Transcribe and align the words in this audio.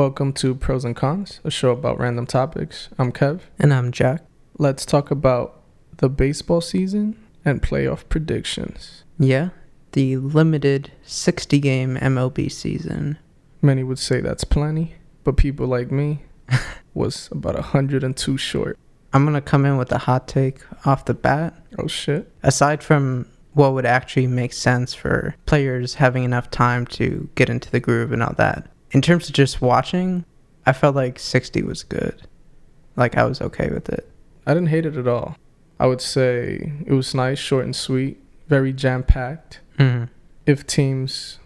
Welcome 0.00 0.32
to 0.32 0.54
Pros 0.54 0.86
and 0.86 0.96
Cons, 0.96 1.40
a 1.44 1.50
show 1.50 1.72
about 1.72 2.00
random 2.00 2.24
topics. 2.24 2.88
I'm 2.98 3.12
Kev. 3.12 3.42
And 3.58 3.70
I'm 3.70 3.92
Jack. 3.92 4.24
Let's 4.56 4.86
talk 4.86 5.10
about 5.10 5.60
the 5.98 6.08
baseball 6.08 6.62
season 6.62 7.22
and 7.44 7.60
playoff 7.60 8.08
predictions. 8.08 9.04
Yeah, 9.18 9.50
the 9.92 10.16
limited 10.16 10.90
60 11.02 11.58
game 11.58 11.98
MLB 11.98 12.50
season. 12.50 13.18
Many 13.60 13.84
would 13.84 13.98
say 13.98 14.22
that's 14.22 14.42
plenty, 14.42 14.94
but 15.22 15.36
people 15.36 15.66
like 15.66 15.90
me 15.90 16.22
was 16.94 17.28
about 17.30 17.56
102 17.56 18.38
short. 18.38 18.78
I'm 19.12 19.24
going 19.24 19.34
to 19.34 19.42
come 19.42 19.66
in 19.66 19.76
with 19.76 19.92
a 19.92 19.98
hot 19.98 20.26
take 20.26 20.62
off 20.86 21.04
the 21.04 21.12
bat. 21.12 21.52
Oh 21.78 21.88
shit. 21.88 22.32
Aside 22.42 22.82
from 22.82 23.26
what 23.52 23.74
would 23.74 23.84
actually 23.84 24.28
make 24.28 24.54
sense 24.54 24.94
for 24.94 25.34
players 25.44 25.96
having 25.96 26.24
enough 26.24 26.50
time 26.50 26.86
to 26.86 27.28
get 27.34 27.50
into 27.50 27.70
the 27.70 27.80
groove 27.80 28.12
and 28.12 28.22
all 28.22 28.32
that, 28.38 28.66
in 28.92 29.02
terms 29.02 29.28
of 29.28 29.34
just 29.34 29.60
watching, 29.60 30.24
I 30.66 30.72
felt 30.72 30.96
like 30.96 31.18
60 31.18 31.62
was 31.62 31.82
good. 31.82 32.26
Like 32.96 33.16
I 33.16 33.24
was 33.24 33.40
okay 33.40 33.70
with 33.70 33.88
it. 33.88 34.10
I 34.46 34.54
didn't 34.54 34.68
hate 34.68 34.86
it 34.86 34.96
at 34.96 35.08
all. 35.08 35.36
I 35.78 35.86
would 35.86 36.00
say 36.00 36.72
it 36.84 36.92
was 36.92 37.14
nice, 37.14 37.38
short 37.38 37.64
and 37.64 37.74
sweet, 37.74 38.20
very 38.48 38.72
jam 38.72 39.02
packed. 39.02 39.60
Mm-hmm. 39.78 40.04
If 40.44 40.66
teams 40.66 41.38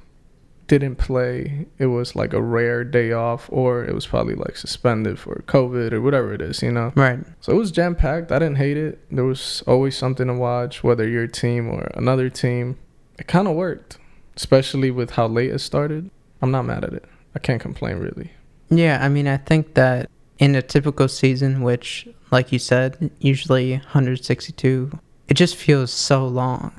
didn't 0.66 0.96
play, 0.96 1.66
it 1.78 1.86
was 1.86 2.16
like 2.16 2.32
a 2.32 2.42
rare 2.42 2.84
day 2.84 3.12
off, 3.12 3.48
or 3.52 3.84
it 3.84 3.94
was 3.94 4.06
probably 4.06 4.34
like 4.34 4.56
suspended 4.56 5.18
for 5.18 5.44
COVID 5.46 5.92
or 5.92 6.00
whatever 6.00 6.32
it 6.32 6.40
is, 6.40 6.62
you 6.62 6.72
know? 6.72 6.92
Right. 6.96 7.20
So 7.40 7.52
it 7.52 7.56
was 7.56 7.70
jam 7.70 7.94
packed. 7.94 8.32
I 8.32 8.38
didn't 8.38 8.56
hate 8.56 8.76
it. 8.76 8.98
There 9.10 9.24
was 9.24 9.62
always 9.66 9.96
something 9.96 10.26
to 10.26 10.34
watch, 10.34 10.82
whether 10.82 11.06
your 11.06 11.26
team 11.26 11.68
or 11.68 11.90
another 11.94 12.30
team. 12.30 12.78
It 13.18 13.28
kind 13.28 13.46
of 13.46 13.54
worked, 13.54 13.98
especially 14.36 14.90
with 14.90 15.10
how 15.10 15.28
late 15.28 15.50
it 15.50 15.60
started. 15.60 16.10
I'm 16.42 16.50
not 16.50 16.64
mad 16.64 16.84
at 16.84 16.94
it. 16.94 17.04
I 17.34 17.38
can't 17.38 17.60
complain 17.60 17.98
really. 17.98 18.30
Yeah, 18.70 18.98
I 19.02 19.08
mean, 19.08 19.28
I 19.28 19.36
think 19.36 19.74
that 19.74 20.10
in 20.38 20.54
a 20.54 20.62
typical 20.62 21.08
season, 21.08 21.62
which, 21.62 22.08
like 22.30 22.52
you 22.52 22.58
said, 22.58 23.10
usually 23.18 23.72
162, 23.72 24.98
it 25.28 25.34
just 25.34 25.56
feels 25.56 25.92
so 25.92 26.26
long. 26.26 26.72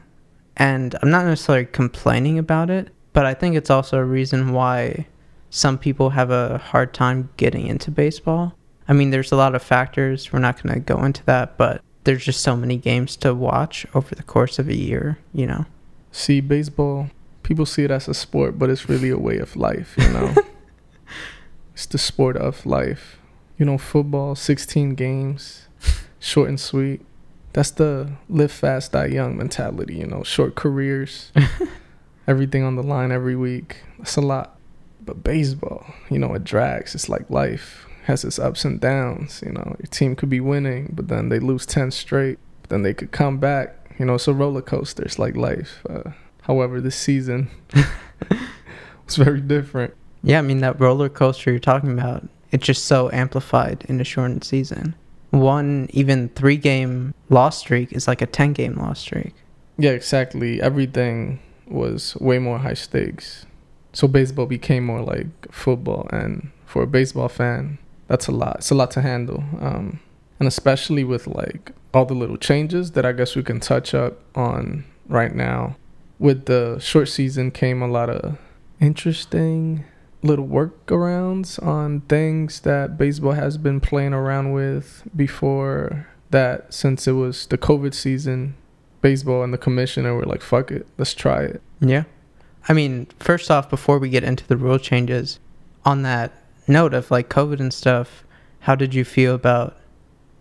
And 0.57 0.95
I'm 1.01 1.09
not 1.09 1.25
necessarily 1.25 1.65
complaining 1.65 2.39
about 2.39 2.69
it, 2.69 2.89
but 3.13 3.25
I 3.25 3.33
think 3.33 3.55
it's 3.55 3.69
also 3.69 3.97
a 3.97 4.05
reason 4.05 4.53
why 4.53 5.07
some 5.49 5.77
people 5.77 6.11
have 6.11 6.31
a 6.31 6.57
hard 6.57 6.93
time 6.93 7.29
getting 7.37 7.67
into 7.67 7.91
baseball. 7.91 8.55
I 8.87 8.93
mean, 8.93 9.09
there's 9.09 9.31
a 9.31 9.37
lot 9.37 9.55
of 9.55 9.63
factors. 9.63 10.31
We're 10.31 10.39
not 10.39 10.61
going 10.61 10.73
to 10.75 10.79
go 10.79 11.03
into 11.03 11.23
that, 11.25 11.57
but 11.57 11.81
there's 12.03 12.23
just 12.23 12.41
so 12.41 12.55
many 12.55 12.77
games 12.77 13.15
to 13.17 13.33
watch 13.33 13.85
over 13.93 14.15
the 14.15 14.23
course 14.23 14.59
of 14.59 14.69
a 14.69 14.75
year, 14.75 15.17
you 15.33 15.47
know? 15.47 15.65
See, 16.11 16.39
baseball, 16.39 17.09
people 17.45 17.65
see 17.65 17.83
it 17.83 17.91
as 17.91 18.07
a 18.07 18.13
sport, 18.13 18.57
but 18.57 18.69
it's 18.69 18.89
really 18.89 19.09
a 19.09 19.17
way 19.17 19.37
of 19.37 19.55
life, 19.55 19.95
you 19.97 20.09
know? 20.09 20.33
it's 21.73 21.85
the 21.85 21.97
sport 21.97 22.35
of 22.35 22.65
life. 22.65 23.19
You 23.57 23.65
know, 23.65 23.77
football, 23.77 24.35
16 24.35 24.95
games, 24.95 25.67
short 26.19 26.49
and 26.49 26.59
sweet. 26.59 27.05
That's 27.53 27.71
the 27.71 28.11
live 28.27 28.51
fast, 28.51 28.91
die 28.91 29.05
young 29.05 29.37
mentality, 29.37 29.95
you 29.95 30.07
know, 30.07 30.23
short 30.23 30.55
careers, 30.55 31.31
everything 32.27 32.63
on 32.63 32.75
the 32.75 32.83
line 32.83 33.11
every 33.11 33.35
week. 33.35 33.77
That's 33.97 34.17
a 34.17 34.21
lot. 34.21 34.57
But 35.05 35.23
baseball, 35.23 35.85
you 36.09 36.19
know, 36.19 36.33
it 36.33 36.43
drags. 36.43 36.95
It's 36.95 37.07
like 37.07 37.29
life 37.29 37.85
has 38.05 38.25
its 38.25 38.39
ups 38.39 38.65
and 38.65 38.81
downs. 38.81 39.41
You 39.45 39.53
know, 39.53 39.75
your 39.79 39.87
team 39.89 40.15
could 40.15 40.29
be 40.29 40.41
winning, 40.41 40.91
but 40.93 41.07
then 41.07 41.29
they 41.29 41.39
lose 41.39 41.65
10 41.65 41.91
straight. 41.91 42.39
But 42.63 42.71
then 42.71 42.81
they 42.81 42.93
could 42.93 43.11
come 43.11 43.37
back. 43.37 43.75
You 43.99 44.05
know, 44.05 44.15
it's 44.15 44.27
a 44.27 44.33
roller 44.33 44.61
coaster. 44.61 45.03
It's 45.03 45.19
like 45.19 45.37
life. 45.37 45.85
Uh, 45.89 46.11
however, 46.45 46.79
this 46.81 46.95
season 46.95 47.49
was 49.05 49.15
very 49.15 49.41
different. 49.41 49.93
Yeah, 50.23 50.39
I 50.39 50.41
mean, 50.41 50.59
that 50.61 50.79
roller 50.79 51.09
coaster 51.09 51.51
you're 51.51 51.59
talking 51.59 51.91
about, 51.91 52.27
it's 52.51 52.65
just 52.65 52.85
so 52.85 53.11
amplified 53.11 53.85
in 53.87 53.99
a 54.01 54.03
shortened 54.03 54.43
season. 54.43 54.95
One, 55.31 55.87
even 55.91 56.29
three 56.29 56.57
game 56.57 57.13
loss 57.29 57.57
streak 57.59 57.91
is 57.91 58.07
like 58.07 58.21
a 58.21 58.25
10 58.25 58.53
game 58.53 58.75
loss 58.75 58.99
streak. 58.99 59.33
Yeah, 59.77 59.91
exactly. 59.91 60.61
Everything 60.61 61.39
was 61.67 62.15
way 62.17 62.39
more 62.39 62.59
high 62.59 62.75
stakes. 62.75 63.45
So 63.93 64.07
baseball 64.07 64.45
became 64.45 64.85
more 64.85 65.01
like 65.01 65.51
football. 65.51 66.07
And 66.11 66.51
for 66.65 66.83
a 66.83 66.87
baseball 66.87 67.27
fan, 67.27 67.77
that's 68.07 68.27
a 68.27 68.31
lot. 68.31 68.57
It's 68.57 68.71
a 68.71 68.75
lot 68.75 68.91
to 68.91 69.01
handle. 69.01 69.43
Um, 69.59 69.99
and 70.39 70.47
especially 70.47 71.03
with 71.03 71.27
like 71.27 71.71
all 71.93 72.05
the 72.05 72.13
little 72.13 72.37
changes 72.37 72.91
that 72.91 73.05
I 73.05 73.11
guess 73.11 73.35
we 73.35 73.43
can 73.43 73.59
touch 73.59 73.93
up 73.93 74.19
on 74.35 74.85
right 75.07 75.33
now. 75.33 75.75
With 76.17 76.45
the 76.45 76.79
short 76.79 77.09
season 77.09 77.51
came 77.51 77.81
a 77.81 77.87
lot 77.87 78.09
of 78.09 78.37
interesting 78.79 79.85
little 80.21 80.47
workarounds 80.47 81.61
on 81.61 82.01
things 82.01 82.61
that 82.61 82.97
baseball 82.97 83.33
has 83.33 83.57
been 83.57 83.79
playing 83.79 84.13
around 84.13 84.53
with 84.53 85.03
before 85.15 86.07
that 86.31 86.73
since 86.73 87.07
it 87.07 87.13
was 87.13 87.45
the 87.47 87.57
COVID 87.57 87.93
season, 87.93 88.55
baseball 89.01 89.43
and 89.43 89.53
the 89.53 89.57
commissioner 89.57 90.15
were 90.15 90.25
like, 90.25 90.41
fuck 90.41 90.71
it, 90.71 90.87
let's 90.97 91.13
try 91.13 91.43
it. 91.43 91.61
Yeah. 91.79 92.05
I 92.67 92.73
mean, 92.73 93.07
first 93.19 93.51
off, 93.51 93.69
before 93.69 93.99
we 93.99 94.09
get 94.09 94.23
into 94.23 94.47
the 94.47 94.57
rule 94.57 94.79
changes, 94.79 95.39
on 95.83 96.01
that 96.01 96.31
note 96.67 96.93
of 96.93 97.11
like 97.11 97.29
COVID 97.29 97.59
and 97.59 97.73
stuff, 97.73 98.23
how 98.61 98.73
did 98.73 98.95
you 98.95 99.05
feel 99.05 99.35
about 99.35 99.77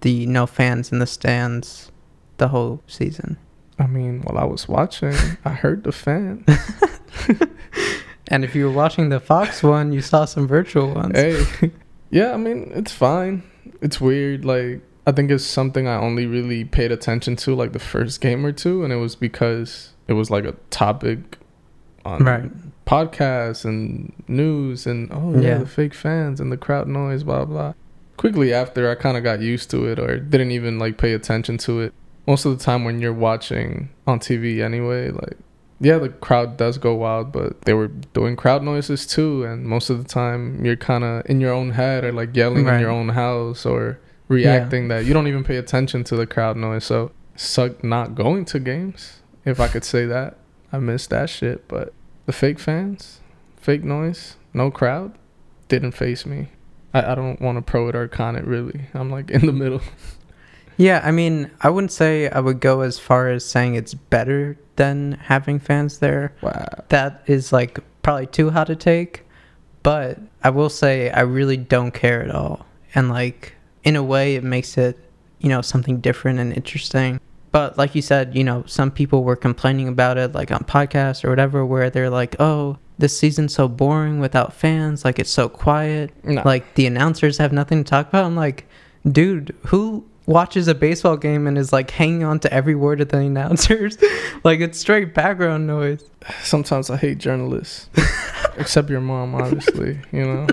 the 0.00 0.24
no 0.26 0.46
fans 0.46 0.90
in 0.90 0.98
the 0.98 1.06
stands 1.06 1.92
the 2.38 2.48
whole 2.48 2.82
season? 2.86 3.36
I 3.78 3.86
mean, 3.86 4.22
while 4.22 4.38
I 4.38 4.44
was 4.44 4.68
watching, 4.68 5.14
I 5.44 5.50
heard 5.50 5.84
the 5.84 5.92
fans. 5.92 6.46
And 8.28 8.42
if 8.42 8.54
you 8.54 8.64
were 8.64 8.72
watching 8.72 9.10
the 9.10 9.20
Fox 9.20 9.62
one, 9.62 9.92
you 9.92 10.00
saw 10.00 10.24
some 10.24 10.48
virtual 10.48 10.94
ones. 10.94 11.12
hey, 11.14 11.44
yeah, 12.10 12.32
I 12.32 12.38
mean, 12.38 12.72
it's 12.74 12.90
fine. 12.90 13.42
It's 13.82 14.00
weird. 14.00 14.46
Like, 14.46 14.80
I 15.06 15.12
think 15.12 15.30
it's 15.30 15.44
something 15.44 15.86
I 15.86 15.96
only 15.96 16.24
really 16.26 16.64
paid 16.64 16.90
attention 16.90 17.36
to 17.36 17.54
like 17.54 17.72
the 17.74 17.78
first 17.78 18.22
game 18.22 18.46
or 18.46 18.50
two, 18.50 18.82
and 18.82 18.94
it 18.94 18.96
was 18.96 19.14
because 19.14 19.90
it 20.08 20.14
was 20.14 20.30
like 20.30 20.44
a 20.46 20.52
topic 20.70 21.36
on 22.06 22.24
Right. 22.24 22.50
podcasts 22.86 23.66
and 23.66 24.10
news, 24.26 24.86
and 24.86 25.10
oh 25.12 25.34
yeah, 25.34 25.40
Yeah. 25.48 25.58
the 25.58 25.66
fake 25.66 25.92
fans 25.94 26.40
and 26.40 26.50
the 26.50 26.56
crowd 26.56 26.88
noise, 26.88 27.24
blah 27.24 27.44
blah. 27.44 27.74
Quickly 28.16 28.54
after, 28.54 28.90
I 28.90 28.94
kind 28.94 29.18
of 29.18 29.22
got 29.22 29.40
used 29.42 29.70
to 29.72 29.84
it, 29.84 29.98
or 29.98 30.18
didn't 30.18 30.50
even 30.52 30.78
like 30.78 30.96
pay 30.96 31.12
attention 31.12 31.58
to 31.58 31.80
it. 31.82 31.92
Most 32.26 32.44
of 32.44 32.56
the 32.56 32.64
time, 32.64 32.84
when 32.84 33.00
you're 33.00 33.12
watching 33.12 33.90
on 34.06 34.18
TV, 34.18 34.62
anyway, 34.62 35.10
like 35.10 35.36
yeah, 35.80 35.98
the 35.98 36.08
crowd 36.08 36.56
does 36.56 36.78
go 36.78 36.94
wild, 36.94 37.32
but 37.32 37.60
they 37.62 37.74
were 37.74 37.88
doing 37.88 38.36
crowd 38.36 38.62
noises 38.62 39.06
too, 39.06 39.44
and 39.44 39.66
most 39.66 39.90
of 39.90 39.98
the 39.98 40.08
time 40.08 40.64
you're 40.64 40.76
kind 40.76 41.04
of 41.04 41.28
in 41.28 41.40
your 41.40 41.52
own 41.52 41.70
head 41.70 42.04
or 42.04 42.12
like 42.12 42.34
yelling 42.34 42.66
in 42.66 42.80
your 42.80 42.90
own 42.90 43.10
house 43.10 43.66
or 43.66 43.98
reacting 44.28 44.88
that 44.88 45.04
you 45.04 45.12
don't 45.12 45.28
even 45.28 45.44
pay 45.44 45.56
attention 45.56 46.02
to 46.04 46.16
the 46.16 46.26
crowd 46.26 46.56
noise. 46.56 46.84
So 46.84 47.10
suck 47.36 47.82
not 47.84 48.14
going 48.14 48.44
to 48.46 48.60
games, 48.60 49.20
if 49.44 49.60
I 49.60 49.68
could 49.68 49.84
say 49.84 50.06
that. 50.06 50.38
I 50.72 50.78
miss 50.78 51.06
that 51.08 51.28
shit, 51.28 51.68
but 51.68 51.92
the 52.26 52.32
fake 52.32 52.58
fans, 52.58 53.20
fake 53.56 53.84
noise, 53.84 54.36
no 54.52 54.70
crowd, 54.70 55.16
didn't 55.68 55.92
face 55.92 56.24
me. 56.24 56.48
I, 56.92 57.12
I 57.12 57.14
don't 57.14 57.40
want 57.40 57.58
to 57.58 57.62
pro 57.62 57.88
it 57.88 57.96
or 57.96 58.08
con 58.08 58.36
it 58.36 58.46
really. 58.46 58.86
I'm 58.94 59.10
like 59.10 59.30
in 59.30 59.46
the 59.46 59.52
middle. 59.52 59.82
Yeah, 60.76 61.00
I 61.04 61.10
mean, 61.10 61.50
I 61.60 61.70
wouldn't 61.70 61.92
say 61.92 62.28
I 62.28 62.40
would 62.40 62.60
go 62.60 62.80
as 62.80 62.98
far 62.98 63.28
as 63.28 63.44
saying 63.44 63.74
it's 63.74 63.94
better 63.94 64.58
than 64.76 65.12
having 65.12 65.58
fans 65.58 65.98
there. 65.98 66.34
Wow. 66.42 66.66
That 66.88 67.22
is 67.26 67.52
like 67.52 67.78
probably 68.02 68.26
too 68.26 68.50
hot 68.50 68.66
to 68.68 68.76
take, 68.76 69.24
but 69.82 70.18
I 70.42 70.50
will 70.50 70.68
say 70.68 71.10
I 71.10 71.20
really 71.20 71.56
don't 71.56 71.92
care 71.92 72.22
at 72.22 72.30
all. 72.30 72.66
And 72.94 73.08
like 73.08 73.54
in 73.84 73.96
a 73.96 74.02
way 74.02 74.34
it 74.34 74.44
makes 74.44 74.76
it, 74.76 74.98
you 75.38 75.48
know, 75.48 75.62
something 75.62 76.00
different 76.00 76.38
and 76.38 76.52
interesting. 76.52 77.20
But 77.52 77.78
like 77.78 77.94
you 77.94 78.02
said, 78.02 78.34
you 78.34 78.42
know, 78.42 78.64
some 78.66 78.90
people 78.90 79.22
were 79.22 79.36
complaining 79.36 79.86
about 79.86 80.18
it 80.18 80.32
like 80.32 80.50
on 80.50 80.64
podcasts 80.64 81.24
or 81.24 81.30
whatever 81.30 81.64
where 81.64 81.88
they're 81.88 82.10
like, 82.10 82.34
"Oh, 82.40 82.78
this 82.98 83.16
season's 83.16 83.54
so 83.54 83.68
boring 83.68 84.18
without 84.18 84.52
fans, 84.52 85.04
like 85.04 85.20
it's 85.20 85.30
so 85.30 85.48
quiet." 85.48 86.10
Nah. 86.24 86.42
Like 86.44 86.74
the 86.74 86.86
announcers 86.86 87.38
have 87.38 87.52
nothing 87.52 87.84
to 87.84 87.88
talk 87.88 88.08
about. 88.08 88.24
I'm 88.24 88.34
like, 88.34 88.66
"Dude, 89.06 89.54
who 89.66 90.04
watches 90.26 90.68
a 90.68 90.74
baseball 90.74 91.16
game 91.16 91.46
and 91.46 91.58
is 91.58 91.72
like 91.72 91.90
hanging 91.90 92.24
on 92.24 92.38
to 92.40 92.52
every 92.52 92.74
word 92.74 93.00
of 93.00 93.08
the 93.08 93.18
announcers. 93.18 93.98
like 94.44 94.60
it's 94.60 94.78
straight 94.78 95.14
background 95.14 95.66
noise. 95.66 96.04
Sometimes 96.42 96.90
I 96.90 96.96
hate 96.96 97.18
journalists, 97.18 97.88
except 98.56 98.88
your 98.88 99.00
mom, 99.00 99.34
obviously. 99.34 100.00
You 100.12 100.24
know, 100.24 100.46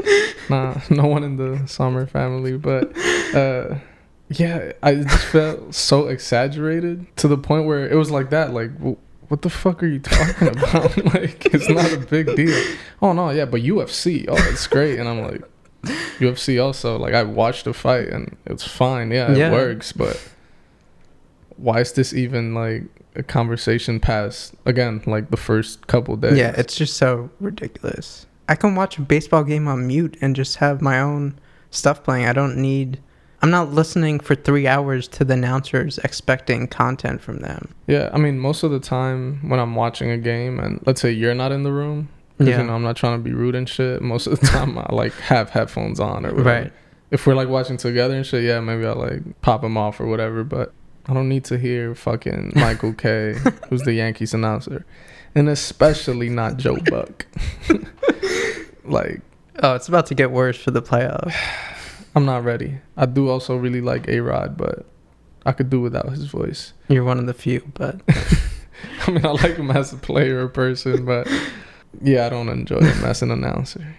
nah, 0.50 0.80
no 0.90 1.06
one 1.06 1.24
in 1.24 1.36
the 1.36 1.66
Sommer 1.66 2.06
family, 2.06 2.56
but 2.56 2.96
uh, 3.34 3.76
yeah, 4.30 4.72
I 4.82 4.96
just 4.96 5.24
felt 5.26 5.74
so 5.74 6.08
exaggerated 6.08 7.06
to 7.18 7.28
the 7.28 7.38
point 7.38 7.66
where 7.66 7.88
it 7.88 7.96
was 7.96 8.10
like 8.10 8.30
that. 8.30 8.54
Like, 8.54 8.70
what 9.28 9.42
the 9.42 9.50
fuck 9.50 9.82
are 9.82 9.86
you 9.86 9.98
talking 9.98 10.48
about? 10.48 10.96
like, 11.14 11.46
it's 11.54 11.68
not 11.68 11.92
a 11.92 11.98
big 11.98 12.34
deal. 12.34 12.76
Oh 13.02 13.12
no, 13.12 13.30
yeah, 13.30 13.44
but 13.44 13.60
UFC, 13.60 14.24
oh, 14.28 14.36
it's 14.50 14.66
great, 14.66 14.98
and 14.98 15.08
I'm 15.08 15.22
like. 15.22 15.42
UFC 16.18 16.62
also 16.62 16.98
like 16.98 17.14
I 17.14 17.22
watched 17.22 17.64
the 17.64 17.72
fight 17.72 18.08
and 18.08 18.36
it's 18.46 18.66
fine 18.66 19.10
yeah 19.10 19.30
it 19.32 19.38
Yeah. 19.38 19.52
works 19.52 19.92
but 19.92 20.20
why 21.56 21.80
is 21.80 21.92
this 21.92 22.12
even 22.12 22.54
like 22.54 22.84
a 23.14 23.22
conversation 23.22 23.98
past 24.00 24.54
again 24.66 25.02
like 25.06 25.30
the 25.30 25.36
first 25.36 25.86
couple 25.86 26.16
days 26.16 26.36
Yeah, 26.36 26.54
it's 26.56 26.76
just 26.76 26.96
so 26.96 27.30
ridiculous. 27.40 28.26
I 28.48 28.54
can 28.54 28.74
watch 28.74 28.96
a 28.98 29.02
baseball 29.02 29.44
game 29.44 29.68
on 29.68 29.86
mute 29.86 30.16
and 30.20 30.34
just 30.36 30.56
have 30.56 30.80
my 30.80 31.00
own 31.00 31.38
stuff 31.70 32.02
playing. 32.02 32.26
I 32.26 32.32
don't 32.32 32.56
need. 32.56 32.98
I'm 33.42 33.50
not 33.50 33.72
listening 33.72 34.20
for 34.20 34.34
three 34.34 34.66
hours 34.66 35.06
to 35.08 35.24
the 35.24 35.34
announcers 35.34 35.98
expecting 35.98 36.66
content 36.66 37.20
from 37.20 37.38
them. 37.40 37.74
Yeah, 37.86 38.08
I 38.12 38.18
mean, 38.18 38.38
most 38.38 38.62
of 38.62 38.70
the 38.70 38.80
time 38.80 39.48
when 39.48 39.60
I'm 39.60 39.74
watching 39.74 40.10
a 40.10 40.16
game, 40.18 40.58
and 40.58 40.80
let's 40.86 41.00
say 41.00 41.10
you're 41.12 41.34
not 41.34 41.52
in 41.52 41.62
the 41.62 41.72
room, 41.72 42.08
'cause, 42.38 42.46
Yeah. 42.48 42.60
you 42.60 42.66
know, 42.66 42.74
I'm 42.74 42.82
not 42.82 42.96
trying 42.96 43.18
to 43.18 43.22
be 43.22 43.32
rude 43.34 43.54
and 43.54 43.68
shit. 43.68 44.00
Most 44.00 44.26
of 44.26 44.38
the 44.40 44.46
time, 44.46 44.78
I 44.78 44.94
like 44.94 45.12
have 45.14 45.50
headphones 45.50 46.00
on 46.00 46.24
or 46.24 46.30
whatever. 46.30 46.42
Right. 46.62 46.72
If 47.10 47.26
we're 47.26 47.34
like 47.34 47.48
watching 47.48 47.76
together 47.76 48.14
and 48.14 48.24
shit, 48.24 48.44
yeah, 48.44 48.60
maybe 48.60 48.84
I'll 48.86 48.94
like 48.96 49.40
pop 49.42 49.62
them 49.62 49.76
off 49.76 50.00
or 50.00 50.06
whatever. 50.06 50.44
But 50.44 50.72
I 51.08 51.14
don't 51.14 51.28
need 51.28 51.44
to 51.46 51.58
hear 51.58 51.94
fucking 51.94 52.52
Michael 52.56 52.92
Kay, 52.92 53.34
who's 53.68 53.82
the 53.82 53.94
Yankees 53.94 54.34
announcer, 54.34 54.84
and 55.34 55.48
especially 55.48 56.28
not 56.28 56.56
Joe 56.58 56.76
Buck. 56.90 57.26
like, 58.84 59.20
Oh, 59.60 59.74
it's 59.74 59.88
about 59.88 60.06
to 60.06 60.14
get 60.14 60.30
worse 60.30 60.56
for 60.56 60.70
the 60.70 60.80
playoffs. 60.82 61.34
I'm 62.14 62.24
not 62.24 62.44
ready. 62.44 62.78
I 62.96 63.06
do 63.06 63.28
also 63.28 63.56
really 63.56 63.80
like 63.80 64.06
A 64.08 64.20
Rod, 64.20 64.56
but 64.56 64.86
I 65.44 65.52
could 65.52 65.68
do 65.70 65.80
without 65.80 66.08
his 66.10 66.26
voice. 66.26 66.72
You're 66.88 67.04
one 67.04 67.18
of 67.18 67.26
the 67.26 67.34
few, 67.34 67.62
but 67.74 68.00
I 69.06 69.10
mean, 69.10 69.24
I 69.24 69.30
like 69.30 69.56
him 69.56 69.70
as 69.70 69.92
a 69.92 69.96
player 69.96 70.44
or 70.44 70.48
person, 70.48 71.04
but 71.04 71.26
yeah, 72.02 72.26
I 72.26 72.28
don't 72.28 72.48
enjoy 72.48 72.80
him 72.80 73.04
as 73.04 73.22
an 73.22 73.30
announcer. 73.30 73.96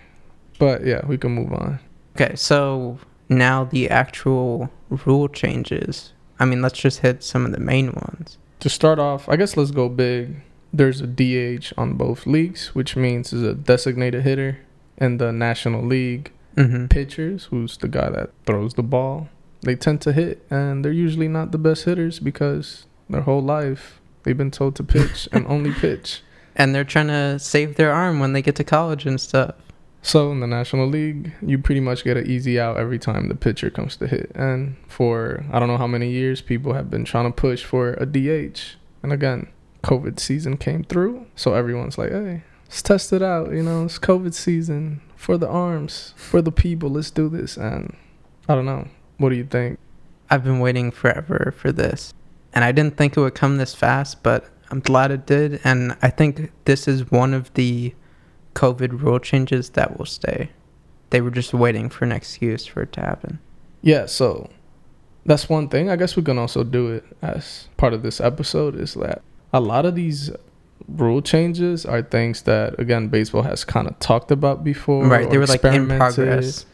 But 0.57 0.85
yeah, 0.85 1.05
we 1.05 1.17
can 1.17 1.31
move 1.31 1.53
on. 1.53 1.79
okay. 2.15 2.35
So 2.35 2.99
now 3.29 3.63
the 3.65 3.89
actual 3.89 4.69
rule 5.05 5.27
changes. 5.27 6.13
I 6.39 6.45
mean, 6.45 6.61
let's 6.61 6.77
just 6.79 6.99
hit 6.99 7.23
some 7.23 7.45
of 7.45 7.51
the 7.51 7.59
main 7.59 7.87
ones. 7.93 8.37
To 8.61 8.69
start 8.69 8.99
off, 8.99 9.27
I 9.29 9.35
guess 9.37 9.55
let's 9.57 9.71
go 9.71 9.87
big. 9.89 10.41
There's 10.73 11.01
a 11.01 11.07
DH 11.07 11.73
on 11.77 11.93
both 11.93 12.25
leagues, 12.27 12.75
which 12.75 12.95
means 12.95 13.31
is 13.33 13.41
a 13.43 13.53
designated 13.53 14.23
hitter. 14.23 14.59
In 14.97 15.17
the 15.17 15.31
National 15.31 15.83
League, 15.83 16.31
Mm-hmm. 16.57 16.87
pitchers, 16.87 17.45
who's 17.45 17.77
the 17.77 17.87
guy 17.87 18.09
that 18.09 18.31
throws 18.45 18.73
the 18.73 18.83
ball, 18.83 19.29
they 19.61 19.75
tend 19.75 20.01
to 20.01 20.11
hit, 20.11 20.45
and 20.49 20.83
they're 20.83 20.91
usually 20.91 21.29
not 21.29 21.51
the 21.53 21.57
best 21.57 21.85
hitters 21.85 22.19
because 22.19 22.85
their 23.09 23.21
whole 23.21 23.41
life 23.41 24.01
they've 24.23 24.35
been 24.37 24.51
told 24.51 24.75
to 24.75 24.83
pitch 24.83 25.29
and 25.31 25.47
only 25.47 25.71
pitch. 25.85 26.21
And 26.59 26.75
they're 26.75 26.83
trying 26.83 27.07
to 27.07 27.39
save 27.39 27.75
their 27.75 27.91
arm 27.91 28.19
when 28.19 28.33
they 28.33 28.43
get 28.43 28.55
to 28.57 28.63
college 28.63 29.07
and 29.07 29.19
stuff. 29.19 29.55
So 30.01 30.31
in 30.31 30.39
the 30.39 30.47
National 30.47 30.87
League, 30.87 31.33
you 31.41 31.57
pretty 31.57 31.81
much 31.81 32.03
get 32.03 32.17
an 32.17 32.27
easy 32.27 32.59
out 32.59 32.77
every 32.77 32.99
time 32.99 33.27
the 33.27 33.35
pitcher 33.35 33.69
comes 33.69 33.95
to 33.97 34.07
hit. 34.07 34.31
And 34.35 34.77
for 34.87 35.45
I 35.51 35.59
don't 35.59 35.67
know 35.67 35.77
how 35.77 35.87
many 35.87 36.11
years, 36.11 36.41
people 36.41 36.73
have 36.73 36.89
been 36.89 37.05
trying 37.05 37.25
to 37.25 37.35
push 37.35 37.63
for 37.63 37.93
a 37.93 38.05
DH. 38.05 38.75
And 39.01 39.11
again, 39.11 39.47
COVID 39.83 40.19
season 40.19 40.57
came 40.57 40.83
through, 40.83 41.25
so 41.35 41.53
everyone's 41.53 41.97
like, 41.97 42.11
"Hey, 42.11 42.43
let's 42.65 42.81
test 42.81 43.13
it 43.13 43.21
out." 43.21 43.51
You 43.51 43.63
know, 43.63 43.85
it's 43.85 43.99
COVID 43.99 44.33
season 44.33 45.01
for 45.15 45.37
the 45.37 45.47
arms, 45.47 46.13
for 46.17 46.41
the 46.41 46.51
people. 46.51 46.89
Let's 46.89 47.11
do 47.11 47.29
this. 47.29 47.57
And 47.57 47.95
I 48.47 48.55
don't 48.55 48.65
know. 48.65 48.87
What 49.17 49.29
do 49.29 49.35
you 49.35 49.45
think? 49.45 49.79
I've 50.29 50.43
been 50.43 50.59
waiting 50.59 50.91
forever 50.91 51.53
for 51.57 51.71
this. 51.71 52.13
And 52.53 52.63
I 52.63 52.71
didn't 52.71 52.97
think 52.97 53.15
it 53.15 53.19
would 53.19 53.35
come 53.35 53.57
this 53.57 53.75
fast, 53.75 54.23
but 54.23 54.45
I'm 54.71 54.79
glad 54.79 55.11
it 55.11 55.25
did. 55.25 55.59
And 55.63 55.97
I 56.01 56.09
think 56.09 56.51
this 56.65 56.87
is 56.87 57.09
one 57.11 57.33
of 57.33 57.53
the 57.53 57.93
COVID 58.55 59.01
rule 59.01 59.19
changes 59.19 59.71
that 59.71 59.97
will 59.97 60.05
stay. 60.05 60.49
They 61.09 61.21
were 61.21 61.31
just 61.31 61.53
waiting 61.53 61.89
for 61.89 62.05
an 62.05 62.11
excuse 62.11 62.65
for 62.65 62.83
it 62.83 62.91
to 62.93 63.01
happen. 63.01 63.39
Yeah, 63.81 64.05
so 64.05 64.49
that's 65.25 65.49
one 65.49 65.69
thing. 65.69 65.89
I 65.89 65.95
guess 65.95 66.15
we 66.15 66.23
can 66.23 66.37
also 66.37 66.63
do 66.63 66.89
it 66.93 67.05
as 67.21 67.67
part 67.77 67.93
of 67.93 68.03
this 68.03 68.21
episode 68.21 68.75
is 68.75 68.93
that 68.95 69.21
a 69.53 69.59
lot 69.59 69.85
of 69.85 69.95
these 69.95 70.29
rule 70.87 71.21
changes 71.21 71.85
are 71.85 72.01
things 72.01 72.43
that 72.43 72.79
again 72.79 73.09
baseball 73.09 73.43
has 73.43 73.63
kind 73.63 73.87
of 73.87 73.97
talked 73.99 74.31
about 74.31 74.63
before. 74.63 75.05
right. 75.05 75.29
They 75.29 75.37
were 75.37 75.45
like 75.45 75.63
in 75.63 75.87
progress 75.87 76.65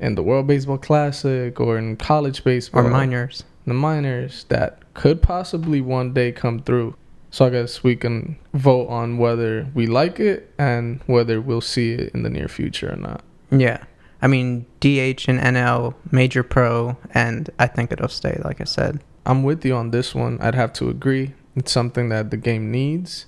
in 0.00 0.14
the 0.16 0.22
World 0.22 0.46
Baseball 0.46 0.78
Classic 0.78 1.58
or 1.60 1.78
in 1.78 1.96
college 1.96 2.44
baseball 2.44 2.86
or 2.86 2.90
minors. 2.90 3.44
the 3.66 3.74
minors 3.74 4.44
that 4.48 4.82
could 4.94 5.22
possibly 5.22 5.80
one 5.80 6.12
day 6.12 6.32
come 6.32 6.58
through. 6.60 6.94
So 7.32 7.46
I 7.46 7.50
guess 7.50 7.82
we 7.82 7.96
can 7.96 8.36
vote 8.52 8.88
on 8.88 9.16
whether 9.16 9.66
we 9.72 9.86
like 9.86 10.20
it 10.20 10.52
and 10.58 11.00
whether 11.06 11.40
we'll 11.40 11.62
see 11.62 11.92
it 11.92 12.12
in 12.12 12.22
the 12.22 12.30
near 12.30 12.46
future 12.46 12.92
or 12.92 12.96
not. 12.96 13.24
Yeah. 13.50 13.82
I 14.20 14.26
mean, 14.26 14.66
DH 14.80 15.26
and 15.28 15.40
NL, 15.40 15.94
major 16.10 16.42
pro, 16.42 16.98
and 17.12 17.48
I 17.58 17.66
think 17.66 17.90
it'll 17.90 18.08
stay, 18.08 18.38
like 18.44 18.60
I 18.60 18.64
said. 18.64 19.00
I'm 19.24 19.42
with 19.42 19.64
you 19.64 19.74
on 19.74 19.92
this 19.92 20.14
one. 20.14 20.38
I'd 20.42 20.54
have 20.54 20.74
to 20.74 20.90
agree. 20.90 21.32
It's 21.56 21.72
something 21.72 22.10
that 22.10 22.30
the 22.30 22.36
game 22.36 22.70
needs. 22.70 23.26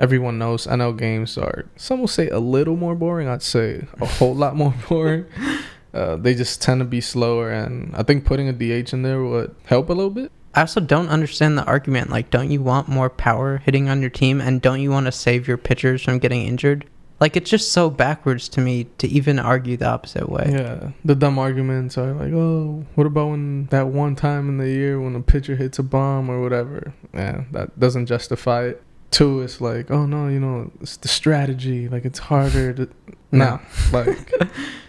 Everyone 0.00 0.36
knows 0.38 0.66
NL 0.66 0.98
games 0.98 1.38
are, 1.38 1.66
some 1.76 2.00
will 2.00 2.08
say 2.08 2.28
a 2.28 2.40
little 2.40 2.76
more 2.76 2.94
boring. 2.96 3.28
I'd 3.28 3.42
say 3.42 3.86
a 4.00 4.06
whole 4.06 4.34
lot 4.34 4.56
more 4.56 4.74
boring. 4.88 5.26
Uh, 5.94 6.16
they 6.16 6.34
just 6.34 6.60
tend 6.60 6.80
to 6.80 6.84
be 6.84 7.00
slower, 7.00 7.50
and 7.50 7.96
I 7.96 8.02
think 8.02 8.26
putting 8.26 8.46
a 8.46 8.52
DH 8.52 8.92
in 8.92 9.02
there 9.02 9.24
would 9.24 9.54
help 9.64 9.88
a 9.88 9.94
little 9.94 10.10
bit. 10.10 10.30
I 10.54 10.60
also 10.62 10.80
don't 10.80 11.08
understand 11.08 11.56
the 11.58 11.64
argument. 11.64 12.10
Like, 12.10 12.30
don't 12.30 12.50
you 12.50 12.62
want 12.62 12.88
more 12.88 13.10
power 13.10 13.58
hitting 13.58 13.88
on 13.88 14.00
your 14.00 14.10
team, 14.10 14.40
and 14.40 14.60
don't 14.62 14.80
you 14.80 14.90
want 14.90 15.06
to 15.06 15.12
save 15.12 15.46
your 15.46 15.56
pitchers 15.58 16.02
from 16.02 16.18
getting 16.18 16.42
injured? 16.42 16.86
Like, 17.20 17.36
it's 17.36 17.50
just 17.50 17.72
so 17.72 17.90
backwards 17.90 18.48
to 18.50 18.60
me 18.60 18.84
to 18.98 19.08
even 19.08 19.38
argue 19.40 19.76
the 19.76 19.86
opposite 19.88 20.28
way. 20.28 20.50
Yeah, 20.52 20.90
the 21.04 21.14
dumb 21.16 21.38
arguments 21.38 21.98
are 21.98 22.12
like, 22.14 22.32
oh, 22.32 22.86
what 22.94 23.06
about 23.06 23.30
when 23.30 23.66
that 23.66 23.88
one 23.88 24.14
time 24.16 24.48
in 24.48 24.58
the 24.58 24.68
year 24.68 25.00
when 25.00 25.16
a 25.16 25.20
pitcher 25.20 25.56
hits 25.56 25.78
a 25.78 25.82
bomb 25.82 26.30
or 26.30 26.40
whatever? 26.40 26.92
Yeah, 27.12 27.44
that 27.52 27.78
doesn't 27.78 28.06
justify 28.06 28.66
it. 28.66 28.82
Two, 29.10 29.40
it's 29.40 29.60
like, 29.60 29.90
oh 29.90 30.04
no, 30.06 30.28
you 30.28 30.38
know, 30.38 30.70
it's 30.80 30.96
the 30.98 31.08
strategy. 31.08 31.88
Like 31.88 32.04
it's 32.04 32.18
harder 32.18 32.72
to 32.74 32.88
No. 33.32 33.58
like 33.90 34.32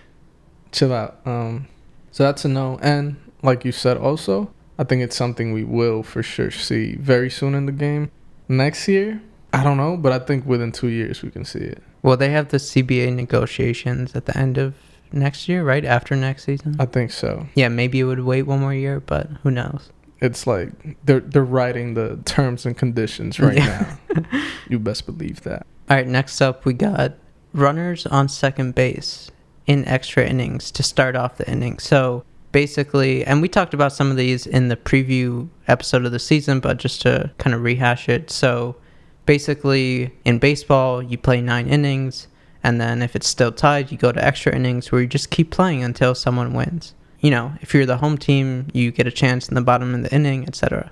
chill 0.72 0.94
out. 0.94 1.20
Um, 1.26 1.68
so 2.12 2.24
that's 2.24 2.46
a 2.46 2.48
no. 2.48 2.78
And 2.82 3.16
like 3.42 3.66
you 3.66 3.72
said, 3.72 3.98
also, 3.98 4.52
I 4.80 4.84
think 4.86 5.04
it's 5.04 5.16
something 5.16 5.52
we 5.54 5.64
will 5.64 6.02
for 6.04 6.24
sure 6.24 6.50
see 6.52 6.96
very 6.96 7.30
soon 7.30 7.54
in 7.54 7.66
the 7.68 7.72
game. 7.72 8.10
Next 8.48 8.88
year, 8.88 9.22
I 9.54 9.64
don't 9.64 9.78
know, 9.78 9.98
but 9.98 10.12
I 10.14 10.20
think 10.20 10.46
within 10.46 10.72
two 10.72 10.88
years 10.88 11.22
we 11.22 11.30
can 11.30 11.44
see 11.46 11.60
it. 11.60 11.84
Well, 12.02 12.16
they 12.18 12.30
have 12.31 12.48
the 12.48 12.58
CBA 12.58 13.14
negotiations 13.14 14.16
at 14.16 14.26
the 14.26 14.38
end 14.38 14.58
of 14.58 14.74
next 15.12 15.50
year, 15.50 15.64
right? 15.64 15.84
After 15.84 16.16
next 16.16 16.46
season? 16.46 16.78
I 16.80 16.86
think 16.86 17.12
so. 17.12 17.48
yeah, 17.56 17.68
maybe 17.68 18.00
it 18.00 18.06
would 18.06 18.22
wait 18.22 18.44
one 18.44 18.62
more 18.62 18.74
year, 18.74 19.00
but 19.00 19.28
who 19.44 19.52
knows? 19.52 19.92
it's 20.22 20.46
like 20.46 20.70
they're 21.06 21.22
they're 21.22 21.46
writing 21.46 21.94
the 21.94 22.20
terms 22.25 22.66
and 22.66 22.78
conditions 22.78 23.40
right 23.40 23.56
Yeah. 23.58 23.96
now. 24.14 24.42
you 24.70 24.78
best 24.78 25.06
believe 25.06 25.42
that. 25.44 25.66
All 25.90 25.96
right, 25.96 26.06
next 26.08 26.42
up, 26.42 26.66
we 26.66 26.74
got 26.74 27.14
runners 27.54 28.06
on 28.06 28.28
second 28.28 28.75
base 28.75 29.32
in 29.66 29.86
extra 29.86 30.25
innings 30.25 30.72
to 30.72 30.84
start 30.84 31.16
off 31.16 31.38
the 31.38 31.50
inning. 31.50 31.80
So 31.80 32.24
basically, 32.51 33.25
and 33.25 33.41
we 33.41 33.48
talked 33.48 33.74
about 33.74 33.94
some 33.94 34.12
of 34.12 34.18
these 34.18 34.48
in 34.48 34.68
the 34.68 34.75
preview 34.75 35.50
episode 35.68 36.06
of 36.06 36.12
the 36.12 36.20
season, 36.20 36.60
but 36.60 36.77
just 36.77 37.01
to 37.03 37.32
kind 37.38 37.53
of 37.56 37.62
rehash 37.62 38.10
it. 38.10 38.29
So 38.29 38.75
basically, 39.25 40.13
in 40.25 40.39
baseball, 40.39 41.01
you 41.01 41.18
play 41.18 41.41
nine 41.41 41.68
innings, 41.68 42.27
and 42.63 42.79
then 42.82 43.01
if 43.01 43.15
it's 43.15 43.27
still 43.27 43.51
tied, 43.51 43.91
you 43.91 43.98
go 43.98 44.12
to 44.12 44.24
extra 44.24 44.56
innings 44.56 44.91
where 44.91 45.01
you 45.01 45.08
just 45.08 45.29
keep 45.29 45.51
playing 45.51 45.84
until 45.84 46.15
someone 46.15 46.53
wins. 46.53 46.94
You 47.20 47.32
know, 47.32 47.53
if 47.62 47.74
you're 47.74 47.86
the 47.86 47.98
home 47.98 48.18
team, 48.18 48.68
you 48.74 48.91
get 48.91 49.08
a 49.08 49.12
chance 49.12 49.50
in 49.50 49.56
the 49.56 49.62
bottom 49.62 49.94
of 49.94 50.03
the 50.03 50.13
inning, 50.13 50.48
etc. 50.48 50.91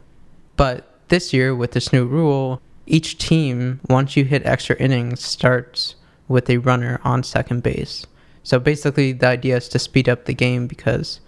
But 0.55 0.93
this 1.07 1.33
year, 1.33 1.55
with 1.55 1.71
this 1.71 1.93
new 1.93 2.05
rule, 2.05 2.61
each 2.85 3.17
team, 3.17 3.79
once 3.89 4.15
you 4.15 4.25
hit 4.25 4.45
extra 4.45 4.75
innings, 4.77 5.23
starts 5.23 5.95
with 6.27 6.49
a 6.49 6.57
runner 6.57 6.99
on 7.03 7.23
second 7.23 7.63
base. 7.63 8.05
So 8.43 8.59
basically, 8.59 9.11
the 9.13 9.27
idea 9.27 9.57
is 9.57 9.69
to 9.69 9.79
speed 9.79 10.07
up 10.07 10.25
the 10.25 10.33
game 10.33 10.67
because 10.67 11.19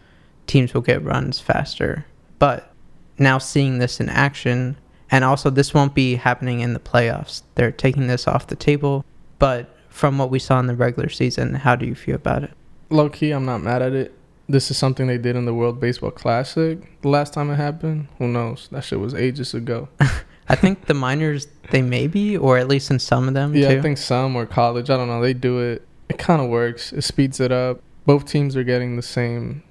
teams 0.49 0.73
will 0.73 0.81
get 0.81 1.03
runs 1.03 1.39
faster. 1.39 2.05
But 2.39 2.73
now 3.17 3.37
seeing 3.37 3.77
this 3.77 3.99
in 3.99 4.09
action, 4.09 4.77
and 5.11 5.23
also 5.23 5.49
this 5.49 5.73
won't 5.73 5.93
be 5.93 6.15
happening 6.15 6.59
in 6.59 6.73
the 6.73 6.79
playoffs. 6.79 7.43
They're 7.55 7.71
taking 7.71 8.07
this 8.07 8.27
off 8.27 8.47
the 8.47 8.55
table. 8.55 9.05
But 9.37 9.75
from 9.89 10.17
what 10.17 10.29
we 10.29 10.39
saw 10.39 10.59
in 10.59 10.67
the 10.67 10.75
regular 10.75 11.09
season, 11.09 11.53
how 11.53 11.75
do 11.75 11.85
you 11.85 11.95
feel 11.95 12.15
about 12.15 12.43
it? 12.43 12.51
Low 12.89 13.09
key, 13.09 13.31
I'm 13.31 13.45
not 13.45 13.61
mad 13.61 13.81
at 13.81 13.93
it. 13.93 14.13
This 14.47 14.71
is 14.71 14.77
something 14.77 15.05
they 15.05 15.19
did 15.19 15.35
in 15.35 15.45
the 15.45 15.53
World 15.53 15.79
Baseball 15.79 16.09
Classic. 16.09 16.79
The 17.01 17.09
last 17.09 17.33
time 17.33 17.51
it 17.51 17.55
happened, 17.55 18.07
who 18.17 18.27
knows? 18.27 18.67
That 18.71 18.83
shit 18.83 18.99
was 18.99 19.13
ages 19.13 19.53
ago. 19.53 19.87
I 20.49 20.55
think 20.55 20.87
the 20.87 20.95
minors, 20.95 21.47
they 21.69 21.83
may 21.83 22.07
be, 22.07 22.35
or 22.35 22.57
at 22.57 22.67
least 22.67 22.89
in 22.89 22.97
some 22.97 23.27
of 23.27 23.35
them 23.35 23.55
yeah, 23.55 23.69
too. 23.69 23.77
I 23.77 23.81
think 23.81 23.99
some 23.99 24.35
or 24.35 24.47
college. 24.47 24.89
I 24.89 24.97
don't 24.97 25.07
know. 25.07 25.21
They 25.21 25.35
do 25.35 25.59
it. 25.59 25.87
It 26.09 26.17
kind 26.17 26.41
of 26.41 26.49
works. 26.49 26.91
It 26.91 27.03
speeds 27.03 27.39
it 27.39 27.51
up. 27.51 27.81
Both 28.07 28.25
teams 28.25 28.55
are 28.55 28.63
getting 28.63 28.95
the 28.95 29.03
same 29.03 29.61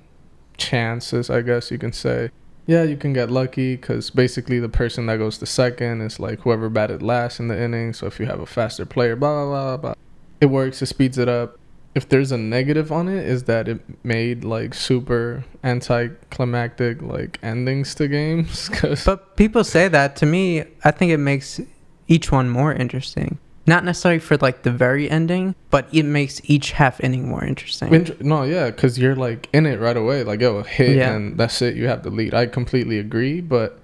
chances, 0.59 1.31
I 1.31 1.41
guess 1.41 1.71
you 1.71 1.79
can 1.79 1.93
say. 1.93 2.31
Yeah, 2.67 2.83
you 2.83 2.99
can 2.99 3.15
get 3.15 3.31
lucky 3.31 3.77
because 3.77 4.11
basically 4.11 4.61
the 4.61 4.69
person 4.69 5.07
that 5.07 5.17
goes 5.17 5.39
to 5.39 5.47
second 5.47 6.03
is 6.03 6.21
like 6.21 6.41
whoever 6.41 6.69
batted 6.69 7.03
last 7.03 7.41
in 7.41 7.49
the 7.49 7.59
inning. 7.59 7.95
So 7.95 8.07
if 8.07 8.21
you 8.21 8.27
have 8.27 8.41
a 8.41 8.47
faster 8.47 8.85
player, 8.85 9.17
blah, 9.17 9.47
blah, 9.47 9.47
blah, 9.47 9.77
blah. 9.79 9.95
It 10.43 10.47
works. 10.47 10.83
It 10.83 10.87
speeds 10.87 11.17
it 11.17 11.29
up. 11.29 11.59
If 11.95 12.11
there's 12.11 12.31
a 12.31 12.37
negative 12.37 12.93
on 12.93 13.09
it, 13.09 13.27
is 13.27 13.45
that 13.45 13.69
it 13.69 13.81
made 14.05 14.45
like 14.45 14.75
super 14.75 15.45
anticlimactic 15.65 17.01
like 17.01 17.39
endings 17.43 17.95
to 17.95 18.07
games. 18.07 18.69
Cause 18.73 19.03
But 19.03 19.37
people 19.37 19.65
say 19.65 19.89
that. 19.89 20.15
To 20.17 20.27
me, 20.27 20.65
I 20.85 20.91
think 20.91 21.11
it 21.11 21.17
makes 21.17 21.63
each 22.07 22.31
one 22.31 22.51
more 22.51 22.75
interesting. 22.75 23.39
Not 23.69 23.85
necessarily 23.85 24.19
for 24.19 24.37
like 24.39 24.63
the 24.63 24.71
very 24.73 25.09
ending, 25.11 25.55
but 25.71 25.87
it 25.93 26.05
makes 26.05 26.41
each 26.45 26.73
half 26.73 27.01
inning 27.01 27.29
more 27.29 27.45
interesting. 27.45 27.95
Int- 27.95 28.21
no, 28.23 28.43
yeah, 28.43 28.71
because 28.71 28.99
you're 28.99 29.15
like 29.17 29.49
in 29.53 29.67
it 29.67 29.79
right 29.79 29.97
away. 29.97 30.25
Like, 30.25 30.41
yo, 30.41 30.63
hit 30.63 30.97
Yeah. 30.97 31.15
and 31.15 31.39
that's 31.39 31.61
it. 31.63 31.77
You 31.77 31.87
have 31.89 32.03
the 32.03 32.11
lead. 32.11 32.35
I 32.35 32.47
completely 32.47 32.99
agree, 32.99 33.41
but 33.41 33.79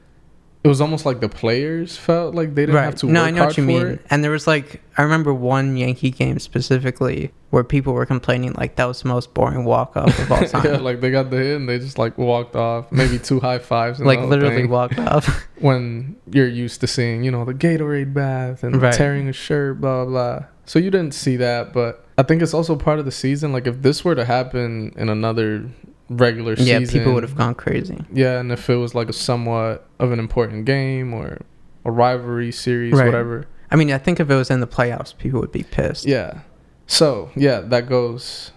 it 0.65 0.69
was 0.69 0.81
almost 0.81 1.05
like 1.05 1.21
the 1.21 1.29
players 1.29 1.97
felt 1.97 2.35
like 2.35 2.55
they 2.55 2.65
didn't 2.65 2.83
have 2.83 2.95
to 2.97 3.07
no, 3.07 3.23
I 3.23 3.31
know 3.31 3.45
what 3.45 3.57
you 3.59 3.63
mean. 3.63 3.87
it. 3.87 4.07
And 4.09 4.25
there 4.25 4.31
was 4.31 4.47
like, 4.47 4.81
I 4.97 5.03
remember 5.03 5.35
one 5.35 5.77
Yankee 5.77 6.11
game 6.11 6.39
specifically 6.39 7.33
where 7.51 7.63
people 7.63 7.93
were 7.93 8.07
complaining 8.07 8.55
like 8.55 8.77
that 8.77 8.87
was 8.87 9.03
the 9.03 9.09
most 9.09 9.35
boring 9.35 9.65
walk 9.67 9.95
off 9.97 10.19
of 10.19 10.33
all 10.33 10.41
time. 10.47 10.65
yeah, 10.65 10.79
like 10.79 11.01
they 11.03 11.11
got 11.11 11.31
the 11.31 11.37
hit 11.37 11.57
and 11.57 11.69
they 11.69 11.79
just 11.79 11.99
like 11.99 12.17
walked 12.17 12.57
off. 12.57 12.91
Maybe 12.91 13.19
two 13.19 13.41
high 13.41 13.59
fives. 13.59 13.99
And 13.99 14.07
like 14.09 14.21
literally 14.21 14.55
thing. 14.63 14.71
walked 14.71 14.99
off. 14.99 15.27
when 15.59 16.17
you're 16.33 16.49
used 16.49 16.81
to 16.81 16.87
seeing, 16.87 17.25
you 17.25 17.31
know, 17.31 17.45
the 17.45 17.53
Gatorade 17.55 18.15
bath 18.15 18.63
and 18.65 18.81
Right. 18.81 18.95
tearing 18.95 19.29
a 19.29 19.33
shirt, 19.35 19.81
blah 19.83 20.07
blah. 20.07 20.45
So 20.65 20.79
you 20.79 20.91
didn't 20.91 21.13
see 21.13 21.37
that, 21.37 21.75
but 21.75 22.07
I 22.17 22.23
think 22.23 22.41
it's 22.41 22.55
also 22.55 22.75
part 22.75 22.99
of 22.99 23.05
the 23.05 23.11
season. 23.13 23.53
Like 23.53 23.67
if 23.67 23.83
this 23.83 24.03
were 24.03 24.15
to 24.15 24.25
happen 24.25 24.95
in 24.97 25.11
another 25.11 25.69
regular 26.09 26.53
yeah, 26.53 26.79
season, 26.79 26.83
Yeah, 26.83 26.91
people 26.91 27.15
would 27.15 27.23
have 27.23 27.37
gone 27.37 27.55
crazy. 27.55 27.99
Yeah, 28.13 28.39
and 28.41 28.53
if 28.53 28.69
it 28.69 28.77
was 28.77 28.95
like 28.95 29.09
a 29.09 29.13
somewhat 29.13 29.89
of 29.99 30.13
an 30.13 30.19
important 30.19 30.65
game 30.65 31.15
or 31.15 31.41
a 31.85 31.91
rivalry 31.91 32.53
series, 32.53 32.93
Right. 32.93 33.07
whatever. 33.07 33.47
I 33.71 33.77
mean, 33.77 33.91
I 33.91 33.99
think 33.99 34.21
if 34.21 34.31
it 34.31 34.35
was 34.35 34.51
in 34.51 34.61
the 34.61 34.67
playoffs, 34.67 35.17
people 35.17 35.41
would 35.41 35.53
be 35.53 35.63
pissed. 35.63 36.07
Yeah. 36.07 36.41
So 36.87 37.31
yeah, 37.35 37.61
that 37.61 37.89
goes, 37.89 38.53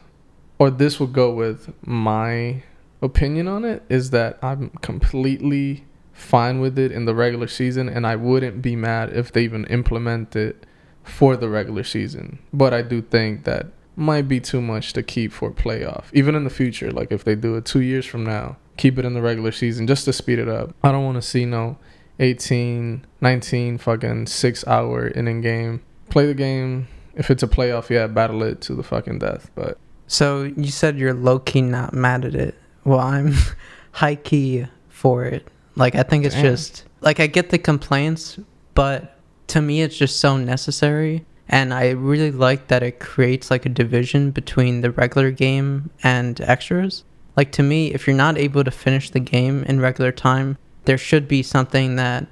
or 0.59 0.69
this 0.69 0.99
would 0.99 1.13
go 1.13 1.31
with 1.33 1.73
my 1.85 2.63
opinion 3.01 3.47
on 3.47 3.63
it 3.63 3.83
is 3.89 4.09
that 4.09 4.37
I'm 4.41 4.69
completely 4.81 5.85
fine 6.11 6.59
with 6.59 6.77
it 6.79 6.91
in 6.91 7.05
the 7.05 7.13
regular 7.15 7.47
season, 7.47 7.87
and 7.87 8.05
I 8.05 8.15
wouldn't 8.15 8.61
be 8.61 8.75
mad 8.75 9.13
if 9.13 9.31
they 9.31 9.43
even 9.43 9.65
implement 9.65 10.35
it 10.35 10.65
for 11.03 11.37
the 11.37 11.47
regular 11.47 11.83
season. 11.83 12.39
But 12.51 12.73
I 12.73 12.81
do 12.81 13.01
think 13.01 13.43
that 13.45 13.67
might 13.97 14.27
be 14.27 14.39
too 14.39 14.61
much 14.61 14.93
to 14.93 15.01
keep 15.03 15.33
for 15.33 15.51
playoff, 15.51 16.05
even 16.13 16.35
in 16.35 16.43
the 16.43 16.49
future. 16.49 16.91
Like 16.91 17.11
if 17.11 17.23
they 17.23 17.35
do 17.35 17.55
it 17.55 17.65
two 17.65 17.81
years 17.81 18.05
from 18.05 18.23
now, 18.23 18.57
keep 18.77 18.97
it 18.99 19.05
in 19.05 19.15
the 19.15 19.21
regular 19.21 19.51
season 19.51 19.87
just 19.87 20.05
to 20.05 20.13
speed 20.13 20.39
it 20.39 20.47
up. 20.47 20.73
I 20.83 20.91
don't 20.91 21.03
want 21.03 21.15
to 21.15 21.21
see 21.21 21.45
no 21.45 21.77
18, 22.19 23.05
19 23.21 23.77
fucking 23.79 24.27
six 24.27 24.65
hour 24.67 25.07
inning 25.07 25.41
game. 25.41 25.81
Play 26.09 26.27
the 26.27 26.33
game. 26.35 26.87
If 27.15 27.31
it's 27.31 27.41
a 27.41 27.47
playoff, 27.47 27.89
yeah, 27.89 28.05
battle 28.05 28.43
it 28.43 28.61
to 28.61 28.75
the 28.75 28.83
fucking 28.83 29.17
death. 29.19 29.49
But 29.55 29.79
So 30.05 30.43
you 30.43 30.67
said 30.69 30.97
you're 30.97 31.15
low 31.15 31.39
key 31.39 31.61
not 31.61 31.93
mad 31.93 32.23
at 32.23 32.35
it. 32.35 32.55
Well, 32.83 32.99
I'm 32.99 33.33
high 33.91 34.15
key 34.15 34.67
for 34.89 35.25
it. 35.25 35.47
Like 35.75 35.95
I 35.95 36.03
think 36.03 36.23
it's 36.25 36.35
Damn. 36.35 36.45
just 36.45 36.85
like 37.01 37.19
I 37.19 37.25
get 37.25 37.49
the 37.49 37.57
complaints, 37.57 38.39
but 38.75 39.19
to 39.47 39.61
me 39.61 39.81
it's 39.81 39.97
just 39.97 40.19
so 40.19 40.37
necessary. 40.37 41.25
And 41.49 41.73
I 41.73 41.91
really 41.91 42.31
like 42.31 42.67
that 42.67 42.83
it 42.83 42.99
creates 42.99 43.49
like 43.49 43.65
a 43.65 43.69
division 43.69 44.31
between 44.31 44.81
the 44.81 44.91
regular 44.91 45.31
game 45.31 45.89
and 46.03 46.39
extras. 46.41 47.03
Like 47.35 47.51
to 47.53 47.63
me, 47.63 47.93
if 47.93 48.05
you're 48.05 48.15
not 48.15 48.37
able 48.37 48.63
to 48.63 48.71
finish 48.71 49.09
the 49.09 49.19
game 49.19 49.63
in 49.63 49.79
regular 49.79 50.11
time, 50.11 50.57
there 50.85 50.97
should 50.97 51.27
be 51.27 51.43
something 51.43 51.95
that 51.95 52.27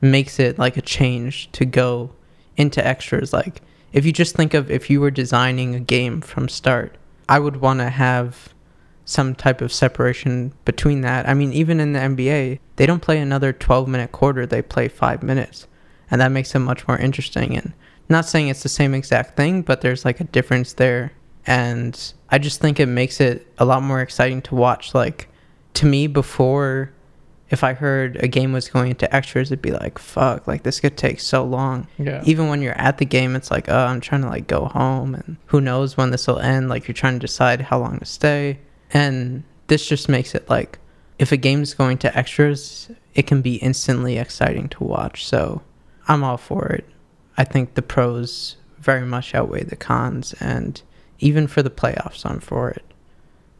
makes 0.00 0.38
it 0.38 0.58
like 0.58 0.76
a 0.76 0.82
change 0.82 1.50
to 1.52 1.64
go 1.64 2.10
into 2.56 2.86
extras. 2.86 3.32
Like 3.32 3.62
if 3.92 4.04
you 4.04 4.12
just 4.12 4.34
think 4.34 4.54
of 4.54 4.70
if 4.70 4.90
you 4.90 5.00
were 5.00 5.10
designing 5.10 5.74
a 5.74 5.80
game 5.80 6.20
from 6.20 6.48
start, 6.48 6.96
I 7.28 7.38
would 7.38 7.56
want 7.56 7.80
to 7.80 7.88
have 7.88 8.52
some 9.06 9.34
type 9.34 9.60
of 9.60 9.72
separation 9.72 10.52
between 10.64 11.02
that. 11.02 11.28
I 11.28 11.34
mean, 11.34 11.52
even 11.52 11.78
in 11.78 11.92
the 11.92 12.00
NBA, 12.00 12.58
they 12.76 12.86
don't 12.86 13.02
play 13.02 13.18
another 13.18 13.52
12 13.52 13.88
minute 13.88 14.12
quarter, 14.12 14.46
they 14.46 14.62
play 14.62 14.88
5 14.88 15.22
minutes. 15.22 15.66
And 16.10 16.20
that 16.20 16.32
makes 16.32 16.54
it 16.54 16.58
much 16.58 16.86
more 16.86 16.98
interesting 16.98 17.56
and 17.56 17.72
not 18.08 18.26
saying 18.26 18.48
it's 18.48 18.62
the 18.62 18.68
same 18.68 18.94
exact 18.94 19.36
thing, 19.36 19.62
but 19.62 19.80
there's 19.80 20.04
like 20.04 20.20
a 20.20 20.24
difference 20.24 20.74
there. 20.74 21.12
And 21.46 22.12
I 22.30 22.38
just 22.38 22.60
think 22.60 22.80
it 22.80 22.86
makes 22.86 23.20
it 23.20 23.46
a 23.58 23.64
lot 23.64 23.82
more 23.82 24.00
exciting 24.00 24.42
to 24.42 24.54
watch. 24.54 24.94
Like 24.94 25.28
to 25.74 25.86
me 25.86 26.06
before 26.06 26.92
if 27.50 27.62
I 27.62 27.74
heard 27.74 28.16
a 28.16 28.26
game 28.26 28.52
was 28.52 28.68
going 28.68 28.90
into 28.90 29.14
extras, 29.14 29.52
it'd 29.52 29.62
be 29.62 29.70
like, 29.70 29.98
fuck, 29.98 30.46
like 30.48 30.62
this 30.62 30.80
could 30.80 30.96
take 30.96 31.20
so 31.20 31.44
long 31.44 31.86
yeah, 31.98 32.22
even 32.24 32.48
when 32.48 32.62
you're 32.62 32.78
at 32.78 32.98
the 32.98 33.04
game 33.04 33.36
it's 33.36 33.50
like 33.50 33.68
oh 33.68 33.86
i'm 33.86 34.00
trying 34.00 34.22
to 34.22 34.28
like 34.28 34.46
go 34.46 34.64
home 34.64 35.14
and 35.14 35.36
who 35.46 35.60
knows 35.60 35.96
when 35.96 36.10
this 36.10 36.26
will 36.26 36.38
end 36.38 36.68
like 36.68 36.88
you're 36.88 36.94
trying 36.94 37.14
to 37.14 37.18
decide 37.18 37.60
how 37.60 37.78
long 37.78 37.98
to 37.98 38.04
stay 38.04 38.58
and 38.92 39.44
this 39.68 39.86
just 39.86 40.08
makes 40.08 40.34
it 40.34 40.48
like 40.48 40.78
if 41.18 41.32
a 41.32 41.36
game's 41.36 41.74
going 41.74 41.98
to 41.98 42.16
extras 42.16 42.90
it 43.14 43.26
can 43.26 43.40
be 43.42 43.56
instantly 43.56 44.18
exciting 44.18 44.68
to 44.68 44.82
watch 44.82 45.24
so 45.24 45.62
i'm 46.08 46.24
all 46.24 46.36
for 46.36 46.66
it 46.68 46.84
i 47.36 47.44
think 47.44 47.74
the 47.74 47.82
pros 47.82 48.56
very 48.78 49.06
much 49.06 49.34
outweigh 49.34 49.64
the 49.64 49.76
cons 49.76 50.34
and 50.40 50.82
even 51.18 51.46
for 51.46 51.62
the 51.62 51.70
playoffs 51.70 52.24
i'm 52.24 52.40
for 52.40 52.70
it 52.70 52.84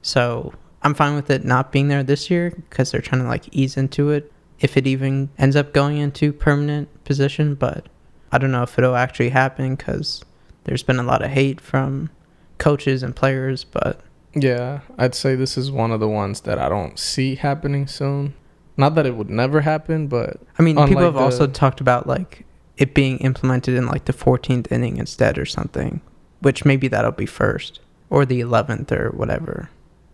so 0.02 0.52
i'm 0.82 0.94
fine 0.94 1.14
with 1.14 1.30
it 1.30 1.44
not 1.44 1.72
being 1.72 1.88
there 1.88 2.02
this 2.02 2.30
year 2.30 2.50
because 2.50 2.90
they're 2.90 3.00
trying 3.00 3.22
to 3.22 3.28
like 3.28 3.48
ease 3.52 3.76
into 3.76 4.10
it 4.10 4.30
if 4.60 4.76
it 4.76 4.86
even 4.86 5.28
ends 5.38 5.56
up 5.56 5.72
going 5.72 5.98
into 5.98 6.32
permanent 6.32 6.88
position 7.04 7.54
but 7.54 7.86
I 8.34 8.38
don't 8.38 8.50
know 8.50 8.64
if 8.64 8.76
it'll 8.76 8.96
actually 8.96 9.28
happen 9.28 9.76
because 9.76 10.24
there's 10.64 10.82
been 10.82 10.98
a 10.98 11.04
lot 11.04 11.22
of 11.22 11.30
hate 11.30 11.60
from 11.60 12.10
coaches 12.58 13.04
and 13.04 13.14
players, 13.14 13.62
but 13.62 14.00
yeah. 14.34 14.80
I'd 14.98 15.14
say 15.14 15.36
this 15.36 15.56
is 15.56 15.70
one 15.70 15.92
of 15.92 16.00
the 16.00 16.08
ones 16.08 16.40
that 16.40 16.58
I 16.58 16.68
don't 16.68 16.98
see 16.98 17.36
happening 17.36 17.86
soon. 17.86 18.34
Not 18.76 18.96
that 18.96 19.06
it 19.06 19.14
would 19.14 19.30
never 19.30 19.60
happen, 19.60 20.08
but 20.08 20.40
I 20.58 20.64
mean, 20.64 20.74
people 20.88 21.04
have 21.04 21.16
also 21.16 21.46
talked 21.46 21.80
about 21.80 22.08
like 22.08 22.44
it 22.76 22.94
being 22.94 23.18
implemented 23.18 23.74
in 23.74 23.86
like 23.86 24.06
the 24.06 24.12
14th 24.12 24.70
inning 24.70 24.96
instead 24.96 25.38
or 25.38 25.46
something, 25.46 26.00
which 26.40 26.64
maybe 26.64 26.88
that'll 26.88 27.12
be 27.12 27.26
first 27.26 27.80
or 28.10 28.24
the 28.24 28.40
11th 28.40 28.92
or 28.92 29.10
whatever. 29.10 29.70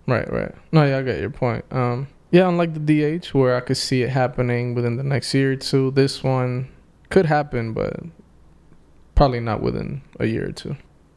Right, 0.07 0.31
right. 0.33 0.55
No, 0.73 0.85
yeah, 0.85 0.99
I 0.99 1.03
get 1.03 1.21
your 1.21 1.31
point. 1.31 1.65
Um, 1.71 2.09
yeah, 2.31 2.49
unlike 2.49 2.75
the 2.75 3.19
DH, 3.19 3.35
where 3.35 3.57
I 3.57 3.61
could 3.61 3.77
see 3.77 4.03
it 4.03 4.11
happening 4.11 4.75
within 4.75 4.97
the 4.97 5.03
next 5.03 5.35
year 5.35 5.53
or 5.53 5.57
two, 5.57 5.91
this 5.91 6.23
one 6.23 6.69
could 7.09 7.27
happen, 7.27 7.73
but 7.73 8.01
probably 9.15 9.41
not 9.41 9.61
within 9.61 10.03
a 10.19 10.27
year 10.27 10.49
or 10.49 10.53
two. 10.53 10.77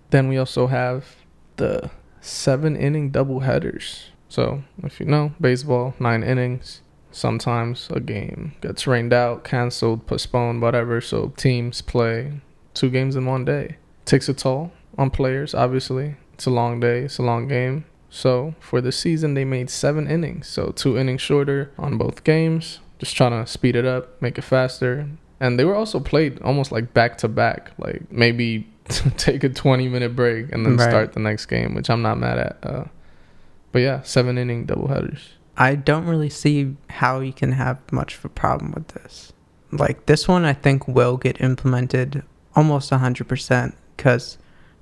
Then 0.09 0.27
we 0.27 0.37
also 0.37 0.67
have 0.67 1.15
the 1.57 1.89
seven 2.21 2.75
inning 2.75 3.11
double 3.11 3.41
headers. 3.41 4.09
So, 4.29 4.63
if 4.83 4.99
you 4.99 5.05
know, 5.05 5.33
baseball, 5.39 5.93
nine 5.99 6.23
innings. 6.23 6.81
Sometimes 7.13 7.87
a 7.91 7.99
game 7.99 8.53
gets 8.61 8.85
rained 8.87 9.13
out, 9.13 9.43
canceled, 9.43 10.07
postponed, 10.07 10.61
whatever. 10.61 10.99
So, 10.99 11.29
teams 11.37 11.81
play 11.81 12.41
two 12.73 12.89
games 12.89 13.15
in 13.15 13.25
one 13.25 13.45
day. 13.45 13.77
Takes 14.05 14.27
a 14.27 14.33
toll 14.33 14.71
on 14.97 15.09
players, 15.09 15.53
obviously. 15.53 16.15
It's 16.33 16.45
a 16.47 16.49
long 16.49 16.79
day, 16.79 17.01
it's 17.01 17.19
a 17.19 17.23
long 17.23 17.47
game. 17.47 17.85
So 18.09 18.53
for 18.59 18.81
the 18.81 18.91
season, 18.91 19.33
they 19.33 19.45
made 19.45 19.69
seven 19.69 20.07
innings. 20.07 20.47
So 20.47 20.71
two 20.75 20.97
innings 20.97 21.21
shorter 21.21 21.71
on 21.79 21.97
both 21.97 22.23
games. 22.23 22.79
Just 22.99 23.15
trying 23.15 23.31
to 23.31 23.49
speed 23.49 23.75
it 23.75 23.85
up, 23.85 24.21
make 24.21 24.37
it 24.37 24.43
faster. 24.43 25.07
And 25.39 25.57
they 25.59 25.65
were 25.65 25.73
also 25.75 25.99
played 25.99 26.39
almost 26.41 26.71
like 26.71 26.93
back 26.93 27.17
to 27.19 27.27
back. 27.27 27.71
Like 27.79 28.11
maybe 28.11 28.67
take 29.17 29.43
a 29.43 29.49
20 29.49 29.87
minute 29.87 30.15
break 30.15 30.51
and 30.51 30.63
then 30.65 30.77
Right. 30.77 30.89
start 30.89 31.13
the 31.13 31.19
next 31.21 31.45
game, 31.47 31.73
which 31.75 31.89
I'm 31.89 32.01
not 32.03 32.19
mad 32.19 32.37
at. 32.37 32.57
Uh, 32.61 32.83
but 33.71 33.79
yeah, 33.79 34.01
seven 34.03 34.37
inning 34.37 34.67
doubleheaders. 34.67 35.21
I 35.57 35.75
don't 35.75 36.07
really 36.07 36.29
see 36.29 36.75
how 36.89 37.19
you 37.19 37.33
can 37.33 37.51
have 37.51 37.79
much 37.91 38.15
of 38.15 38.25
a 38.25 38.29
problem 38.29 38.71
with 38.71 38.87
this. 38.89 39.33
Like 39.71 40.05
this 40.05 40.27
one, 40.27 40.45
I 40.45 40.53
think 40.53 40.87
will 40.87 41.17
get 41.17 41.41
implemented 41.41 42.23
almost 42.55 42.91
100% 42.91 43.73
because 43.95 44.37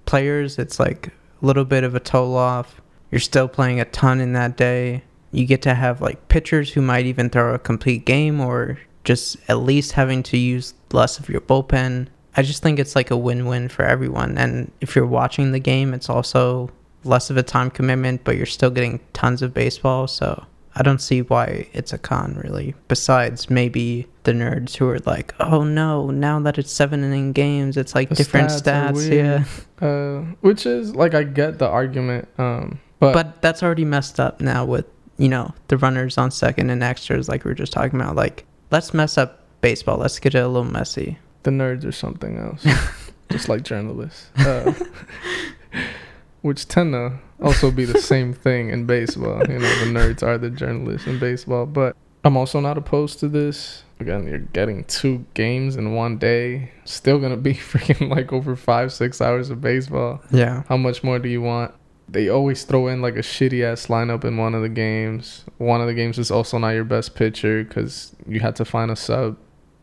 players, 0.06 0.58
it's 0.58 0.80
like 0.80 1.08
a 1.08 1.46
little 1.46 1.66
bit 1.66 1.84
of 1.84 1.96
a 1.96 2.00
toll 2.00 2.36
off. 2.36 2.82
You're 3.10 3.20
still 3.20 3.48
playing 3.48 3.80
a 3.80 3.86
ton 3.86 4.22
in 4.22 4.34
that 4.34 4.58
day. 4.58 5.04
You 5.32 5.46
get 5.46 5.62
to 5.64 5.74
have 5.74 6.02
like 6.02 6.28
pitchers 6.28 6.72
who 6.72 6.82
might 6.82 7.06
even 7.06 7.30
throw 7.30 7.54
a 7.54 7.60
complete 7.60 8.06
game 8.06 8.40
or 8.40 8.80
just 9.04 9.38
at 9.50 9.60
least 9.60 9.94
having 9.94 10.24
to 10.24 10.38
use 10.38 10.74
less 10.92 11.20
of 11.20 11.30
your 11.30 11.42
bullpen. 11.42 12.08
I 12.36 12.44
just 12.44 12.64
think 12.64 12.80
it's 12.80 12.96
like 12.96 13.12
a 13.12 13.18
win 13.18 13.46
win 13.46 13.68
for 13.68 13.84
everyone. 13.84 14.38
And 14.38 14.72
if 14.80 14.96
you're 14.96 15.06
watching 15.06 15.52
the 15.52 15.60
game, 15.60 15.94
it's 15.94 16.10
also 16.10 16.70
less 17.04 17.30
of 17.30 17.38
a 17.38 17.44
time 17.44 17.70
commitment, 17.72 18.24
but 18.24 18.38
you're 18.38 18.46
still 18.46 18.70
getting 18.70 19.00
tons 19.14 19.42
of 19.42 19.54
baseball. 19.54 20.08
So 20.08 20.46
I 20.76 20.84
don't 20.84 21.02
see 21.02 21.22
why 21.22 21.68
it's 21.74 21.92
a 21.92 21.98
con 21.98 22.40
really. 22.44 22.76
Besides 22.88 23.50
maybe 23.50 24.08
the 24.24 24.32
nerds 24.32 24.76
who 24.78 24.88
are 24.88 25.00
like, 25.00 25.34
oh 25.40 25.64
no, 25.64 26.10
now 26.12 26.40
that 26.40 26.58
it's 26.58 26.72
seven 26.72 27.04
inning 27.04 27.34
games, 27.34 27.76
it's 27.78 27.94
like 27.94 28.10
The 28.10 28.16
different 28.16 28.50
stats 28.50 28.92
stats. 28.92 29.46
Yeah. 29.82 29.86
Uh, 29.86 30.22
which 30.42 30.66
is 30.66 30.96
like, 30.96 31.14
I 31.14 31.24
get 31.24 31.60
the 31.60 31.68
argument. 31.68 32.28
Um, 32.38 32.80
but, 33.00 33.14
But 33.14 33.42
that's 33.42 33.64
already 33.64 33.84
messed 33.86 34.20
up 34.20 34.40
now 34.40 34.64
with, 34.64 34.86
you 35.18 35.28
know, 35.28 35.54
the 35.68 35.78
runners 35.78 36.18
on 36.18 36.32
second 36.32 36.70
and 36.70 36.84
extras 36.84 37.28
like 37.28 37.44
we 37.44 37.50
were 37.52 37.56
just 37.56 37.74
talking 37.74 38.00
about. 38.00 38.16
Like, 38.16 38.46
let's 38.70 38.94
mess 38.94 39.18
up 39.18 39.44
baseball. 39.62 39.98
Let's 39.98 40.20
get 40.20 40.36
it 40.36 40.40
a 40.40 40.48
little 40.48 40.64
messy. 40.72 41.18
the 41.44 41.52
nerds 41.52 41.84
are 41.84 41.92
something 41.92 42.38
else. 42.38 42.66
just 43.32 43.50
like 43.50 43.64
journalists. 43.64 44.30
Uh, 44.38 44.74
which 46.42 46.68
tend 46.68 46.94
to 46.94 47.20
also 47.42 47.72
be 47.72 47.86
the 47.86 48.00
same 48.00 48.34
thing 48.34 48.70
in 48.70 48.86
baseball. 48.86 49.42
You 49.48 49.60
know, 49.60 49.80
the 49.80 49.92
nerds 49.92 50.24
are 50.24 50.38
the 50.38 50.50
journalists 50.50 51.08
in 51.08 51.20
baseball. 51.20 51.66
But 51.66 51.96
I'm 52.24 52.38
also 52.38 52.60
not 52.60 52.78
opposed 52.78 53.20
to 53.20 53.28
this. 53.28 53.84
again, 54.00 54.28
you're 54.28 54.40
getting 54.40 54.84
two 54.86 55.26
games 55.34 55.76
in 55.76 55.94
one 55.94 56.18
day. 56.18 56.72
Still 56.86 57.20
gonna 57.20 57.38
be 57.38 57.54
freaking 57.72 58.10
like 58.10 58.32
over 58.32 58.56
five, 58.56 58.94
six 58.94 59.22
hours 59.22 59.50
of 59.50 59.62
baseball. 59.62 60.22
Yeah. 60.32 60.64
How 60.70 60.78
much 60.78 61.04
more 61.04 61.20
do 61.20 61.30
you 61.30 61.42
want? 61.42 61.74
They 62.08 62.28
always 62.28 62.64
throw 62.66 62.88
in 62.88 63.02
like 63.02 63.16
a 63.16 63.20
shitty 63.20 63.64
ass 63.64 63.88
lineup 63.88 64.26
in 64.26 64.36
one 64.38 64.54
of 64.54 64.62
the 64.62 64.70
games. 64.70 65.46
One 65.58 65.80
of 65.80 65.88
the 65.88 65.94
games 65.94 66.20
is 66.20 66.30
also 66.30 66.58
not 66.58 66.72
your 66.72 66.84
best 66.84 67.16
pitcher 67.16 67.64
because 67.64 68.14
you 68.28 68.42
had 68.42 68.56
to 68.58 68.66
find 68.66 68.92
a 68.92 68.96
sub. 68.96 69.38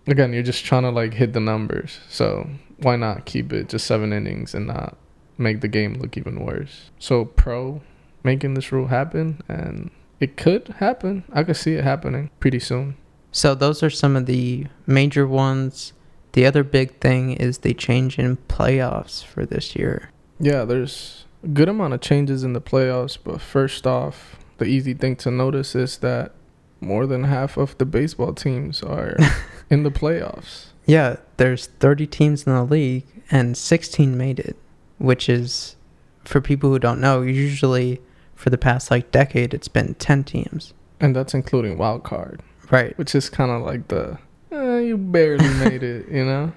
Again, 0.07 0.33
you're 0.33 0.43
just 0.43 0.65
trying 0.65 0.83
to 0.83 0.91
like 0.91 1.15
hit 1.15 1.33
the 1.33 1.41
numbers. 1.41 2.01
So 2.09 2.49
why 2.79 2.97
not 2.97 3.25
keep 3.25 3.53
it 3.53 3.69
just 3.69 3.87
seven 3.87 4.13
innings 4.13 4.55
and 4.55 4.67
not 4.67 4.97
make 5.39 5.61
the 5.61 5.69
game 5.69 5.95
look 5.95 6.17
even 6.17 6.45
worse? 6.45 6.91
So 6.99 7.25
pro 7.25 7.81
making 8.25 8.55
this 8.55 8.73
rule 8.73 8.89
happen 8.89 9.43
and 9.49 9.91
it 10.21 10.37
could 10.37 10.69
happen. 10.79 11.25
I 11.33 11.45
could 11.45 11.57
see 11.57 11.75
it 11.75 11.85
happening 11.85 12.31
pretty 12.41 12.59
soon. 12.59 12.97
So 13.31 13.55
those 13.55 13.83
are 13.83 13.91
some 13.91 14.17
of 14.17 14.27
the 14.27 14.67
major 14.87 15.27
ones. 15.27 15.93
The 16.33 16.47
other 16.47 16.65
big 16.65 16.99
thing 17.01 17.33
is 17.33 17.59
the 17.59 17.75
change 17.75 18.19
in 18.19 18.37
playoffs 18.49 19.25
for 19.25 19.47
this 19.47 19.77
year. 19.77 20.11
Yeah, 20.41 20.65
there's 20.65 21.25
a 21.43 21.49
good 21.49 21.69
amount 21.69 21.95
of 21.95 22.01
changes 22.01 22.45
in 22.45 22.53
the 22.53 22.61
playoffs, 22.61 23.19
but 23.23 23.41
first 23.41 23.87
off, 23.87 24.37
the 24.59 24.67
easy 24.67 24.95
thing 24.95 25.17
to 25.17 25.31
notice 25.31 25.75
is 25.75 25.99
that 25.99 26.33
more 26.81 27.07
than 27.07 27.25
half 27.25 27.57
of 27.57 27.77
the 27.79 27.85
baseball 27.85 28.35
teams 28.35 28.83
are 28.83 29.17
in 29.71 29.83
the 29.83 29.91
playoffs. 29.91 30.67
Yeah, 30.87 31.17
there's 31.37 31.67
30 31.67 32.07
teams 32.07 32.47
in 32.47 32.55
the 32.55 32.65
league 32.65 33.05
and 33.31 33.57
16 33.57 34.17
made 34.17 34.39
it, 34.39 34.57
which 34.99 35.29
is 35.29 35.77
for 36.25 36.41
people 36.41 36.71
who 36.71 36.79
don't 36.79 37.01
know, 37.01 37.23
usually 37.23 38.01
for 38.35 38.51
the 38.51 38.59
past 38.59 38.91
like 38.91 39.11
decade 39.11 39.53
it's 39.53 39.69
been 39.69 39.95
10 39.95 40.25
teams. 40.25 40.75
And 41.01 41.15
that's 41.15 41.35
including 41.35 41.79
wild 41.79 42.05
card. 42.05 42.43
Right. 42.71 42.97
Which 42.99 43.15
is 43.15 43.31
kind 43.31 43.51
of 43.51 43.63
like 43.63 43.89
the 43.89 44.19
eh, 44.53 44.79
you 44.81 44.97
barely 44.97 45.49
made 45.65 45.83
it, 45.83 46.09
you 46.09 46.25
know? 46.25 46.53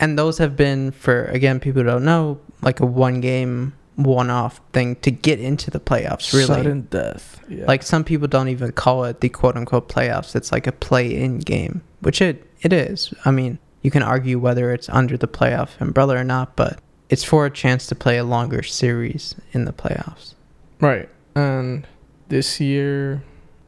And 0.00 0.18
those 0.18 0.38
have 0.38 0.56
been 0.56 0.90
for 0.90 1.26
again 1.26 1.60
people 1.60 1.82
who 1.82 1.88
don't 1.88 2.04
know 2.04 2.40
like 2.62 2.80
a 2.80 2.86
one 2.86 3.20
game 3.20 3.74
one 3.96 4.28
off 4.28 4.60
thing 4.72 4.96
to 4.96 5.10
get 5.10 5.38
into 5.38 5.70
the 5.70 5.78
playoffs 5.78 6.32
really. 6.32 6.46
Sudden 6.46 6.82
death. 6.90 7.40
Yeah. 7.48 7.66
Like 7.66 7.82
some 7.82 8.04
people 8.04 8.26
don't 8.26 8.48
even 8.48 8.72
call 8.72 9.04
it 9.04 9.20
the 9.20 9.28
quote 9.28 9.56
unquote 9.56 9.88
playoffs. 9.88 10.34
It's 10.34 10.50
like 10.50 10.66
a 10.66 10.72
play 10.72 11.14
in 11.14 11.38
game, 11.38 11.82
which 12.00 12.20
it 12.20 12.50
it 12.62 12.72
is. 12.72 13.14
I 13.24 13.30
mean, 13.30 13.58
you 13.82 13.90
can 13.90 14.02
argue 14.02 14.38
whether 14.38 14.72
it's 14.72 14.88
under 14.88 15.16
the 15.16 15.28
playoff 15.28 15.80
umbrella 15.80 16.16
or 16.16 16.24
not, 16.24 16.56
but 16.56 16.80
it's 17.10 17.24
for 17.24 17.46
a 17.46 17.50
chance 17.50 17.86
to 17.86 17.94
play 17.94 18.18
a 18.18 18.24
longer 18.24 18.62
series 18.62 19.34
in 19.52 19.64
the 19.64 19.72
playoffs. 19.72 20.34
Right. 20.80 21.08
And 21.34 21.86
this 22.28 22.60
year 22.60 23.22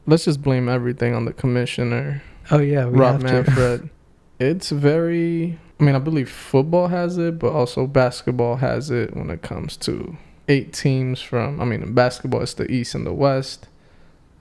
let's 0.07 0.25
just 0.25 0.41
blame 0.41 0.67
everything 0.67 1.13
on 1.13 1.25
the 1.25 1.33
commissioner. 1.33 2.23
Oh 2.49 2.59
yeah, 2.59 2.85
we 2.85 2.97
Rob. 2.97 3.21
Manfred. 3.21 3.89
it's 4.39 4.69
very. 4.71 5.59
I 5.79 5.83
mean, 5.83 5.93
I 5.93 5.99
believe 5.99 6.29
football 6.29 6.87
has 6.87 7.19
it, 7.19 7.37
but 7.37 7.51
also 7.51 7.85
basketball 7.85 8.55
has 8.55 8.89
it 8.89 9.15
when 9.15 9.29
it 9.29 9.43
comes 9.43 9.77
to 9.77 10.17
eight 10.47 10.73
teams 10.73 11.21
from. 11.21 11.61
I 11.61 11.65
mean, 11.65 11.83
in 11.83 11.93
basketball 11.93 12.41
it's 12.41 12.55
the 12.55 12.71
East 12.71 12.95
and 12.95 13.05
the 13.05 13.13
West, 13.13 13.67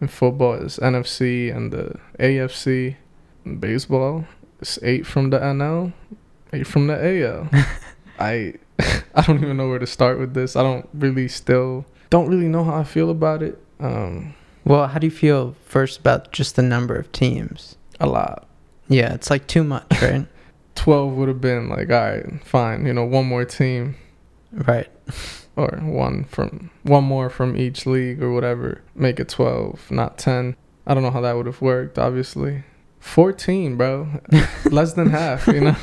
and 0.01 0.11
football 0.11 0.55
is 0.55 0.79
NFC 0.79 1.55
and 1.55 1.73
the 1.73 1.99
AFC. 2.19 2.97
In 3.45 3.59
baseball, 3.59 4.25
it's 4.61 4.79
eight 4.83 5.07
from 5.07 5.31
the 5.31 5.39
NL, 5.39 5.93
eight 6.53 6.67
from 6.67 6.87
the 6.87 7.25
AL. 7.27 7.51
I 8.19 8.55
I 9.15 9.23
don't 9.23 9.43
even 9.43 9.57
know 9.57 9.69
where 9.69 9.79
to 9.79 9.87
start 9.87 10.19
with 10.19 10.35
this. 10.35 10.57
I 10.57 10.63
don't 10.63 10.89
really 10.95 11.29
still 11.29 11.85
don't 12.11 12.29
really 12.29 12.49
know 12.49 12.63
how 12.65 12.77
I 12.77 12.85
feel 12.85 13.11
about 13.11 13.43
it. 13.43 13.59
Um, 13.81 14.35
Well, 14.65 14.87
how 14.87 14.99
do 14.99 15.07
you 15.07 15.11
feel 15.11 15.55
first 15.65 16.01
about 16.01 16.33
just 16.33 16.57
the 16.57 16.63
number 16.63 16.95
of 16.97 17.11
teams? 17.13 17.77
a 17.99 18.07
lot. 18.07 18.47
Yeah, 18.89 19.15
it's 19.15 19.31
like 19.31 19.47
too 19.47 19.65
much, 19.65 19.87
right? 20.03 20.27
12 20.75 21.13
would 21.15 21.29
have 21.29 21.41
been 21.41 21.69
like, 21.69 21.91
all 21.91 21.97
right, 22.11 22.45
fine, 22.45 22.85
you 22.87 22.93
know, 22.93 23.05
one 23.05 23.25
more 23.27 23.45
team 23.47 23.97
right. 24.53 24.89
or 25.57 25.69
one 25.83 26.25
from 26.25 26.71
one 26.83 27.05
more 27.05 27.31
from 27.31 27.57
each 27.57 27.87
league 27.87 28.23
or 28.23 28.33
whatever. 28.33 28.83
Make 28.95 29.19
it 29.19 29.29
12, 29.31 29.91
not 29.91 30.19
10. 30.19 30.55
I 30.87 30.95
don't 30.95 31.03
know 31.03 31.11
how 31.11 31.23
that 31.23 31.37
would 31.37 31.47
have 31.47 31.63
worked, 31.63 31.99
obviously. 31.99 32.63
14, 33.01 33.77
bro. 33.77 34.09
Less 34.71 34.93
than 34.93 35.09
half, 35.11 35.47
you 35.47 35.61
know. 35.63 35.77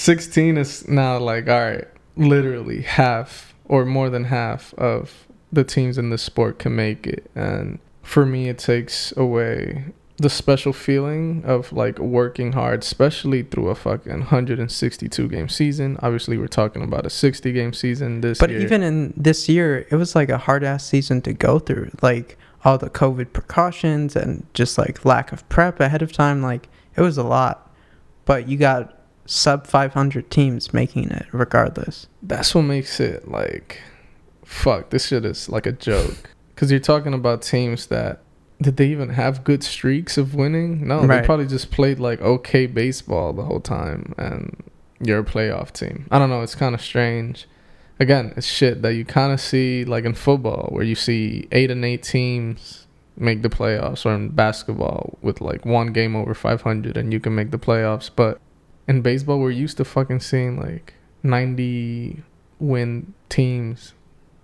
16 0.00 0.56
is 0.56 0.88
now 0.88 1.18
like, 1.18 1.46
all 1.46 1.60
right, 1.60 1.86
literally 2.16 2.80
half 2.80 3.54
or 3.66 3.84
more 3.84 4.08
than 4.08 4.24
half 4.24 4.72
of 4.74 5.26
the 5.52 5.62
teams 5.62 5.98
in 5.98 6.08
this 6.08 6.22
sport 6.22 6.58
can 6.58 6.74
make 6.74 7.06
it. 7.06 7.30
And 7.34 7.78
for 8.02 8.24
me, 8.24 8.48
it 8.48 8.58
takes 8.58 9.14
away 9.16 9.84
the 10.16 10.30
special 10.30 10.72
feeling 10.72 11.42
of 11.44 11.70
like 11.72 11.98
working 11.98 12.52
hard, 12.52 12.82
especially 12.82 13.42
through 13.42 13.68
a 13.68 13.74
fucking 13.74 14.20
162 14.20 15.28
game 15.28 15.50
season. 15.50 15.98
Obviously, 16.00 16.38
we're 16.38 16.46
talking 16.48 16.82
about 16.82 17.04
a 17.04 17.10
60 17.10 17.52
game 17.52 17.74
season 17.74 18.22
this 18.22 18.38
But 18.38 18.48
year. 18.48 18.60
even 18.60 18.82
in 18.82 19.12
this 19.18 19.50
year, 19.50 19.86
it 19.90 19.96
was 19.96 20.14
like 20.14 20.30
a 20.30 20.38
hard 20.38 20.64
ass 20.64 20.86
season 20.86 21.20
to 21.22 21.34
go 21.34 21.58
through. 21.58 21.90
Like 22.00 22.38
all 22.64 22.78
the 22.78 22.90
COVID 22.90 23.34
precautions 23.34 24.16
and 24.16 24.46
just 24.54 24.78
like 24.78 25.04
lack 25.04 25.30
of 25.30 25.46
prep 25.50 25.78
ahead 25.78 26.00
of 26.00 26.10
time. 26.10 26.40
Like 26.42 26.70
it 26.96 27.02
was 27.02 27.18
a 27.18 27.22
lot. 27.24 27.70
But 28.24 28.48
you 28.48 28.56
got 28.56 28.96
sub 29.30 29.66
500 29.66 30.30
teams 30.30 30.74
making 30.74 31.10
it 31.10 31.26
regardless. 31.32 32.08
that's 32.22 32.54
what 32.54 32.62
makes 32.62 32.98
it 33.00 33.28
like, 33.28 33.80
fuck, 34.44 34.90
this 34.90 35.06
shit 35.06 35.24
is 35.24 35.48
like 35.48 35.66
a 35.66 35.72
joke. 35.72 36.30
Because 36.54 36.70
you're 36.70 36.78
talking 36.80 37.14
about 37.14 37.40
teams 37.40 37.86
that. 37.86 38.20
Did 38.60 38.76
they 38.76 38.88
even 38.88 39.08
have 39.08 39.44
good 39.44 39.64
streaks 39.64 40.18
of 40.18 40.34
winning? 40.34 40.86
No, 40.86 41.02
Right. 41.06 41.22
they 41.22 41.26
probably 41.26 41.46
just 41.46 41.70
played 41.70 41.98
like 41.98 42.20
okay 42.20 42.66
baseball 42.66 43.32
the 43.32 43.44
whole 43.44 43.60
time, 43.60 44.12
and 44.18 44.62
you're 45.00 45.20
a 45.20 45.24
playoff 45.24 45.72
team. 45.72 46.04
I 46.10 46.18
don't 46.18 46.28
know. 46.28 46.42
It's 46.42 46.54
kind 46.54 46.74
of 46.74 46.82
strange. 46.82 47.46
Again, 47.98 48.34
it's 48.36 48.46
shit 48.46 48.82
that 48.82 48.92
you 48.92 49.06
kind 49.06 49.32
of 49.32 49.40
see 49.40 49.86
like 49.86 50.04
in 50.04 50.12
football, 50.12 50.68
where 50.70 50.84
you 50.84 50.94
see 50.94 51.48
eight 51.50 51.70
and 51.70 51.82
eight 51.82 52.02
teams 52.02 52.86
make 53.16 53.40
the 53.40 53.48
playoffs, 53.48 54.04
or 54.04 54.12
in 54.14 54.28
basketball 54.28 55.18
with 55.22 55.40
like 55.40 55.64
one 55.64 55.94
game 55.94 56.14
over 56.14 56.34
500, 56.34 56.94
and 56.98 57.10
you 57.10 57.20
can 57.20 57.34
make 57.34 57.52
the 57.52 57.58
playoffs. 57.58 58.10
But 58.14 58.38
in 58.90 59.00
baseball, 59.02 59.38
we're 59.38 59.50
used 59.50 59.76
to 59.78 59.84
fucking 59.84 60.20
seeing 60.20 60.58
like 60.60 60.94
90 61.22 62.22
win 62.58 63.14
teams. 63.28 63.94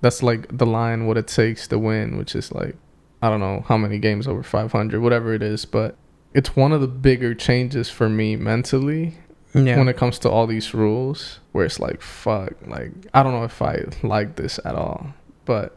That's 0.00 0.22
like 0.22 0.56
the 0.56 0.66
line 0.66 1.06
what 1.06 1.16
it 1.18 1.26
takes 1.26 1.66
to 1.68 1.78
win, 1.78 2.16
which 2.16 2.34
is 2.34 2.52
like 2.52 2.76
I 3.22 3.28
don't 3.30 3.40
know 3.40 3.64
how 3.66 3.76
many 3.76 3.98
games 3.98 4.28
over 4.28 4.42
500, 4.42 5.00
whatever 5.00 5.34
it 5.34 5.42
is, 5.42 5.64
but 5.64 5.96
it's 6.34 6.54
one 6.54 6.72
of 6.72 6.80
the 6.80 6.86
bigger 6.86 7.34
changes 7.34 7.88
for 7.90 8.08
me 8.08 8.36
mentally 8.36 9.14
Yeah. 9.54 9.78
when 9.78 9.88
it 9.88 9.96
comes 9.96 10.18
to 10.20 10.30
all 10.30 10.46
these 10.46 10.74
rules 10.74 11.40
where 11.52 11.64
it's 11.64 11.80
like 11.80 12.02
fuck 12.02 12.52
like 12.66 12.92
i 13.14 13.22
don't 13.22 13.32
know 13.32 13.44
if 13.44 13.62
i 13.62 13.84
like 14.02 14.36
this 14.36 14.60
at 14.66 14.74
all 14.74 15.14
but 15.46 15.74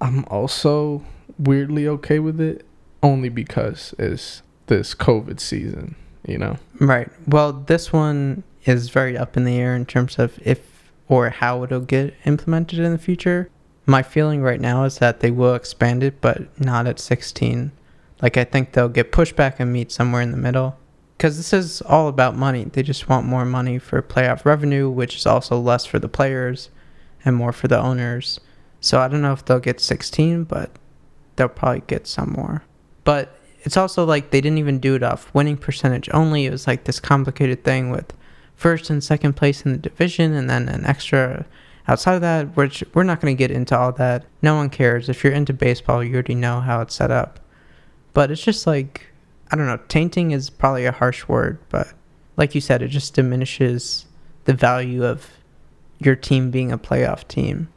i'm 0.00 0.24
also 0.24 1.04
weirdly 1.38 1.86
okay 1.86 2.18
with 2.18 2.40
it 2.40 2.66
only 3.04 3.28
because 3.28 3.94
it's 4.00 4.42
this 4.66 4.94
covid 4.96 5.38
season 5.38 5.94
you 6.26 6.38
know 6.38 6.56
Right. 6.80 7.10
Well, 7.26 7.52
this 7.52 7.92
one 7.92 8.42
is 8.64 8.88
very 8.88 9.16
up 9.16 9.36
in 9.36 9.44
the 9.44 9.58
air 9.58 9.76
in 9.76 9.84
terms 9.84 10.18
of 10.18 10.38
if 10.42 10.90
or 11.08 11.28
how 11.28 11.62
it'll 11.62 11.80
get 11.80 12.14
implemented 12.24 12.78
in 12.78 12.92
the 12.92 12.98
future. 12.98 13.50
My 13.84 14.02
feeling 14.02 14.42
right 14.42 14.60
now 14.60 14.84
is 14.84 14.98
that 14.98 15.20
they 15.20 15.30
will 15.30 15.54
expand 15.54 16.02
it, 16.02 16.20
but 16.20 16.58
not 16.58 16.86
at 16.86 17.00
16. 17.00 17.72
Like, 18.22 18.36
I 18.36 18.44
think 18.44 18.72
they'll 18.72 18.88
get 18.88 19.12
pushback 19.12 19.56
and 19.58 19.72
meet 19.72 19.90
somewhere 19.90 20.22
in 20.22 20.30
the 20.30 20.36
middle. 20.36 20.78
Because 21.16 21.36
this 21.36 21.52
is 21.52 21.82
all 21.82 22.08
about 22.08 22.36
money. 22.36 22.64
They 22.64 22.82
just 22.82 23.08
want 23.08 23.26
more 23.26 23.44
money 23.44 23.78
for 23.78 24.00
playoff 24.00 24.44
revenue, 24.44 24.88
which 24.88 25.16
is 25.16 25.26
also 25.26 25.58
less 25.58 25.84
for 25.84 25.98
the 25.98 26.08
players 26.08 26.70
and 27.24 27.36
more 27.36 27.52
for 27.52 27.68
the 27.68 27.78
owners. 27.78 28.40
So 28.80 29.00
I 29.00 29.08
don't 29.08 29.20
know 29.20 29.32
if 29.32 29.44
they'll 29.44 29.58
get 29.58 29.80
16, 29.80 30.44
but 30.44 30.70
they'll 31.36 31.48
probably 31.48 31.82
get 31.86 32.06
some 32.06 32.32
more. 32.32 32.62
But 33.04 33.36
it's 33.62 33.76
also 33.76 34.04
like 34.04 34.30
they 34.30 34.40
didn't 34.40 34.58
even 34.58 34.78
do 34.78 34.94
it 34.94 35.02
off 35.02 35.32
winning 35.34 35.56
percentage 35.56 36.08
only. 36.12 36.46
It 36.46 36.52
was 36.52 36.66
like 36.66 36.84
this 36.84 37.00
complicated 37.00 37.64
thing 37.64 37.90
with 37.90 38.12
first 38.54 38.90
and 38.90 39.02
second 39.02 39.34
place 39.34 39.62
in 39.62 39.72
the 39.72 39.78
division 39.78 40.34
and 40.34 40.48
then 40.48 40.68
an 40.68 40.84
extra 40.86 41.46
outside 41.88 42.14
of 42.14 42.20
that, 42.20 42.56
which 42.56 42.84
we're 42.94 43.02
not 43.02 43.20
going 43.20 43.34
to 43.34 43.38
get 43.38 43.50
into 43.50 43.76
all 43.76 43.92
that. 43.92 44.24
No 44.42 44.54
one 44.54 44.70
cares. 44.70 45.08
If 45.08 45.24
you're 45.24 45.32
into 45.32 45.52
baseball, 45.52 46.04
you 46.04 46.14
already 46.14 46.34
know 46.34 46.60
how 46.60 46.80
it's 46.80 46.94
set 46.94 47.10
up. 47.10 47.40
But 48.12 48.30
it's 48.30 48.42
just 48.42 48.66
like, 48.66 49.06
I 49.50 49.56
don't 49.56 49.66
know, 49.66 49.78
tainting 49.88 50.32
is 50.32 50.50
probably 50.50 50.86
a 50.86 50.92
harsh 50.92 51.26
word, 51.28 51.58
but 51.68 51.92
like 52.36 52.54
you 52.54 52.60
said, 52.60 52.82
it 52.82 52.88
just 52.88 53.14
diminishes 53.14 54.06
the 54.44 54.54
value 54.54 55.04
of 55.04 55.30
your 55.98 56.16
team 56.16 56.50
being 56.50 56.72
a 56.72 56.78
playoff 56.78 57.26
team. 57.28 57.68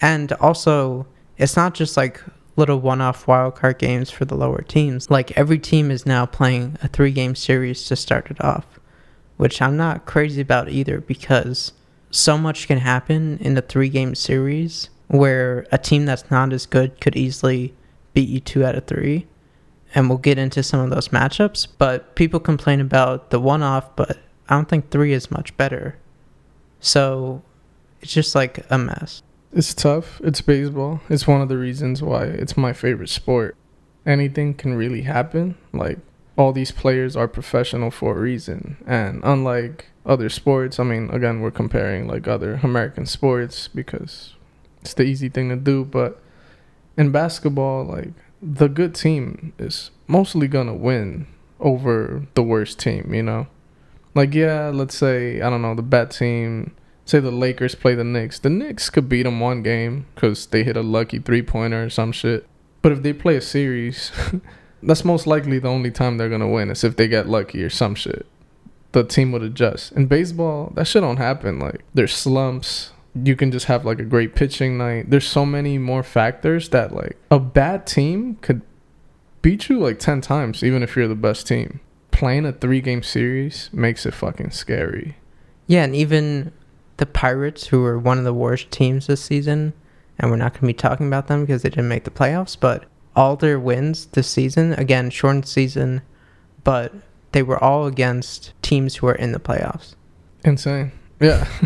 And 0.00 0.32
also, 0.32 1.06
it's 1.38 1.56
not 1.56 1.74
just 1.74 1.96
like 1.96 2.22
little 2.60 2.78
one-off 2.78 3.26
wildcard 3.26 3.78
games 3.78 4.10
for 4.10 4.24
the 4.24 4.36
lower 4.36 4.60
teams. 4.62 5.10
Like 5.10 5.36
every 5.36 5.58
team 5.58 5.90
is 5.90 6.06
now 6.06 6.26
playing 6.26 6.76
a 6.82 6.88
three-game 6.88 7.34
series 7.34 7.84
to 7.86 7.96
start 7.96 8.30
it 8.30 8.40
off, 8.44 8.78
which 9.38 9.60
I'm 9.60 9.76
not 9.76 10.06
crazy 10.06 10.42
about 10.42 10.68
either 10.68 11.00
because 11.00 11.72
so 12.10 12.36
much 12.36 12.68
can 12.68 12.78
happen 12.78 13.38
in 13.38 13.56
a 13.56 13.62
three-game 13.62 14.14
series 14.14 14.90
where 15.08 15.66
a 15.72 15.78
team 15.78 16.04
that's 16.04 16.30
not 16.30 16.52
as 16.52 16.66
good 16.66 17.00
could 17.00 17.16
easily 17.16 17.74
beat 18.14 18.28
you 18.28 18.40
two 18.40 18.64
out 18.64 18.74
of 18.74 18.86
three, 18.86 19.26
and 19.94 20.08
we'll 20.08 20.18
get 20.18 20.38
into 20.38 20.62
some 20.62 20.80
of 20.80 20.90
those 20.90 21.08
matchups. 21.08 21.66
But 21.78 22.14
people 22.14 22.38
complain 22.38 22.80
about 22.80 23.30
the 23.30 23.40
one 23.40 23.62
off, 23.62 23.96
but 23.96 24.18
I 24.48 24.54
don't 24.54 24.68
think 24.68 24.90
three 24.90 25.12
is 25.12 25.30
much 25.30 25.56
better. 25.56 25.96
So 26.78 27.42
it's 28.00 28.12
just 28.12 28.34
like 28.34 28.64
a 28.70 28.78
mess. 28.78 29.22
It's 29.52 29.74
tough. 29.74 30.20
It's 30.22 30.40
baseball. 30.40 31.00
It's 31.08 31.26
one 31.26 31.40
of 31.40 31.48
the 31.48 31.58
reasons 31.58 32.02
why 32.02 32.24
it's 32.24 32.56
my 32.56 32.72
favorite 32.72 33.08
sport. 33.08 33.56
Anything 34.06 34.54
can 34.54 34.74
really 34.74 35.02
happen. 35.02 35.56
Like 35.72 35.98
all 36.36 36.52
these 36.52 36.70
players 36.70 37.16
are 37.16 37.28
professional 37.28 37.90
for 37.90 38.16
a 38.16 38.20
reason. 38.20 38.76
And 38.86 39.20
unlike 39.24 39.86
other 40.06 40.28
sports, 40.28 40.78
I 40.78 40.84
mean, 40.84 41.10
again, 41.10 41.40
we're 41.40 41.50
comparing 41.50 42.06
like 42.06 42.28
other 42.28 42.60
American 42.62 43.06
sports 43.06 43.68
because 43.68 44.34
it's 44.80 44.94
the 44.94 45.02
easy 45.02 45.28
thing 45.28 45.48
to 45.48 45.56
do, 45.56 45.84
but 45.84 46.22
in 46.96 47.10
basketball, 47.10 47.84
like 47.84 48.12
the 48.40 48.68
good 48.68 48.94
team 48.94 49.52
is 49.58 49.90
mostly 50.06 50.48
gonna 50.48 50.74
win 50.74 51.26
over 51.58 52.26
the 52.34 52.42
worst 52.42 52.78
team, 52.78 53.12
you 53.12 53.22
know? 53.22 53.46
Like, 54.14 54.34
yeah, 54.34 54.70
let's 54.72 54.96
say, 54.96 55.40
I 55.40 55.50
don't 55.50 55.62
know, 55.62 55.74
the 55.74 55.82
bad 55.82 56.10
team, 56.10 56.74
say 57.10 57.20
the 57.20 57.30
Lakers 57.30 57.74
play 57.74 57.94
the 57.94 58.04
Knicks. 58.04 58.38
The 58.38 58.50
Knicks 58.50 58.88
could 58.88 59.08
beat 59.08 59.24
them 59.24 59.40
one 59.40 59.62
game 59.62 60.06
because 60.14 60.46
they 60.46 60.64
hit 60.64 60.76
a 60.76 60.82
lucky 60.82 61.18
three 61.18 61.42
pointer 61.42 61.84
or 61.84 61.90
some 61.90 62.12
shit. 62.12 62.46
But 62.82 62.92
if 62.92 63.02
they 63.02 63.12
play 63.12 63.36
a 63.36 63.40
series, 63.40 64.12
that's 64.82 65.04
most 65.04 65.26
likely 65.26 65.58
the 65.58 65.68
only 65.68 65.90
time 65.90 66.16
they're 66.16 66.28
gonna 66.28 66.48
win 66.48 66.70
is 66.70 66.84
if 66.84 66.96
they 66.96 67.08
get 67.08 67.28
lucky 67.28 67.62
or 67.62 67.70
some 67.70 67.94
shit. 67.94 68.26
The 68.92 69.04
team 69.04 69.32
would 69.32 69.42
adjust. 69.42 69.92
In 69.92 70.06
baseball, 70.06 70.72
that 70.74 70.86
shit 70.86 71.02
don't 71.02 71.18
happen. 71.18 71.58
Like, 71.60 71.84
there's 71.94 72.12
slumps, 72.14 72.92
you 73.14 73.36
can 73.36 73.50
just 73.50 73.66
have 73.66 73.84
like 73.84 73.98
a 73.98 74.04
great 74.04 74.34
pitching 74.34 74.78
night. 74.78 75.10
There's 75.10 75.26
so 75.26 75.44
many 75.44 75.78
more 75.78 76.02
factors 76.02 76.68
that 76.70 76.94
like 76.94 77.16
a 77.30 77.38
bad 77.38 77.86
team 77.86 78.36
could 78.40 78.62
beat 79.42 79.68
you 79.68 79.78
like 79.78 79.98
10 79.98 80.20
times 80.20 80.62
even 80.62 80.82
if 80.82 80.96
you're 80.96 81.08
the 81.08 81.14
best 81.14 81.46
team. 81.46 81.80
Playing 82.10 82.46
a 82.46 82.52
3 82.52 82.80
game 82.80 83.02
series 83.02 83.70
makes 83.72 84.04
it 84.06 84.14
fucking 84.14 84.50
scary. 84.50 85.16
Yeah, 85.66 85.84
and 85.84 85.94
even 85.94 86.52
the 87.00 87.06
Pirates 87.06 87.66
who 87.66 87.80
were 87.80 87.98
one 87.98 88.18
of 88.18 88.24
the 88.24 88.34
worst 88.34 88.70
teams 88.70 89.06
this 89.06 89.22
season 89.22 89.72
and 90.18 90.30
we're 90.30 90.36
not 90.36 90.52
going 90.52 90.60
to 90.60 90.66
be 90.66 90.74
talking 90.74 91.06
about 91.06 91.26
them 91.26 91.40
because 91.40 91.62
they 91.62 91.70
didn't 91.70 91.88
make 91.88 92.04
the 92.04 92.10
playoffs, 92.10 92.56
but 92.58 92.84
all 93.16 93.36
their 93.36 93.58
wins 93.58 94.06
this 94.06 94.28
season, 94.28 94.74
again, 94.74 95.10
shortened 95.10 95.46
season, 95.46 96.02
but 96.62 96.92
they 97.32 97.42
were 97.42 97.62
all 97.62 97.86
against 97.86 98.52
teams 98.62 98.96
who 98.96 99.06
are 99.06 99.14
in 99.14 99.32
the 99.32 99.40
playoffs. 99.40 99.94
Insane. 100.44 100.92
Yeah. 101.18 101.48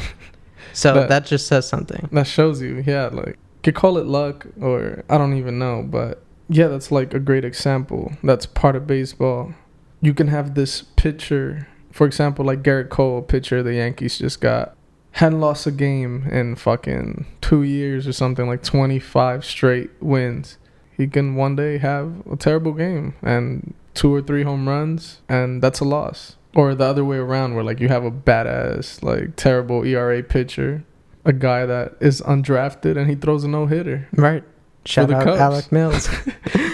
So 0.74 0.92
that, 0.92 1.08
that 1.08 1.24
just 1.24 1.46
says 1.46 1.68
something. 1.68 2.08
That 2.10 2.26
shows 2.26 2.60
you, 2.60 2.82
yeah, 2.84 3.06
like 3.06 3.38
could 3.62 3.76
call 3.76 3.96
it 3.96 4.06
luck 4.06 4.46
or 4.60 5.04
I 5.08 5.16
don't 5.16 5.34
even 5.34 5.58
know, 5.58 5.84
but 5.86 6.22
yeah, 6.48 6.66
that's 6.66 6.90
like 6.90 7.14
a 7.14 7.20
great 7.20 7.44
example. 7.44 8.12
That's 8.24 8.44
part 8.44 8.74
of 8.74 8.86
baseball. 8.86 9.54
You 10.00 10.12
can 10.12 10.28
have 10.28 10.54
this 10.54 10.82
pitcher, 10.96 11.68
for 11.92 12.06
example, 12.06 12.44
like 12.44 12.62
Gerrit 12.62 12.90
Cole, 12.90 13.22
pitcher 13.22 13.62
the 13.62 13.74
Yankees 13.74 14.18
just 14.18 14.40
got, 14.40 14.76
hadn't 15.14 15.40
lost 15.40 15.66
a 15.66 15.70
game 15.70 16.26
in 16.30 16.56
fucking 16.56 17.26
two 17.40 17.62
years 17.62 18.06
or 18.06 18.12
something, 18.12 18.46
like 18.46 18.62
25 18.62 19.44
straight 19.44 19.90
wins. 20.00 20.58
He 20.96 21.06
can 21.08 21.34
one 21.34 21.56
day 21.56 21.78
have 21.78 22.22
a 22.30 22.36
terrible 22.36 22.72
game 22.72 23.14
and 23.22 23.74
two 23.94 24.14
or 24.14 24.22
three 24.22 24.42
home 24.42 24.68
runs, 24.68 25.20
and 25.28 25.62
that's 25.62 25.80
a 25.80 25.84
loss 25.84 26.36
or 26.54 26.74
the 26.74 26.84
other 26.84 27.04
way 27.04 27.16
around 27.16 27.54
where 27.54 27.64
like 27.64 27.80
you 27.80 27.88
have 27.88 28.04
a 28.04 28.10
badass 28.10 29.02
like 29.02 29.36
terrible 29.36 29.84
ERA 29.84 30.22
pitcher, 30.22 30.84
a 31.24 31.32
guy 31.32 31.66
that 31.66 31.94
is 32.00 32.20
undrafted 32.22 32.96
and 32.96 33.10
he 33.10 33.16
throws 33.16 33.44
a 33.44 33.48
no 33.48 33.66
hitter. 33.66 34.08
Right. 34.12 34.44
Shout 34.84 35.10
out 35.10 35.24
Cubs. 35.24 35.40
Alec 35.40 35.72
Mills. 35.72 36.08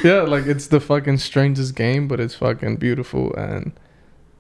yeah, 0.05 0.23
like 0.23 0.47
it's 0.47 0.67
the 0.67 0.81
fucking 0.81 1.19
strangest 1.19 1.75
game, 1.75 2.09
but 2.09 2.21
it's 2.21 2.35
fucking 2.35 2.77
beautiful 2.77 3.35
and 3.35 3.73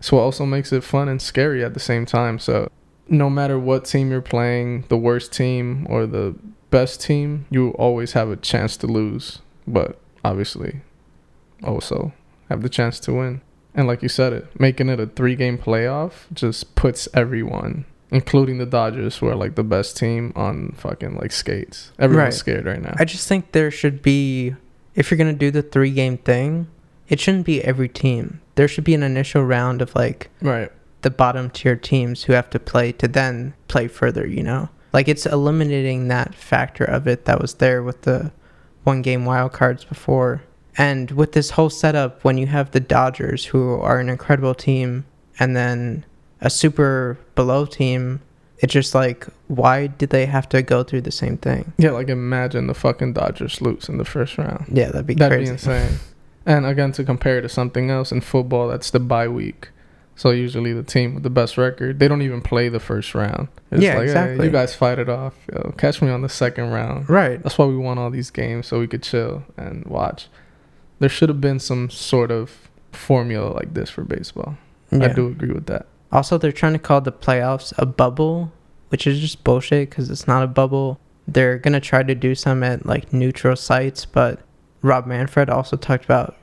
so 0.00 0.16
what 0.16 0.22
also 0.22 0.46
makes 0.46 0.72
it 0.72 0.82
fun 0.82 1.08
and 1.08 1.20
scary 1.20 1.64
at 1.64 1.74
the 1.74 1.80
same 1.80 2.06
time. 2.06 2.38
So 2.38 2.70
no 3.10 3.28
matter 3.28 3.58
what 3.58 3.84
team 3.84 4.10
you're 4.10 4.22
playing, 4.22 4.84
the 4.88 4.96
worst 4.96 5.32
team 5.32 5.86
or 5.90 6.06
the 6.06 6.36
best 6.70 7.02
team, 7.02 7.46
you 7.50 7.70
always 7.72 8.12
have 8.12 8.30
a 8.30 8.36
chance 8.36 8.76
to 8.78 8.86
lose. 8.86 9.40
But 9.66 9.98
obviously 10.24 10.80
also 11.62 12.12
have 12.48 12.62
the 12.62 12.68
chance 12.68 12.98
to 13.00 13.12
win. 13.12 13.42
And 13.74 13.86
like 13.86 14.02
you 14.02 14.08
said 14.08 14.32
it, 14.32 14.60
making 14.60 14.88
it 14.88 15.00
a 15.00 15.06
three 15.06 15.36
game 15.36 15.58
playoff 15.58 16.32
just 16.32 16.74
puts 16.74 17.08
everyone, 17.12 17.84
including 18.10 18.58
the 18.58 18.66
Dodgers, 18.66 19.18
who 19.18 19.28
are 19.28 19.36
like 19.36 19.54
the 19.54 19.64
best 19.64 19.96
team, 19.96 20.32
on 20.34 20.72
fucking 20.72 21.16
like 21.16 21.32
skates. 21.32 21.92
Everyone's 21.98 22.34
right. 22.34 22.38
scared 22.38 22.66
right 22.66 22.82
now. 22.82 22.94
I 22.98 23.04
just 23.04 23.28
think 23.28 23.52
there 23.52 23.70
should 23.70 24.02
be, 24.02 24.54
if 24.94 25.10
you're 25.10 25.18
gonna 25.18 25.32
do 25.32 25.50
the 25.50 25.62
three 25.62 25.90
game 25.90 26.18
thing, 26.18 26.68
it 27.08 27.20
shouldn't 27.20 27.46
be 27.46 27.62
every 27.62 27.88
team. 27.88 28.40
There 28.54 28.68
should 28.68 28.84
be 28.84 28.94
an 28.94 29.02
initial 29.02 29.44
round 29.44 29.82
of 29.82 29.94
like 29.94 30.30
right 30.42 30.70
the 31.02 31.10
bottom 31.10 31.50
tier 31.50 31.76
teams 31.76 32.24
who 32.24 32.32
have 32.32 32.50
to 32.50 32.58
play 32.58 32.92
to 32.92 33.08
then 33.08 33.54
play 33.68 33.88
further. 33.88 34.26
You 34.26 34.42
know, 34.42 34.68
like 34.92 35.08
it's 35.08 35.26
eliminating 35.26 36.08
that 36.08 36.34
factor 36.34 36.84
of 36.84 37.06
it 37.06 37.24
that 37.26 37.40
was 37.40 37.54
there 37.54 37.82
with 37.82 38.02
the 38.02 38.32
one 38.84 39.02
game 39.02 39.24
wild 39.24 39.52
cards 39.52 39.84
before 39.84 40.42
and 40.76 41.10
with 41.10 41.32
this 41.32 41.50
whole 41.50 41.70
setup, 41.70 42.24
when 42.24 42.38
you 42.38 42.46
have 42.46 42.70
the 42.70 42.80
Dodgers, 42.80 43.44
who 43.44 43.74
are 43.80 44.00
an 44.00 44.08
incredible 44.08 44.54
team, 44.54 45.04
and 45.38 45.56
then 45.56 46.04
a 46.40 46.50
super 46.50 47.18
below 47.34 47.66
team, 47.66 48.20
it's 48.58 48.72
just 48.72 48.94
like, 48.94 49.26
why 49.48 49.88
did 49.88 50.10
they 50.10 50.26
have 50.26 50.48
to 50.50 50.62
go 50.62 50.82
through 50.82 51.02
the 51.02 51.10
same 51.10 51.36
thing? 51.38 51.72
Yeah, 51.78 51.90
like 51.90 52.08
imagine 52.08 52.66
the 52.66 52.74
fucking 52.74 53.14
Dodgers 53.14 53.60
lose 53.60 53.88
in 53.88 53.98
the 53.98 54.04
first 54.04 54.38
round. 54.38 54.66
Yeah, 54.72 54.86
that'd 54.86 55.06
be 55.06 55.14
that'd 55.14 55.36
crazy. 55.36 55.50
be 55.50 55.52
insane. 55.52 55.98
and 56.46 56.66
again, 56.66 56.92
to 56.92 57.04
compare 57.04 57.38
it 57.38 57.42
to 57.42 57.48
something 57.48 57.90
else 57.90 58.12
in 58.12 58.20
football, 58.20 58.68
that's 58.68 58.90
the 58.90 59.00
bye 59.00 59.28
week. 59.28 59.70
So 60.20 60.30
usually 60.32 60.74
the 60.74 60.82
team 60.82 61.14
with 61.14 61.22
the 61.22 61.30
best 61.30 61.56
record, 61.56 61.98
they 61.98 62.06
don't 62.06 62.20
even 62.20 62.42
play 62.42 62.68
the 62.68 62.80
first 62.80 63.14
round. 63.14 63.48
It's 63.70 63.82
yeah, 63.82 63.94
like, 63.94 64.04
exactly. 64.04 64.36
Hey, 64.36 64.44
you 64.44 64.50
guys 64.50 64.74
fight 64.74 64.98
it 64.98 65.08
off. 65.08 65.34
Yo, 65.50 65.72
catch 65.78 66.02
me 66.02 66.10
on 66.10 66.20
the 66.20 66.28
second 66.28 66.70
round. 66.70 67.08
Right. 67.08 67.42
That's 67.42 67.56
why 67.56 67.64
we 67.64 67.76
won 67.76 67.96
all 67.96 68.10
these 68.10 68.30
games 68.30 68.66
so 68.66 68.80
we 68.80 68.86
could 68.86 69.02
chill 69.02 69.44
and 69.56 69.84
watch 69.86 70.28
there 71.00 71.08
should 71.08 71.28
have 71.28 71.40
been 71.40 71.58
some 71.58 71.90
sort 71.90 72.30
of 72.30 72.70
formula 72.92 73.50
like 73.50 73.74
this 73.74 73.90
for 73.90 74.04
baseball. 74.04 74.56
Yeah. 74.92 75.06
I 75.06 75.08
do 75.08 75.26
agree 75.26 75.52
with 75.52 75.66
that. 75.66 75.86
Also, 76.12 76.38
they're 76.38 76.52
trying 76.52 76.74
to 76.74 76.78
call 76.78 77.00
the 77.00 77.12
playoffs 77.12 77.72
a 77.78 77.86
bubble, 77.86 78.52
which 78.90 79.06
is 79.06 79.18
just 79.18 79.42
bullshit 79.42 79.90
because 79.90 80.10
it's 80.10 80.26
not 80.28 80.42
a 80.42 80.46
bubble. 80.46 81.00
They're 81.26 81.58
going 81.58 81.72
to 81.72 81.80
try 81.80 82.02
to 82.02 82.14
do 82.14 82.34
some 82.34 82.62
at 82.62 82.86
like 82.86 83.12
neutral 83.12 83.56
sites, 83.56 84.04
but 84.04 84.40
Rob 84.82 85.06
Manfred 85.06 85.48
also 85.48 85.76
talked 85.76 86.04
about 86.04 86.36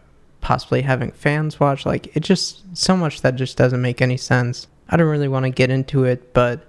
possibly 0.47 0.81
having 0.81 1.11
fans 1.11 1.59
watch. 1.59 1.85
Like, 1.85 2.15
it 2.15 2.21
just 2.21 2.63
so 2.77 2.95
much 2.95 3.19
that 3.19 3.35
just 3.35 3.57
doesn't 3.57 3.81
make 3.81 4.01
any 4.01 4.15
sense. 4.15 4.67
I 4.87 4.95
don't 4.95 5.09
really 5.09 5.27
want 5.27 5.43
to 5.43 5.49
get 5.49 5.69
into 5.69 6.05
it, 6.05 6.33
but 6.33 6.65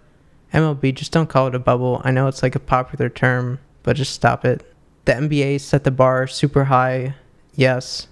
MLB, 0.53 0.97
just 0.97 1.13
don't 1.13 1.29
call 1.29 1.47
it 1.47 1.55
a 1.55 1.61
bubble. 1.61 2.03
I 2.03 2.11
know 2.11 2.27
it's 2.27 2.43
like 2.43 2.57
a 2.57 2.59
popular 2.59 3.09
term, 3.09 3.61
but 3.85 3.95
just 3.95 4.13
stop 4.13 4.45
it. 4.45 4.69
The 5.05 5.13
NBA 5.13 5.61
set 5.61 5.85
the 5.85 5.93
bar 5.93 6.27
super 6.27 6.65
high 6.65 7.15
yes, 7.55 8.09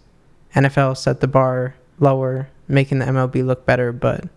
NFL 0.55 0.99
set 0.99 1.19
the 1.19 1.27
bar 1.27 1.75
lower, 1.99 2.49
making 2.69 3.01
the 3.01 3.07
MLB 3.07 3.45
look 3.45 3.67
better, 3.67 3.91
but 3.91 4.29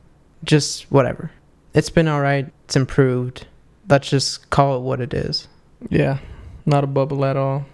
just 0.43 0.91
whatever. 0.91 1.29
It's 1.75 1.91
been 1.91 2.07
all 2.07 2.21
right. 2.21 2.51
It's 2.65 2.75
improved. 2.75 3.45
Let's 3.87 4.09
just 4.09 4.49
call 4.49 4.77
it 4.77 4.81
what 4.81 4.99
it 4.99 5.13
is. 5.13 5.47
Yeah, 5.89 6.17
not 6.65 6.83
a 6.83 6.87
bubble 6.87 7.23
at 7.23 7.37
all. 7.37 7.67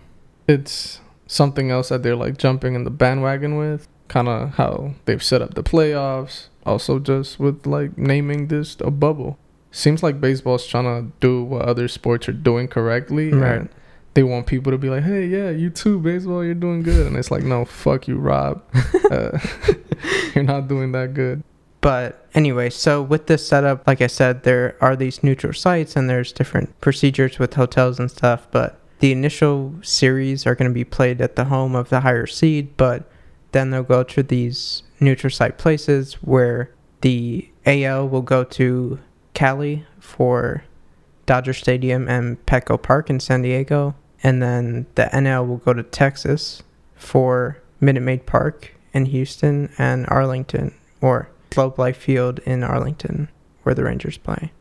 It's 0.45 0.99
something 1.27 1.71
else 1.71 1.89
that 1.89 2.03
they're 2.03 2.15
like 2.15 2.37
jumping 2.37 2.75
in 2.75 2.83
the 2.83 2.89
bandwagon 2.89 3.57
with. 3.57 3.87
Kind 4.07 4.27
of 4.27 4.55
how 4.55 4.93
they've 5.05 5.23
set 5.23 5.41
up 5.41 5.55
the 5.55 5.63
playoffs. 5.63 6.47
Also, 6.65 6.99
just 6.99 7.39
with 7.39 7.65
like 7.65 7.97
naming 7.97 8.47
this 8.47 8.77
a 8.79 8.91
bubble. 8.91 9.37
Seems 9.71 10.01
like 10.03 10.21
baseball's 10.21 10.65
trying 10.65 10.85
to 10.85 11.11
do 11.19 11.43
what 11.43 11.63
other 11.63 11.87
sports 11.87 12.29
are 12.29 12.33
doing 12.33 12.67
correctly. 12.67 13.31
Right. 13.31 13.57
And 13.57 13.69
they 14.13 14.23
want 14.23 14.47
people 14.47 14.71
to 14.71 14.77
be 14.77 14.89
like, 14.89 15.03
"Hey, 15.03 15.27
yeah, 15.27 15.49
you 15.49 15.69
too, 15.69 15.99
baseball, 15.99 16.43
you're 16.43 16.53
doing 16.53 16.83
good," 16.83 17.05
and 17.07 17.17
it's 17.17 17.29
like, 17.29 17.43
"No, 17.43 17.65
fuck 17.65 18.07
you, 18.07 18.17
Rob, 18.17 18.63
uh, 19.11 19.37
you're 20.33 20.43
not 20.43 20.67
doing 20.67 20.93
that 20.93 21.13
good." 21.13 21.43
But 21.81 22.27
anyway, 22.33 22.71
so 22.71 23.03
with 23.03 23.27
this 23.27 23.47
setup, 23.47 23.85
like 23.85 24.01
I 24.01 24.07
said, 24.07 24.41
there 24.41 24.75
are 24.81 24.95
these 24.95 25.21
neutral 25.21 25.53
sites 25.53 25.95
and 25.95 26.09
there's 26.09 26.31
different 26.31 26.81
procedures 26.81 27.37
with 27.37 27.53
hotels 27.53 27.99
and 27.99 28.09
stuff. 28.09 28.47
But 28.49 28.79
the 28.99 29.11
initial 29.11 29.75
series 29.81 30.45
are 30.45 30.55
going 30.55 30.69
to 30.69 30.73
be 30.73 30.83
played 30.83 31.21
at 31.21 31.35
the 31.35 31.45
home 31.45 31.75
of 31.75 31.89
the 31.89 32.01
higher 32.01 32.25
seed, 32.25 32.77
but 32.77 33.09
then 33.51 33.69
they'll 33.69 33.83
go 33.83 34.03
to 34.03 34.23
these 34.23 34.83
neutral 34.99 35.31
site 35.31 35.57
places 35.57 36.15
where 36.15 36.71
the 37.01 37.49
AL 37.65 38.09
will 38.09 38.21
go 38.21 38.43
to 38.43 38.99
Cali 39.33 39.85
for 39.99 40.63
Dodger 41.25 41.53
Stadium 41.53 42.07
and 42.07 42.43
Petco 42.45 42.81
Park 42.81 43.09
in 43.09 43.19
San 43.19 43.41
Diego, 43.41 43.95
and 44.23 44.41
then 44.41 44.85
the 44.95 45.05
NL 45.05 45.47
will 45.47 45.57
go 45.57 45.73
to 45.73 45.83
Texas 45.83 46.63
for 46.95 47.61
Minute 47.79 48.01
Maid 48.01 48.25
Park 48.25 48.73
in 48.93 49.05
Houston 49.07 49.69
and 49.77 50.05
Arlington, 50.07 50.73
or 51.01 51.29
Globe 51.49 51.77
Life 51.77 51.97
Field 51.97 52.39
in 52.39 52.63
Arlington, 52.63 53.29
where 53.63 53.75
the 53.75 53.83
Rangers 53.83 54.17
play. 54.17 54.51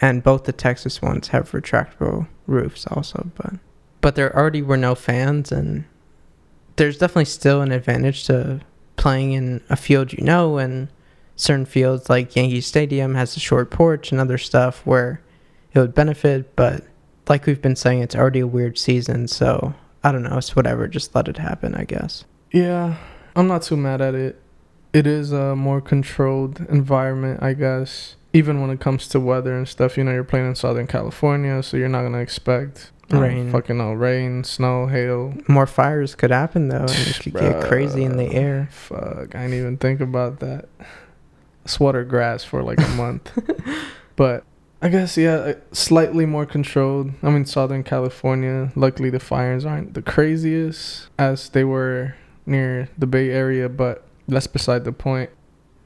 And 0.00 0.22
both 0.22 0.44
the 0.44 0.52
Texas 0.52 1.00
ones 1.00 1.28
have 1.28 1.50
retractable 1.52 2.28
roofs 2.46 2.86
also, 2.86 3.30
but 3.34 3.54
but 4.02 4.14
there 4.14 4.36
already 4.36 4.60
were 4.60 4.76
no 4.76 4.94
fans 4.94 5.50
and 5.50 5.84
there's 6.76 6.98
definitely 6.98 7.24
still 7.24 7.62
an 7.62 7.72
advantage 7.72 8.24
to 8.24 8.60
playing 8.96 9.32
in 9.32 9.62
a 9.70 9.76
field 9.76 10.12
you 10.12 10.22
know 10.22 10.58
and 10.58 10.88
certain 11.36 11.66
fields 11.66 12.08
like 12.08 12.36
Yankee 12.36 12.60
Stadium 12.60 13.14
has 13.14 13.36
a 13.36 13.40
short 13.40 13.70
porch 13.70 14.12
and 14.12 14.20
other 14.20 14.38
stuff 14.38 14.84
where 14.86 15.20
it 15.72 15.78
would 15.78 15.94
benefit, 15.94 16.54
but 16.56 16.84
like 17.28 17.46
we've 17.46 17.62
been 17.62 17.76
saying, 17.76 18.00
it's 18.00 18.14
already 18.14 18.40
a 18.40 18.46
weird 18.46 18.78
season, 18.78 19.28
so 19.28 19.74
I 20.04 20.12
don't 20.12 20.22
know, 20.22 20.38
it's 20.38 20.54
whatever, 20.54 20.86
just 20.88 21.14
let 21.14 21.28
it 21.28 21.38
happen, 21.38 21.74
I 21.74 21.84
guess. 21.84 22.24
Yeah, 22.52 22.96
I'm 23.34 23.48
not 23.48 23.62
too 23.62 23.76
mad 23.76 24.00
at 24.00 24.14
it. 24.14 24.40
It 24.92 25.06
is 25.06 25.32
a 25.32 25.56
more 25.56 25.80
controlled 25.80 26.60
environment, 26.68 27.42
I 27.42 27.54
guess. 27.54 28.16
Even 28.34 28.60
when 28.60 28.70
it 28.70 28.80
comes 28.80 29.08
to 29.08 29.20
weather 29.20 29.56
and 29.56 29.68
stuff, 29.68 29.96
you 29.96 30.04
know, 30.04 30.12
you're 30.12 30.24
playing 30.24 30.48
in 30.48 30.54
Southern 30.54 30.86
California, 30.86 31.62
so 31.62 31.76
you're 31.76 31.88
not 31.88 32.02
gonna 32.02 32.18
expect 32.18 32.90
rain, 33.10 33.50
fucking 33.50 33.78
no 33.78 33.92
rain, 33.92 34.44
snow, 34.44 34.86
hail. 34.86 35.34
More 35.48 35.66
fires 35.66 36.14
could 36.14 36.30
happen 36.30 36.68
though, 36.68 36.78
and 36.78 36.90
it 36.90 37.20
could 37.20 37.34
get 37.34 37.64
crazy 37.64 38.04
in 38.04 38.16
the 38.16 38.32
air. 38.32 38.68
Fuck, 38.70 39.34
I 39.34 39.42
didn't 39.42 39.54
even 39.54 39.76
think 39.76 40.00
about 40.00 40.40
that. 40.40 40.68
Sweater 41.64 42.04
grass 42.04 42.42
for 42.44 42.62
like 42.62 42.80
a 42.80 42.88
month, 42.96 43.30
but 44.16 44.44
I 44.80 44.88
guess 44.88 45.16
yeah, 45.16 45.34
uh, 45.34 45.54
slightly 45.70 46.26
more 46.26 46.44
controlled. 46.44 47.12
I'm 47.22 47.36
in 47.36 47.46
Southern 47.46 47.84
California. 47.84 48.72
Luckily, 48.74 49.10
the 49.10 49.20
fires 49.20 49.64
aren't 49.64 49.94
the 49.94 50.02
craziest 50.02 51.08
as 51.18 51.48
they 51.50 51.62
were 51.62 52.16
near 52.46 52.88
the 52.98 53.06
Bay 53.06 53.30
Area, 53.30 53.68
but 53.68 54.04
that's 54.26 54.48
beside 54.48 54.84
the 54.84 54.92
point. 54.92 55.30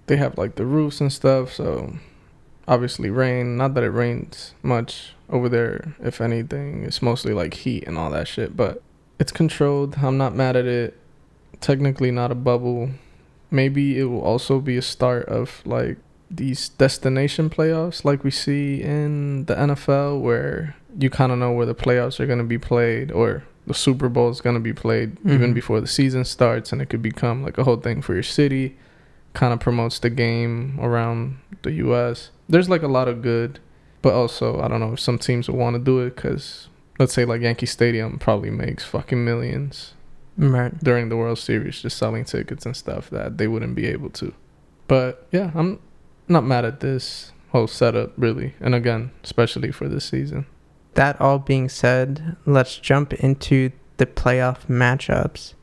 They 0.07 0.17
have 0.17 0.39
like 0.39 0.55
the 0.55 0.65
roofs 0.65 1.01
and 1.01 1.13
stuff, 1.13 1.53
so 1.53 1.93
obviously 2.69 3.11
rain. 3.11 3.57
Not 3.57 3.75
that 3.75 3.85
it 3.85 3.91
rains 3.91 4.55
much 4.63 5.15
over 5.31 5.49
there. 5.49 5.95
If 6.03 6.21
anything, 6.21 6.85
it's 6.85 7.03
mostly 7.03 7.33
like 7.33 7.55
heat 7.55 7.85
and 7.87 7.99
all 7.99 8.11
that 8.11 8.29
shit. 8.29 8.57
But 8.57 8.83
it's 9.19 9.33
controlled. 9.33 9.97
I'm 10.03 10.19
not 10.19 10.35
mad 10.35 10.57
at 10.57 10.67
it. 10.67 10.99
Technically, 11.61 12.11
not 12.11 12.31
a 12.31 12.35
bubble. 12.35 12.91
Maybe 13.51 13.99
it 13.99 14.05
will 14.05 14.23
also 14.23 14.61
be 14.61 14.77
a 14.77 14.83
start 14.83 15.27
of 15.29 15.63
like 15.65 15.99
these 16.31 16.71
destination 16.71 17.49
playoffs 17.49 18.05
like 18.05 18.25
we 18.25 18.31
see 18.31 18.83
in 18.83 19.45
the 19.45 19.55
NFL 19.55 20.21
where 20.21 20.75
you 20.99 21.09
kind 21.09 21.31
of 21.31 21.39
know 21.39 21.53
where 21.53 21.67
the 21.67 21.75
playoffs 21.75 22.19
are 22.19 22.27
going 22.27 22.39
to 22.39 22.45
be 22.45 22.59
played 22.59 23.13
or 23.13 23.45
the 23.67 23.75
Super 23.75 24.09
Bowl 24.09 24.29
is 24.31 24.41
going 24.41 24.55
to 24.57 24.61
be 24.61 24.73
played 24.73 25.17
mm-hmm. 25.17 25.33
even 25.33 25.55
before 25.55 25.81
the 25.81 25.87
season 25.87 26.25
starts 26.25 26.73
and 26.73 26.83
it 26.83 26.87
could 26.87 27.03
become 27.03 27.43
like 27.45 27.59
a 27.59 27.65
whole 27.65 27.77
thing 27.77 28.03
for 28.03 28.15
your 28.15 28.23
city 28.23 28.77
kind 29.35 29.53
of 29.53 29.61
promotes 29.61 29.99
the 29.99 30.11
game 30.11 30.79
around 30.81 31.39
the 31.63 31.73
US 31.73 32.31
there's 32.49 32.69
like 32.69 32.83
a 32.83 32.89
lot 32.89 33.09
of 33.09 33.23
good 33.23 33.59
but 34.03 34.15
also 34.15 34.61
I 34.61 34.69
don't 34.69 34.81
know 34.81 34.93
if 34.93 35.01
some 35.01 35.19
teams 35.19 35.49
will 35.49 35.57
want 35.57 35.75
to 35.75 35.81
do 35.81 36.01
it 36.01 36.17
cuz 36.17 36.69
let's 36.99 37.13
say 37.13 37.25
like 37.25 37.43
Yankee 37.43 37.67
Stadium 37.67 38.19
probably 38.19 38.51
makes 38.51 38.85
fucking 38.85 39.25
millions 39.25 39.95
right 40.39 40.73
during 40.83 41.09
the 41.09 41.17
World 41.17 41.39
Series 41.39 41.83
just 41.83 41.97
selling 41.97 42.25
tickets 42.25 42.67
and 42.67 42.77
stuff 42.77 43.11
that 43.11 43.39
they 43.39 43.49
wouldn't 43.49 43.75
be 43.75 43.87
able 43.87 44.11
to 44.11 44.33
but 44.87 45.27
yeah 45.33 45.51
I'm 45.55 45.79
not 46.29 46.45
mad 46.45 46.65
at 46.65 46.81
this 46.81 47.33
whole 47.51 47.67
setup 47.67 48.13
really, 48.17 48.55
and 48.61 48.75
again, 48.75 49.11
especially 49.25 49.73
for 49.73 49.89
this 49.89 50.05
season. 50.05 50.47
That 50.95 51.21
all 51.21 51.39
being 51.39 51.69
said, 51.69 52.37
let's 52.47 52.77
jump 52.79 53.13
into 53.15 53.71
the 53.99 54.07
playoff 54.07 54.67
matchups. 54.67 55.55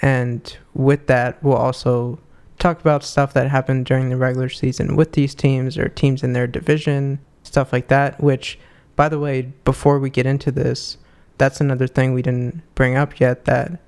And 0.00 0.56
with 0.74 1.06
that, 1.06 1.42
we'll 1.42 1.56
also 1.56 2.18
talk 2.58 2.80
about 2.80 3.04
stuff 3.04 3.32
that 3.34 3.50
happened 3.50 3.86
during 3.86 4.08
the 4.08 4.16
regular 4.16 4.48
season 4.48 4.96
with 4.96 5.12
these 5.12 5.34
teams 5.34 5.76
or 5.76 5.88
teams 5.88 6.22
in 6.22 6.32
their 6.32 6.46
division, 6.46 7.18
stuff 7.42 7.72
like 7.72 7.88
that. 7.88 8.20
Which, 8.20 8.58
by 8.96 9.08
the 9.08 9.18
way, 9.18 9.52
before 9.64 9.98
we 9.98 10.10
get 10.10 10.26
into 10.26 10.50
this, 10.50 10.98
that's 11.38 11.60
another 11.60 11.86
thing 11.86 12.12
we 12.12 12.22
didn't 12.22 12.62
bring 12.74 12.96
up 12.96 13.18
yet 13.18 13.46
that 13.46 13.80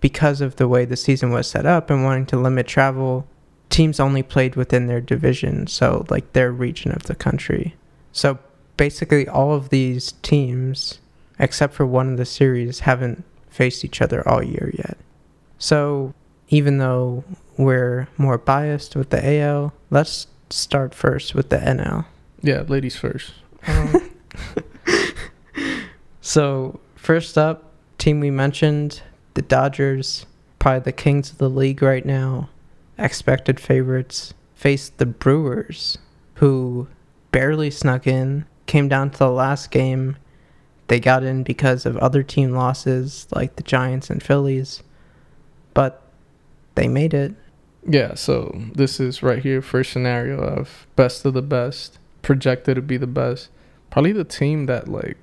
because 0.00 0.40
of 0.40 0.56
the 0.56 0.68
way 0.68 0.84
the 0.84 0.96
season 0.96 1.30
was 1.30 1.48
set 1.48 1.66
up 1.66 1.90
and 1.90 2.04
wanting 2.04 2.26
to 2.26 2.36
limit 2.36 2.66
travel, 2.66 3.26
teams 3.70 3.98
only 3.98 4.22
played 4.22 4.54
within 4.54 4.86
their 4.86 5.00
division, 5.00 5.66
so 5.66 6.04
like 6.10 6.32
their 6.32 6.52
region 6.52 6.92
of 6.92 7.04
the 7.04 7.14
country. 7.14 7.74
So 8.12 8.38
basically, 8.76 9.26
all 9.26 9.54
of 9.54 9.70
these 9.70 10.12
teams, 10.22 11.00
except 11.38 11.74
for 11.74 11.86
one 11.86 12.12
of 12.12 12.18
the 12.18 12.26
series, 12.26 12.80
haven't 12.80 13.24
faced 13.48 13.84
each 13.84 14.02
other 14.02 14.26
all 14.28 14.42
year 14.42 14.70
yet. 14.74 14.98
So 15.58 16.12
even 16.48 16.78
though 16.78 17.24
we're 17.56 18.08
more 18.16 18.38
biased 18.38 18.96
with 18.96 19.10
the 19.10 19.40
AL, 19.40 19.72
let's 19.90 20.26
start 20.50 20.94
first 20.94 21.34
with 21.34 21.50
the 21.50 21.58
NL. 21.58 22.06
Yeah, 22.42 22.64
ladies 22.68 22.96
first. 22.96 23.32
Um. 23.66 24.10
so 26.20 26.80
first 26.96 27.38
up, 27.38 27.72
team 27.98 28.20
we 28.20 28.30
mentioned, 28.30 29.02
the 29.34 29.42
Dodgers, 29.42 30.26
probably 30.58 30.80
the 30.80 30.92
kings 30.92 31.30
of 31.30 31.38
the 31.38 31.50
league 31.50 31.82
right 31.82 32.04
now 32.04 32.48
expected 32.98 33.58
favorites 33.58 34.34
faced 34.54 34.98
the 34.98 35.06
Brewers, 35.06 35.98
who 36.34 36.88
barely 37.32 37.70
snuck 37.70 38.06
in, 38.06 38.46
came 38.66 38.88
down 38.88 39.10
to 39.10 39.18
the 39.18 39.30
last 39.30 39.70
game. 39.70 40.16
They 40.88 41.00
got 41.00 41.22
in 41.22 41.42
because 41.42 41.86
of 41.86 41.96
other 41.98 42.22
team 42.22 42.52
losses 42.52 43.26
like 43.34 43.56
the 43.56 43.62
Giants 43.62 44.10
and 44.10 44.22
Phillies, 44.22 44.82
but 45.72 46.02
they 46.74 46.88
made 46.88 47.14
it. 47.14 47.34
Yeah, 47.86 48.14
so 48.14 48.62
this 48.74 48.98
is 48.98 49.22
right 49.22 49.42
here 49.42 49.60
first 49.60 49.92
scenario 49.92 50.38
of 50.40 50.86
best 50.96 51.24
of 51.24 51.34
the 51.34 51.42
best, 51.42 51.98
projected 52.22 52.76
to 52.76 52.82
be 52.82 52.96
the 52.96 53.06
best. 53.06 53.50
Probably 53.90 54.12
the 54.12 54.24
team 54.24 54.66
that 54.66 54.88
like 54.88 55.18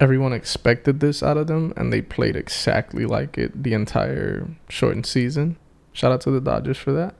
everyone 0.00 0.32
expected 0.32 1.00
this 1.00 1.22
out 1.22 1.36
of 1.36 1.46
them 1.46 1.72
and 1.76 1.92
they 1.92 2.02
played 2.02 2.36
exactly 2.36 3.06
like 3.06 3.38
it 3.38 3.62
the 3.62 3.72
entire 3.72 4.48
shortened 4.68 5.06
season. 5.06 5.56
Shout 5.92 6.12
out 6.12 6.20
to 6.22 6.30
the 6.30 6.40
Dodgers 6.40 6.78
for 6.78 6.92
that. 6.92 7.14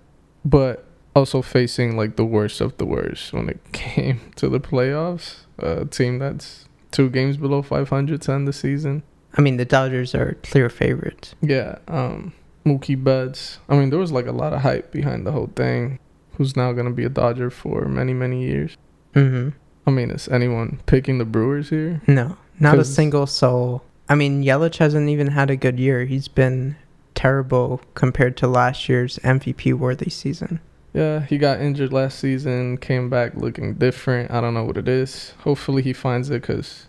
But 0.44 0.85
also 1.14 1.42
facing 1.42 1.96
like 1.96 2.16
the 2.16 2.24
worst 2.24 2.61
of 2.61 2.76
the 2.76 2.85
worst 2.85 3.33
when 3.33 3.48
it 3.48 3.61
came 3.72 4.33
to 4.37 4.48
the 4.48 4.61
playoffs. 4.61 5.37
A 5.59 5.85
team 5.85 6.18
that's 6.18 6.66
two 6.90 7.09
games 7.09 7.37
below 7.37 7.62
500 7.62 8.22
to 8.22 8.33
end 8.33 8.48
the 8.48 8.52
season. 8.52 9.02
I 9.37 9.40
mean, 9.40 9.57
the 9.57 9.64
Dodgers 9.64 10.14
are 10.14 10.37
clear 10.42 10.68
favorites. 10.68 11.35
Yeah. 11.40 11.78
Um, 11.88 12.33
Mookie 12.64 13.03
Betts. 13.03 13.59
I 13.68 13.77
mean, 13.77 13.90
there 13.90 13.98
was 13.98 14.12
like 14.12 14.27
a 14.27 14.33
lot 14.33 14.53
of 14.53 14.62
hype 14.62 14.90
behind 14.90 15.27
the 15.27 15.33
whole 15.33 15.50
thing. 15.55 15.98
Who's 16.37 16.57
now 16.57 16.72
going 16.72 16.87
to 16.87 16.92
be 16.92 17.05
a 17.05 17.09
Dodger 17.09 17.50
for 17.50 17.87
many, 17.87 18.12
many 18.12 18.42
years. 18.42 18.77
Mm-hmm. 19.14 19.50
I 19.87 19.90
mean, 19.90 20.11
is 20.11 20.29
anyone 20.29 20.81
picking 20.87 21.18
the 21.18 21.24
Brewers 21.24 21.70
here? 21.70 22.00
No, 22.07 22.37
not 22.59 22.79
a 22.79 22.85
single 22.85 23.27
soul. 23.27 23.85
I 24.09 24.14
mean, 24.14 24.42
Yelich 24.42 24.79
hasn't 24.79 25.09
even 25.09 25.29
had 25.29 25.50
a 25.50 25.57
good 25.57 25.79
year. 25.79 26.05
He's 26.05 26.29
been 26.29 26.77
terrible 27.14 27.81
compared 27.94 28.37
to 28.38 28.48
last 28.48 28.88
year's 28.88 29.18
MVP 29.18 29.74
worthy 29.74 30.11
season. 30.11 30.61
Yeah, 30.92 31.20
he 31.20 31.38
got 31.38 31.61
injured 31.61 31.92
last 31.92 32.18
season, 32.18 32.79
came 32.79 33.11
back 33.11 33.35
looking 33.35 33.74
different. 33.74 34.31
I 34.31 34.40
don't 34.40 34.55
know 34.55 34.64
what 34.64 34.77
it 34.77 34.88
is. 34.88 35.35
Hopefully 35.40 35.83
he 35.83 35.92
finds 35.92 36.31
it 36.31 36.42
because 36.42 36.87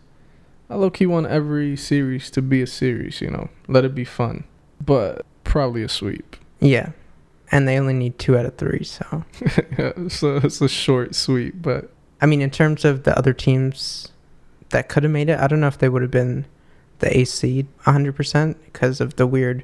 I 0.70 0.76
low 0.76 0.90
key 0.90 1.06
want 1.06 1.28
every 1.28 1.76
series 1.76 2.30
to 2.32 2.42
be 2.42 2.62
a 2.62 2.68
series, 2.68 3.22
you 3.22 3.30
know, 3.30 3.50
let 3.68 3.84
it 3.84 3.96
be 3.96 4.06
fun. 4.06 4.46
But 4.84 5.26
probably 5.56 5.84
a 5.84 5.88
sweep. 5.88 6.36
Yeah. 6.60 6.90
And 7.50 7.66
they 7.66 7.80
only 7.80 7.94
need 7.94 8.20
two 8.20 8.38
out 8.38 8.46
of 8.46 8.58
three, 8.58 8.84
so. 8.84 9.24
yeah, 9.80 9.94
so 10.10 10.36
it's 10.36 10.60
a 10.60 10.68
short 10.68 11.16
sweep, 11.16 11.62
but. 11.62 11.94
I 12.20 12.26
mean, 12.26 12.42
in 12.42 12.52
terms 12.52 12.84
of 12.84 13.04
the 13.04 13.18
other 13.18 13.32
teams 13.32 14.10
that 14.72 14.90
could 14.90 15.04
have 15.04 15.14
made 15.14 15.30
it, 15.30 15.40
I 15.40 15.48
don't 15.48 15.62
know 15.62 15.68
if 15.68 15.78
they 15.78 15.88
would 15.88 16.02
have 16.02 16.12
been 16.12 16.46
the 17.00 17.18
A 17.18 17.24
seed 17.24 17.68
100% 17.86 18.56
because 18.66 19.00
of 19.00 19.16
the 19.16 19.26
weird 19.26 19.64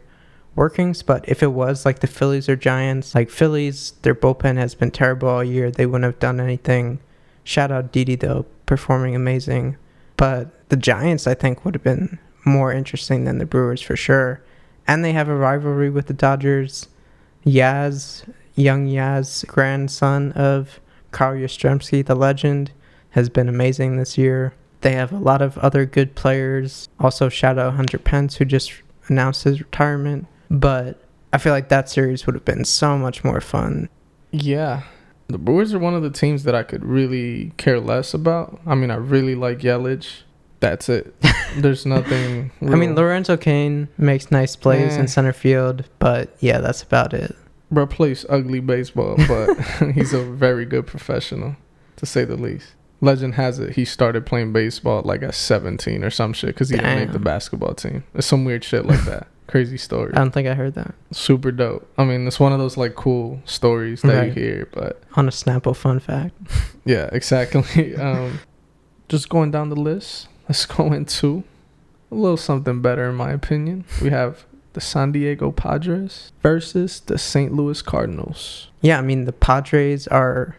workings. 0.56 1.04
But 1.04 1.28
if 1.28 1.44
it 1.44 1.52
was 1.52 1.86
like 1.86 2.00
the 2.00 2.08
Phillies 2.08 2.48
or 2.48 2.56
Giants, 2.56 3.14
like 3.14 3.30
Phillies, 3.30 3.92
their 4.04 4.16
bullpen 4.16 4.56
has 4.56 4.74
been 4.74 4.92
terrible 4.92 5.28
all 5.28 5.44
year. 5.44 5.72
They 5.72 5.86
wouldn't 5.86 6.06
have 6.06 6.20
done 6.20 6.40
anything. 6.40 7.02
Shout 7.44 7.70
out 7.70 7.92
Didi 7.92 8.16
though, 8.16 8.46
performing 8.66 9.14
amazing. 9.14 9.76
But 10.16 10.70
the 10.70 10.78
Giants, 10.78 11.28
I 11.28 11.34
think, 11.34 11.66
would 11.66 11.76
have 11.76 11.84
been 11.84 12.18
more 12.46 12.72
interesting 12.72 13.26
than 13.26 13.40
the 13.40 13.46
Brewers 13.46 13.82
for 13.82 13.98
sure. 13.98 14.42
And 14.88 15.04
they 15.04 15.14
have 15.14 15.30
a 15.30 15.36
rivalry 15.36 15.90
with 15.90 16.08
the 16.08 16.14
Dodgers. 16.14 16.88
Yaz, 17.46 18.28
young 18.56 18.88
Yaz, 18.88 19.46
grandson 19.48 20.32
of 20.34 20.80
Carl 21.12 21.36
Yastrzemski, 21.36 22.06
the 22.06 22.16
legend, 22.16 22.72
has 23.12 23.30
been 23.30 23.50
amazing 23.50 23.98
this 23.98 24.18
year. 24.18 24.54
They 24.82 24.94
have 24.94 25.12
a 25.12 25.18
lot 25.18 25.42
of 25.42 25.58
other 25.60 25.86
good 25.86 26.16
players. 26.16 26.90
Also, 27.00 27.30
shout 27.30 27.60
out 27.60 27.76
Hunter 27.76 28.00
Pence, 28.00 28.38
who 28.38 28.46
just 28.46 28.74
announced 29.08 29.44
his 29.44 29.60
retirement. 29.60 30.28
But 30.50 31.04
I 31.32 31.38
feel 31.38 31.54
like 31.54 31.70
that 31.70 31.90
series 31.90 32.26
would 32.26 32.36
have 32.36 32.46
been 32.46 32.66
so 32.66 32.98
much 32.98 33.24
more 33.24 33.42
fun. 33.42 33.90
Yeah. 34.32 34.84
The 35.28 35.38
Brewers 35.38 35.74
are 35.74 35.80
one 35.80 35.94
of 35.94 36.04
the 36.04 36.10
teams 36.10 36.44
that 36.44 36.56
I 36.56 36.64
could 36.64 36.84
really 36.84 37.54
care 37.58 37.80
less 37.80 38.14
about. 38.14 38.60
I 38.66 38.76
mean, 38.76 38.92
I 38.92 38.96
really 38.96 39.36
like 39.36 39.60
Yelich. 39.60 40.24
That's 40.62 40.88
it. 40.90 41.14
There's 41.58 41.86
nothing. 41.86 42.52
Real. 42.62 42.74
I 42.74 42.78
mean, 42.78 42.96
Lorenzo 42.96 43.36
Cain 43.36 43.90
makes 43.98 44.32
nice 44.32 44.56
plays 44.56 44.96
in 44.96 45.08
center 45.08 45.34
field, 45.34 45.84
but 46.00 46.34
yeah, 46.40 46.60
that's 46.60 46.82
about 46.84 47.14
it. 47.14 47.36
Bro 47.72 47.88
plays 47.88 48.26
ugly 48.30 48.60
baseball, 48.60 49.18
but 49.28 49.56
he's 49.94 50.14
a 50.14 50.24
very 50.24 50.66
good 50.66 50.88
professional, 50.88 51.56
to 51.98 52.06
say 52.06 52.26
the 52.26 52.38
least. 52.38 52.74
Legend 53.04 53.34
has 53.34 53.58
it 53.58 53.76
he 53.76 53.84
started 53.84 54.28
playing 54.28 54.54
baseball 54.54 55.02
like 55.04 55.24
at 55.24 55.34
17 55.34 56.04
or 56.04 56.12
some 56.12 56.34
shit 56.34 56.50
because 56.50 56.70
he 56.70 56.76
Damn. 56.78 56.86
didn't 56.86 57.00
make 57.00 57.14
the 57.14 57.20
basketball 57.20 57.74
team. 57.74 58.04
It's 58.14 58.28
some 58.28 58.46
weird 58.46 58.64
shit 58.64 58.86
like 58.86 59.04
that. 59.06 59.28
Crazy 59.48 59.78
story. 59.78 60.14
I 60.14 60.20
don't 60.20 60.32
think 60.32 60.48
I 60.48 60.54
heard 60.54 60.76
that 60.76 60.94
Super 61.12 61.52
dope. 61.52 61.92
I 61.98 62.06
mean, 62.06 62.28
it's 62.28 62.40
one 62.40 62.54
of 62.54 62.60
those 62.60 62.78
like 62.78 62.94
cool 62.94 63.42
stories 63.46 64.04
that 64.04 64.28
you 64.28 64.32
hear, 64.32 64.70
but 64.72 65.02
on 65.16 65.28
a 65.28 65.32
Snapple 65.32 65.76
fun 65.76 66.00
fact. 66.00 66.36
yeah, 66.86 67.10
exactly. 67.12 67.96
um, 67.96 68.40
just 69.10 69.28
going 69.28 69.50
down 69.50 69.70
the 69.70 69.76
list, 69.76 70.28
let's 70.52 70.66
go 70.66 70.92
into 70.92 71.46
a 72.12 72.16
little 72.16 72.36
something 72.36 72.82
better, 72.82 73.10
in 73.10 73.16
my 73.16 73.32
opinion. 73.32 73.86
We 74.02 74.10
have 74.10 74.46
the 74.74 74.82
San 74.82 75.14
Diego 75.14 75.50
Padres 75.50 76.34
versus 76.44 77.00
the 77.00 77.18
St. 77.18 77.54
Louis 77.54 77.82
Cardinals. 77.82 78.68
Yeah, 78.82 79.00
I 79.00 79.02
mean 79.02 79.24
the 79.24 79.32
Padres 79.32 80.10
are, 80.10 80.58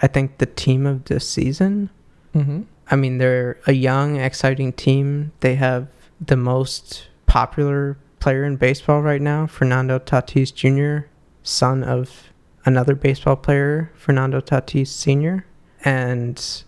I 0.00 0.06
think, 0.06 0.38
the 0.38 0.46
team 0.46 0.86
of 0.86 1.06
this 1.06 1.28
season. 1.28 1.90
Mm-hmm. 2.36 2.62
I 2.88 2.94
mean 2.94 3.18
they're 3.18 3.58
a 3.66 3.72
young, 3.72 4.14
exciting 4.14 4.74
team. 4.74 5.32
They 5.40 5.56
have 5.56 5.88
the 6.24 6.36
most 6.36 7.08
popular 7.26 7.98
player 8.20 8.44
in 8.44 8.54
baseball 8.54 9.02
right 9.02 9.20
now, 9.20 9.48
Fernando 9.48 9.98
Tatis 9.98 10.54
Jr., 10.54 11.08
son 11.42 11.82
of 11.82 12.32
another 12.64 12.94
baseball 12.94 13.34
player, 13.34 13.90
Fernando 13.96 14.40
Tatis 14.40 14.86
Sr., 14.86 15.46
and 15.84 16.62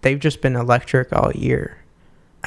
they've 0.00 0.18
just 0.18 0.40
been 0.40 0.56
electric 0.56 1.12
all 1.12 1.32
year. 1.32 1.77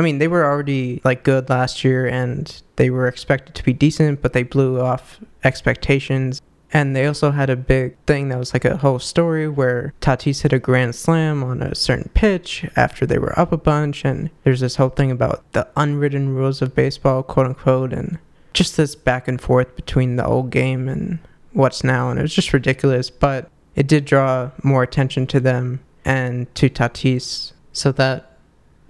I 0.02 0.04
mean, 0.04 0.18
they 0.18 0.28
were 0.28 0.44
already 0.44 1.00
like 1.04 1.24
good 1.24 1.48
last 1.48 1.84
year 1.84 2.08
and 2.08 2.60
they 2.78 2.90
were 2.90 3.08
expected 3.08 3.54
to 3.54 3.64
be 3.64 3.72
decent, 3.72 4.24
but 4.24 4.34
they 4.34 4.42
blew 4.42 4.82
off 4.82 5.20
expectations. 5.44 6.42
And 6.74 6.96
they 6.96 7.06
also 7.06 7.30
had 7.30 7.52
a 7.52 7.56
big 7.56 7.96
thing 8.08 8.30
that 8.30 8.40
was 8.40 8.52
like 8.52 8.66
a 8.66 8.78
whole 8.78 8.98
story 8.98 9.48
where 9.48 9.94
Tatis 10.02 10.42
hit 10.42 10.54
a 10.54 10.58
grand 10.58 10.96
slam 10.96 11.44
on 11.44 11.62
a 11.62 11.76
certain 11.76 12.10
pitch 12.16 12.66
after 12.76 13.06
they 13.06 13.20
were 13.20 13.38
up 13.38 13.52
a 13.52 13.58
bunch. 13.58 14.04
And 14.04 14.32
there's 14.44 14.62
this 14.62 14.78
whole 14.78 14.90
thing 14.90 15.12
about 15.12 15.44
the 15.52 15.68
unwritten 15.78 16.34
rules 16.34 16.64
of 16.64 16.74
baseball, 16.74 17.22
quote 17.22 17.46
unquote, 17.46 17.94
and 17.94 18.18
just 18.54 18.78
this 18.78 18.96
back 18.96 19.28
and 19.28 19.40
forth 19.40 19.76
between 19.76 20.16
the 20.16 20.26
old 20.26 20.50
game 20.50 20.90
and 20.90 21.20
what's 21.54 21.84
now. 21.84 22.10
And 22.10 22.18
it 22.18 22.24
was 22.24 22.34
just 22.34 22.54
ridiculous. 22.54 23.12
But 23.12 23.52
it 23.76 23.86
did 23.86 24.06
draw 24.06 24.50
more 24.64 24.82
attention 24.82 25.28
to 25.28 25.40
them 25.40 25.82
and 26.04 26.54
to 26.56 26.72
Tatis. 26.72 27.52
So 27.72 27.92
that 27.92 28.31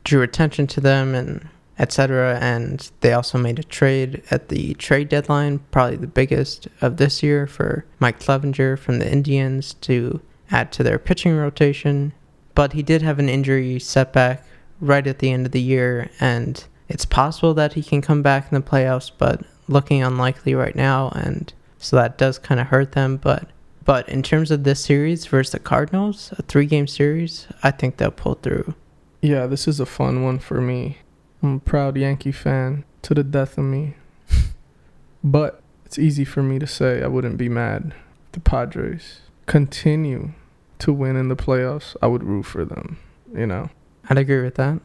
drew 0.03 0.21
attention 0.21 0.67
to 0.67 0.81
them 0.81 1.15
and 1.15 1.47
etc. 1.79 2.37
And 2.39 2.89
they 3.01 3.11
also 3.11 3.37
made 3.37 3.57
a 3.57 3.63
trade 3.63 4.21
at 4.29 4.49
the 4.49 4.75
trade 4.75 5.09
deadline, 5.09 5.59
probably 5.71 5.97
the 5.97 6.07
biggest 6.07 6.67
of 6.79 6.97
this 6.97 7.23
year 7.23 7.47
for 7.47 7.85
Mike 7.99 8.19
Clevinger 8.19 8.77
from 8.77 8.99
the 8.99 9.11
Indians 9.11 9.73
to 9.75 10.21
add 10.51 10.71
to 10.73 10.83
their 10.83 10.99
pitching 10.99 11.35
rotation. 11.35 12.13
But 12.53 12.73
he 12.73 12.83
did 12.83 13.01
have 13.01 13.17
an 13.17 13.29
injury 13.29 13.79
setback 13.79 14.45
right 14.79 15.05
at 15.07 15.19
the 15.19 15.31
end 15.31 15.45
of 15.45 15.51
the 15.53 15.61
year, 15.61 16.11
and 16.19 16.63
it's 16.87 17.05
possible 17.05 17.53
that 17.55 17.73
he 17.73 17.83
can 17.83 18.01
come 18.01 18.21
back 18.21 18.51
in 18.51 18.55
the 18.55 18.67
playoffs, 18.67 19.11
but 19.17 19.43
looking 19.67 20.03
unlikely 20.03 20.53
right 20.53 20.75
now, 20.75 21.09
and 21.15 21.53
so 21.77 21.95
that 21.95 22.17
does 22.17 22.37
kind 22.37 22.59
of 22.59 22.67
hurt 22.67 22.91
them. 22.91 23.17
But 23.17 23.47
but 23.83 24.07
in 24.07 24.21
terms 24.21 24.51
of 24.51 24.63
this 24.63 24.83
series 24.83 25.25
versus 25.25 25.53
the 25.53 25.59
Cardinals, 25.59 26.33
a 26.37 26.43
three-game 26.43 26.87
series, 26.87 27.47
I 27.63 27.71
think 27.71 27.97
they'll 27.97 28.11
pull 28.11 28.35
through. 28.35 28.75
Yeah, 29.21 29.45
this 29.45 29.67
is 29.67 29.79
a 29.79 29.85
fun 29.85 30.23
one 30.23 30.39
for 30.39 30.59
me. 30.59 30.97
I'm 31.43 31.57
a 31.57 31.59
proud 31.59 31.95
Yankee 31.95 32.31
fan 32.31 32.85
to 33.03 33.13
the 33.13 33.23
death 33.23 33.55
of 33.55 33.65
me. 33.65 33.93
but 35.23 35.61
it's 35.85 35.99
easy 35.99 36.25
for 36.25 36.41
me 36.41 36.57
to 36.57 36.65
say 36.65 37.03
I 37.03 37.07
wouldn't 37.07 37.37
be 37.37 37.47
mad 37.47 37.93
if 38.25 38.31
the 38.31 38.39
Padres 38.39 39.21
continue 39.45 40.31
to 40.79 40.91
win 40.91 41.15
in 41.15 41.27
the 41.27 41.35
playoffs. 41.35 41.95
I 42.01 42.07
would 42.07 42.23
root 42.23 42.47
for 42.47 42.65
them, 42.65 42.97
you 43.31 43.45
know. 43.45 43.69
I'd 44.09 44.17
agree 44.17 44.41
with 44.41 44.55
that. 44.55 44.79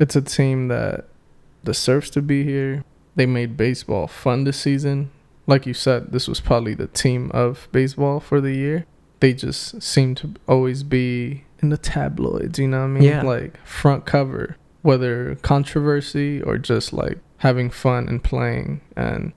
It's 0.00 0.16
a 0.16 0.22
team 0.22 0.66
that 0.68 1.06
deserves 1.62 2.10
to 2.10 2.22
be 2.22 2.42
here. 2.42 2.84
They 3.14 3.26
made 3.26 3.56
baseball 3.56 4.08
fun 4.08 4.42
this 4.42 4.58
season. 4.58 5.12
Like 5.46 5.66
you 5.66 5.74
said, 5.74 6.10
this 6.10 6.26
was 6.26 6.40
probably 6.40 6.74
the 6.74 6.88
team 6.88 7.30
of 7.32 7.68
baseball 7.70 8.18
for 8.18 8.40
the 8.40 8.54
year. 8.54 8.86
They 9.20 9.34
just 9.34 9.82
seem 9.82 10.16
to 10.16 10.34
always 10.48 10.82
be 10.82 11.44
in 11.60 11.70
the 11.70 11.78
tabloids, 11.78 12.58
you 12.58 12.68
know 12.68 12.80
what 12.80 12.84
I 12.84 12.88
mean? 12.88 13.02
Yeah. 13.02 13.22
Like 13.22 13.64
front 13.66 14.06
cover, 14.06 14.56
whether 14.82 15.36
controversy 15.36 16.42
or 16.42 16.58
just 16.58 16.92
like 16.92 17.18
having 17.38 17.70
fun 17.70 18.08
and 18.08 18.22
playing. 18.22 18.80
And 18.96 19.32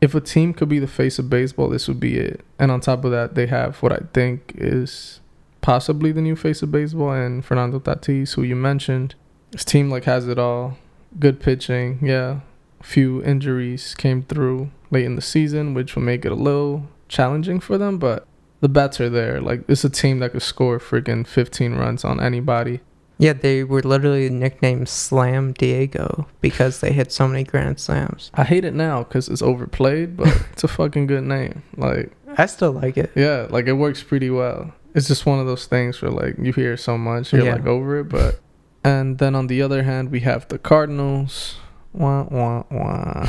if 0.00 0.14
a 0.14 0.20
team 0.20 0.54
could 0.54 0.68
be 0.68 0.78
the 0.78 0.86
face 0.86 1.18
of 1.18 1.30
baseball, 1.30 1.68
this 1.68 1.88
would 1.88 2.00
be 2.00 2.16
it. 2.16 2.42
And 2.58 2.70
on 2.70 2.80
top 2.80 3.04
of 3.04 3.10
that, 3.10 3.34
they 3.34 3.46
have 3.46 3.82
what 3.82 3.92
I 3.92 4.00
think 4.12 4.52
is 4.56 5.20
possibly 5.60 6.10
the 6.10 6.22
new 6.22 6.36
face 6.36 6.62
of 6.62 6.72
baseball 6.72 7.12
and 7.12 7.44
Fernando 7.44 7.78
Tatis, 7.78 8.34
who 8.34 8.42
you 8.42 8.56
mentioned. 8.56 9.14
This 9.50 9.64
team 9.64 9.90
like 9.90 10.04
has 10.04 10.26
it 10.26 10.38
all. 10.38 10.78
Good 11.18 11.40
pitching, 11.40 11.98
yeah. 12.02 12.40
A 12.80 12.84
few 12.84 13.22
injuries 13.24 13.94
came 13.94 14.22
through 14.22 14.70
late 14.90 15.04
in 15.04 15.16
the 15.16 15.22
season, 15.22 15.74
which 15.74 15.94
will 15.94 16.02
make 16.02 16.24
it 16.24 16.32
a 16.32 16.36
little 16.36 16.88
challenging 17.08 17.60
for 17.60 17.76
them, 17.76 17.98
but 17.98 18.26
the 18.60 18.68
bats 18.68 19.00
are 19.00 19.08
there. 19.10 19.40
Like 19.40 19.64
it's 19.68 19.84
a 19.84 19.90
team 19.90 20.18
that 20.20 20.32
could 20.32 20.42
score 20.42 20.78
freaking 20.78 21.26
15 21.26 21.74
runs 21.74 22.04
on 22.04 22.20
anybody. 22.20 22.80
Yeah, 23.18 23.34
they 23.34 23.64
were 23.64 23.82
literally 23.82 24.30
nicknamed 24.30 24.88
Slam 24.88 25.52
Diego 25.52 26.26
because 26.40 26.80
they 26.80 26.90
hit 26.92 27.12
so 27.12 27.28
many 27.28 27.44
grand 27.44 27.78
slams. 27.78 28.30
I 28.32 28.44
hate 28.44 28.64
it 28.64 28.72
now 28.74 29.02
because 29.02 29.28
it's 29.28 29.42
overplayed, 29.42 30.16
but 30.16 30.28
it's 30.52 30.64
a 30.64 30.68
fucking 30.68 31.06
good 31.06 31.24
name. 31.24 31.62
Like 31.76 32.12
I 32.38 32.46
still 32.46 32.72
like 32.72 32.96
it. 32.96 33.10
yeah, 33.14 33.46
like 33.50 33.66
it 33.66 33.74
works 33.74 34.02
pretty 34.02 34.30
well. 34.30 34.72
It's 34.94 35.06
just 35.06 35.26
one 35.26 35.38
of 35.38 35.46
those 35.46 35.66
things 35.66 36.00
where 36.00 36.10
like 36.10 36.36
you 36.40 36.52
hear 36.52 36.76
so 36.78 36.96
much, 36.96 37.32
you're 37.32 37.44
Yeah. 37.44 37.56
like 37.56 37.66
over 37.66 37.98
it, 38.00 38.04
but 38.08 38.40
and 38.84 39.18
then 39.18 39.34
on 39.34 39.48
the 39.48 39.60
other 39.60 39.82
hand, 39.82 40.10
we 40.10 40.20
have 40.20 40.48
the 40.48 40.58
Cardinals. 40.58 41.56
Wah 41.92 42.22
wah 42.30 42.62
wah. 42.70 43.28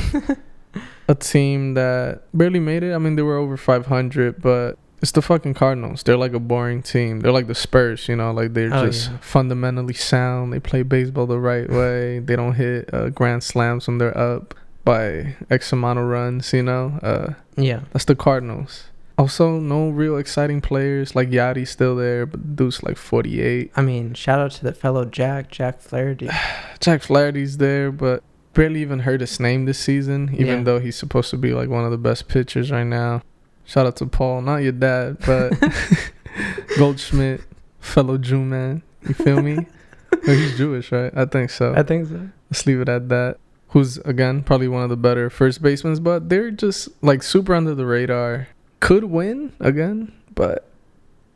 a 1.10 1.16
team 1.16 1.74
that 1.74 2.22
barely 2.34 2.60
made 2.62 2.84
it. 2.84 2.94
I 2.94 2.98
mean, 2.98 3.16
they 3.18 3.22
were 3.24 3.36
over 3.38 3.58
500, 3.58 4.42
but 4.42 4.78
it's 5.02 5.12
the 5.12 5.22
fucking 5.22 5.54
Cardinals. 5.56 6.04
They're 6.04 6.18
like 6.18 6.34
a 6.34 6.40
boring 6.40 6.84
team. 6.84 7.20
They're 7.22 7.32
like 7.32 7.48
the 7.48 7.56
Spurs, 7.56 8.08
you 8.08 8.16
know, 8.16 8.32
like 8.32 8.54
they're 8.54 8.74
Oh, 8.74 8.86
just 8.86 9.10
yeah. 9.12 9.18
fundamentally 9.22 9.94
sound. 9.96 10.54
They 10.54 10.60
play 10.60 10.84
baseball 10.84 11.26
the 11.28 11.40
right 11.40 11.70
way. 11.80 12.20
They 12.20 12.36
don't 12.36 12.54
hit 12.54 12.94
uh, 12.94 13.10
grand 13.10 13.44
slams 13.44 13.88
when 13.88 13.98
they're 13.98 14.18
up 14.18 14.54
by 14.86 15.36
X 15.50 15.72
amount 15.74 16.00
of 16.00 16.06
runs, 16.06 16.54
you 16.54 16.64
know. 16.64 17.00
Uh, 17.04 17.34
Yeah. 17.56 17.82
that's 17.94 18.06
the 18.06 18.16
Cardinals. 18.16 18.86
Also, 19.18 19.60
no 19.60 19.90
real 19.90 20.18
exciting 20.18 20.62
players. 20.62 21.16
Like 21.16 21.30
Yadi's 21.30 21.70
still 21.70 21.96
there, 21.96 22.26
but 22.26 22.56
dude's 22.56 22.82
like 22.82 22.98
48. 22.98 23.72
I 23.76 23.82
mean, 23.82 24.14
shout 24.16 24.40
out 24.40 24.52
to 24.52 24.64
the 24.64 24.74
fellow 24.74 25.06
Jack, 25.06 25.52
Jack 25.52 25.80
Flaherty. 25.82 26.30
Jack 26.80 27.04
Flaherty's 27.04 27.58
there, 27.58 27.92
but 27.92 28.24
barely 28.54 28.82
even 28.82 29.00
heard 29.00 29.22
his 29.22 29.40
name 29.40 29.66
this 29.66 29.78
season, 29.80 30.30
even 30.34 30.60
Yeah. 30.60 30.64
though 30.64 30.80
he's 30.80 30.96
supposed 30.96 31.30
to 31.32 31.38
be 31.38 31.54
like 31.54 31.70
one 31.70 31.86
of 31.86 31.92
the 31.92 31.98
best 31.98 32.28
pitchers 32.28 32.72
right 32.72 32.86
now. 32.88 33.22
Shout 33.72 33.86
out 33.86 33.96
to 33.98 34.06
Paul, 34.06 34.42
not 34.42 34.58
your 34.58 34.74
dad, 34.74 35.20
but 35.26 35.54
Goldschmidt, 36.78 37.40
fellow 37.80 38.18
Jew 38.18 38.42
man. 38.42 38.84
You 39.08 39.14
feel 39.14 39.42
me? 39.42 39.66
No, 40.28 40.36
he's 40.36 40.56
Jewish, 40.58 40.92
right? 40.92 41.12
I 41.16 41.24
think 41.26 41.50
so. 41.50 41.74
I 41.74 41.82
think 41.82 42.08
so. 42.10 42.30
Let's 42.50 42.68
leave 42.68 42.82
it 42.82 42.90
at 42.90 43.08
that. 43.10 43.38
Who's 43.70 43.98
again 44.00 44.44
probably 44.44 44.68
one 44.68 44.84
of 44.84 44.90
the 44.90 44.98
better 44.98 45.30
first 45.30 45.64
basemen, 45.64 46.04
but 46.04 46.28
they're 46.28 46.52
just 46.52 46.90
like 47.02 47.24
super 47.24 47.56
under 47.56 47.74
the 47.74 47.86
radar. 47.86 48.50
Could 48.82 49.06
win 49.06 49.54
again, 49.62 50.12
but 50.36 50.70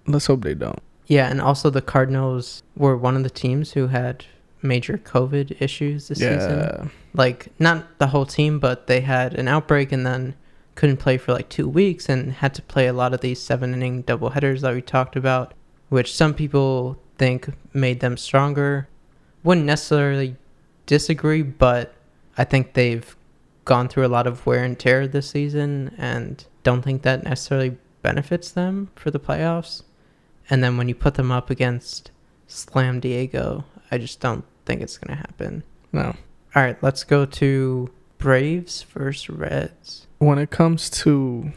let's 0.05 0.25
hope 0.27 0.43
they 0.43 0.53
don't. 0.53 0.83
Yeah, 1.07 1.31
and 1.31 1.39
also 1.41 1.69
the 1.69 1.81
Cardinals 1.81 2.61
were 2.75 2.97
one 2.97 3.15
of 3.15 3.23
the 3.23 3.29
teams 3.29 3.71
who 3.71 3.87
had 3.87 4.25
major 4.61 4.97
COVID 4.97 5.59
issues 5.61 6.09
this 6.09 6.19
season. 6.19 6.59
yeah, 6.59 6.87
Like, 7.13 7.47
not 7.59 7.97
the 7.97 8.07
whole 8.07 8.25
team, 8.25 8.59
but 8.59 8.87
they 8.87 8.99
had 9.01 9.33
an 9.35 9.47
outbreak 9.47 9.93
and 9.93 10.05
then 10.05 10.35
couldn't 10.75 10.97
play 10.97 11.17
for 11.17 11.33
like 11.33 11.49
two 11.49 11.67
weeks 11.67 12.09
and 12.09 12.33
had 12.33 12.53
to 12.53 12.61
play 12.61 12.87
a 12.87 12.93
lot 12.93 13.13
of 13.13 13.21
these 13.21 13.41
seven 13.41 13.73
inning 13.73 14.01
double 14.01 14.31
headers 14.31 14.61
that 14.61 14.73
we 14.73 14.81
talked 14.81 15.15
about, 15.15 15.53
which 15.89 16.13
some 16.13 16.33
people 16.33 16.99
think 17.17 17.49
made 17.73 18.01
them 18.01 18.17
stronger. 18.17 18.87
Wouldn't 19.43 19.65
necessarily 19.65 20.35
disagree, 20.85 21.41
but 21.41 21.93
I 22.37 22.43
think 22.43 22.73
they've 22.73 23.15
gone 23.63 23.87
through 23.87 24.05
a 24.05 24.09
lot 24.09 24.27
of 24.27 24.45
wear 24.45 24.63
and 24.63 24.77
tear 24.77 25.07
this 25.07 25.29
season 25.29 25.95
and 25.97 26.45
don't 26.63 26.81
think 26.81 27.01
that 27.01 27.23
necessarily 27.23 27.77
benefits 28.01 28.51
them 28.51 28.89
for 28.95 29.09
the 29.11 29.19
playoffs. 29.19 29.83
And 30.49 30.63
then 30.63 30.77
when 30.77 30.87
you 30.87 30.95
put 30.95 31.15
them 31.15 31.31
up 31.31 31.49
against 31.49 32.11
Slam 32.47 32.99
Diego, 32.99 33.63
I 33.89 33.97
just 33.97 34.19
don't 34.19 34.45
think 34.65 34.81
it's 34.81 34.97
going 34.97 35.15
to 35.15 35.21
happen. 35.21 35.63
no. 35.91 36.15
All 36.53 36.63
right, 36.63 36.81
let's 36.81 37.03
go 37.03 37.25
to 37.25 37.91
Braves 38.25 38.81
versus 38.81 39.29
Reds. 39.29 40.07
when 40.17 40.39
it 40.39 40.49
comes 40.49 40.89
to 40.89 41.51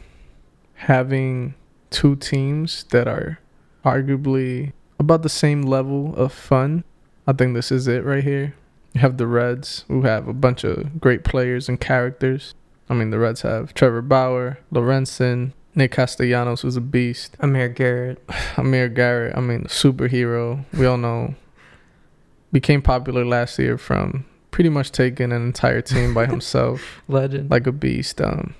having 0.74 1.54
two 1.88 2.14
teams 2.14 2.84
that 2.90 3.08
are 3.08 3.38
arguably 3.86 4.74
about 4.98 5.22
the 5.22 5.30
same 5.30 5.62
level 5.62 6.14
of 6.14 6.30
fun, 6.30 6.84
I 7.26 7.32
think 7.32 7.54
this 7.54 7.72
is 7.72 7.88
it 7.88 8.04
right 8.04 8.22
here. 8.22 8.54
You 8.92 9.00
have 9.00 9.16
the 9.16 9.26
Reds, 9.26 9.86
who 9.88 10.02
have 10.02 10.28
a 10.28 10.34
bunch 10.34 10.62
of 10.62 11.00
great 11.00 11.24
players 11.24 11.70
and 11.70 11.80
characters. 11.80 12.52
I 12.90 12.92
mean, 12.92 13.08
the 13.08 13.18
Reds 13.18 13.40
have 13.40 13.72
Trevor 13.72 14.02
Bauer, 14.02 14.58
Lorenzen, 14.70 15.54
Nick 15.74 15.92
Castellanos, 15.92 16.60
who's 16.60 16.76
a 16.76 16.82
beast, 16.82 17.34
Amir 17.40 17.70
Garrett. 17.70 18.22
Amir 18.58 18.90
Garrett, 18.90 19.34
I 19.34 19.40
mean, 19.40 19.64
superhero. 19.68 20.66
We 20.74 20.84
all 20.84 20.98
know. 20.98 21.34
Became 22.52 22.82
popular 22.82 23.24
last 23.24 23.58
year 23.58 23.78
from 23.78 24.26
pretty 24.50 24.70
much 24.70 24.92
taken 24.92 25.32
an 25.32 25.42
entire 25.42 25.80
team 25.80 26.14
by 26.14 26.26
himself, 26.34 27.02
Legend. 27.08 27.50
like 27.50 27.66
a 27.66 27.72
beast. 27.72 28.20
Um, 28.20 28.54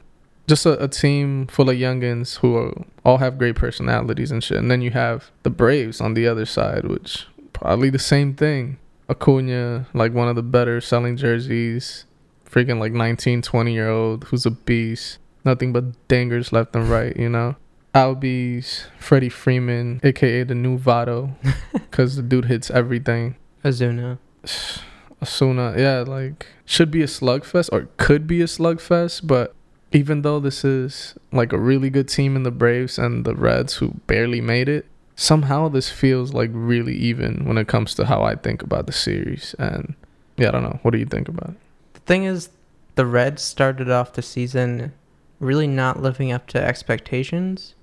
just 0.46 0.64
a, 0.66 0.82
a 0.82 0.88
team 0.88 1.46
full 1.46 1.70
of 1.70 1.76
youngins 1.76 2.38
who 2.38 2.56
are, 2.56 2.72
all 3.04 3.18
have 3.18 3.38
great 3.38 3.54
personalities 3.54 4.30
and 4.30 4.42
shit. 4.42 4.56
And 4.56 4.70
then 4.70 4.80
you 4.80 4.90
have 4.90 5.30
the 5.42 5.50
Braves 5.50 6.00
on 6.00 6.14
the 6.14 6.26
other 6.26 6.46
side, 6.46 6.84
which 6.84 7.26
probably 7.52 7.90
the 7.90 7.98
same 7.98 8.34
thing. 8.34 8.78
Acuna, 9.10 9.86
like 9.94 10.12
one 10.12 10.28
of 10.28 10.36
the 10.36 10.42
better 10.42 10.80
selling 10.80 11.16
jerseys, 11.16 12.04
freaking 12.48 12.78
like 12.78 12.92
19, 12.92 13.42
20 13.42 13.72
year 13.72 13.88
old 13.88 14.24
who's 14.24 14.46
a 14.46 14.50
beast. 14.50 15.18
Nothing 15.44 15.72
but 15.72 16.08
dangers 16.08 16.52
left 16.52 16.74
and 16.74 16.88
right, 16.88 17.16
you 17.16 17.28
know. 17.28 17.56
Albies, 17.94 18.86
Freddie 18.98 19.30
Freeman, 19.30 20.00
aka 20.02 20.42
the 20.42 20.54
new 20.54 20.78
Votto, 20.78 21.34
because 21.72 22.16
the 22.16 22.22
dude 22.22 22.44
hits 22.44 22.70
everything. 22.70 23.36
Azuna. 23.64 24.18
Asuna, 25.22 25.76
yeah, 25.76 26.00
like 26.00 26.46
should 26.64 26.90
be 26.90 27.02
a 27.02 27.06
slugfest 27.06 27.70
or 27.72 27.88
could 27.96 28.26
be 28.26 28.40
a 28.40 28.46
slugfest, 28.46 29.26
but 29.26 29.54
even 29.92 30.22
though 30.22 30.38
this 30.38 30.64
is 30.64 31.14
like 31.32 31.52
a 31.52 31.58
really 31.58 31.90
good 31.90 32.08
team 32.08 32.36
in 32.36 32.42
the 32.42 32.50
Braves 32.50 32.98
and 32.98 33.24
the 33.24 33.34
Reds 33.34 33.74
who 33.74 33.94
barely 34.06 34.40
made 34.40 34.68
it, 34.68 34.86
somehow 35.16 35.68
this 35.68 35.90
feels 35.90 36.32
like 36.32 36.50
really 36.52 36.94
even 36.94 37.44
when 37.44 37.58
it 37.58 37.66
comes 37.66 37.94
to 37.94 38.06
how 38.06 38.22
I 38.22 38.36
think 38.36 38.62
about 38.62 38.86
the 38.86 38.92
series. 38.92 39.54
And 39.58 39.94
yeah, 40.36 40.48
I 40.48 40.50
don't 40.52 40.62
know. 40.62 40.78
What 40.82 40.92
do 40.92 40.98
you 40.98 41.06
think 41.06 41.28
about 41.28 41.50
it? 41.50 41.56
The 41.94 42.00
thing 42.00 42.24
is, 42.24 42.50
the 42.94 43.06
Reds 43.06 43.42
started 43.42 43.90
off 43.90 44.12
the 44.12 44.22
season 44.22 44.92
really 45.40 45.66
not 45.66 46.02
living 46.02 46.32
up 46.32 46.46
to 46.48 46.62
expectations. 46.62 47.74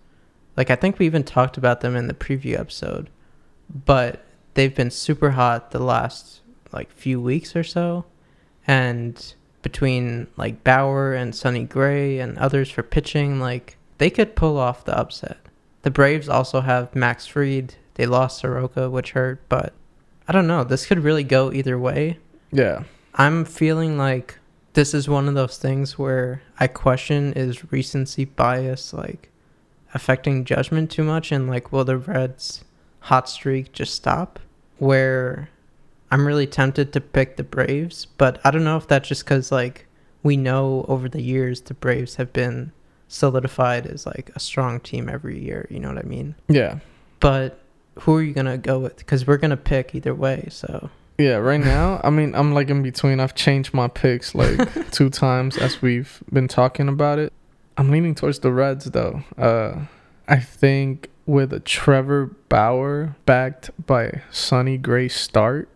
Like, 0.55 0.69
I 0.69 0.75
think 0.75 0.99
we 0.99 1.05
even 1.05 1.23
talked 1.23 1.57
about 1.57 1.81
them 1.81 1.95
in 1.95 2.07
the 2.07 2.13
preview 2.13 2.57
episode, 2.57 3.09
but 3.69 4.23
they've 4.53 4.75
been 4.75 4.91
super 4.91 5.31
hot 5.31 5.71
the 5.71 5.79
last 5.79 6.41
like 6.75 6.91
few 6.91 7.19
weeks 7.19 7.55
or 7.55 7.63
so. 7.63 8.05
And 8.67 9.33
between 9.61 10.27
like 10.37 10.63
Bauer 10.63 11.13
and 11.13 11.33
Sonny 11.33 11.63
Gray 11.63 12.19
and 12.19 12.37
others 12.37 12.69
for 12.69 12.83
pitching, 12.83 13.39
like 13.39 13.77
they 13.97 14.09
could 14.09 14.35
pull 14.35 14.57
off 14.57 14.85
the 14.85 14.97
upset. 14.97 15.37
The 15.81 15.91
Braves 15.91 16.29
also 16.29 16.61
have 16.61 16.95
Max 16.95 17.25
Fried. 17.25 17.75
They 17.95 18.05
lost 18.05 18.39
Soroka, 18.39 18.89
which 18.89 19.11
hurt, 19.11 19.41
but 19.49 19.73
I 20.27 20.33
don't 20.33 20.47
know. 20.47 20.63
This 20.63 20.85
could 20.85 20.99
really 20.99 21.23
go 21.23 21.51
either 21.51 21.79
way. 21.79 22.19
Yeah. 22.51 22.83
I'm 23.13 23.45
feeling 23.45 23.97
like 23.97 24.37
this 24.73 24.93
is 24.93 25.07
one 25.07 25.27
of 25.27 25.35
those 25.35 25.57
things 25.57 25.97
where 25.97 26.41
I 26.59 26.67
question 26.67 27.33
is 27.33 27.71
recency 27.71 28.25
bias 28.25 28.93
like 28.93 29.31
affecting 29.93 30.43
judgment 30.43 30.91
too 30.91 31.03
much 31.03 31.31
and 31.31 31.47
like 31.47 31.71
will 31.71 31.85
the 31.85 31.97
Reds 31.97 32.65
hot 32.99 33.29
streak 33.29 33.71
just 33.71 33.95
stop? 33.95 34.39
Where 34.77 35.49
I'm 36.15 36.25
really 36.25 36.47
tempted 36.47 36.93
to 36.93 37.01
pick 37.01 37.35
the 37.35 37.43
Braves, 37.43 38.05
but 38.05 38.39
I 38.45 38.51
don't 38.51 38.63
know 38.63 38.77
if 38.77 38.87
that's 38.87 39.09
just 39.09 39.25
cuz 39.25 39.51
like 39.51 39.85
we 40.23 40.37
know 40.37 40.85
over 40.87 41.09
the 41.09 41.21
years 41.21 41.59
the 41.59 41.73
Braves 41.73 42.15
have 42.15 42.31
been 42.31 42.71
solidified 43.09 43.85
as 43.85 44.05
like 44.05 44.31
a 44.33 44.39
strong 44.39 44.79
team 44.79 45.09
every 45.09 45.37
year, 45.37 45.67
you 45.69 45.77
know 45.77 45.89
what 45.89 45.97
I 45.97 46.07
mean? 46.07 46.35
Yeah. 46.47 46.79
But 47.19 47.59
who 47.99 48.15
are 48.15 48.21
you 48.21 48.33
going 48.33 48.45
to 48.45 48.57
go 48.57 48.79
with 48.79 49.05
cuz 49.05 49.27
we're 49.27 49.35
going 49.35 49.51
to 49.51 49.57
pick 49.57 49.93
either 49.93 50.15
way, 50.15 50.47
so 50.49 50.89
Yeah, 51.17 51.35
right 51.35 51.59
now, 51.59 51.99
I 52.01 52.11
mean, 52.11 52.33
I'm 52.33 52.53
like 52.53 52.69
in 52.69 52.81
between. 52.81 53.19
I've 53.19 53.35
changed 53.35 53.73
my 53.73 53.89
picks 53.89 54.33
like 54.33 54.91
two 54.91 55.09
times 55.09 55.57
as 55.57 55.81
we've 55.81 56.23
been 56.31 56.47
talking 56.47 56.87
about 56.87 57.19
it. 57.19 57.33
I'm 57.75 57.91
leaning 57.91 58.15
towards 58.15 58.39
the 58.39 58.53
Reds 58.53 58.85
though. 58.85 59.23
Uh, 59.37 59.87
I 60.29 60.39
think 60.39 61.09
with 61.25 61.51
a 61.51 61.59
Trevor 61.59 62.27
Bauer 62.47 63.17
backed 63.25 63.69
by 63.85 64.21
Sonny 64.31 64.77
Gray 64.77 65.09
start, 65.09 65.67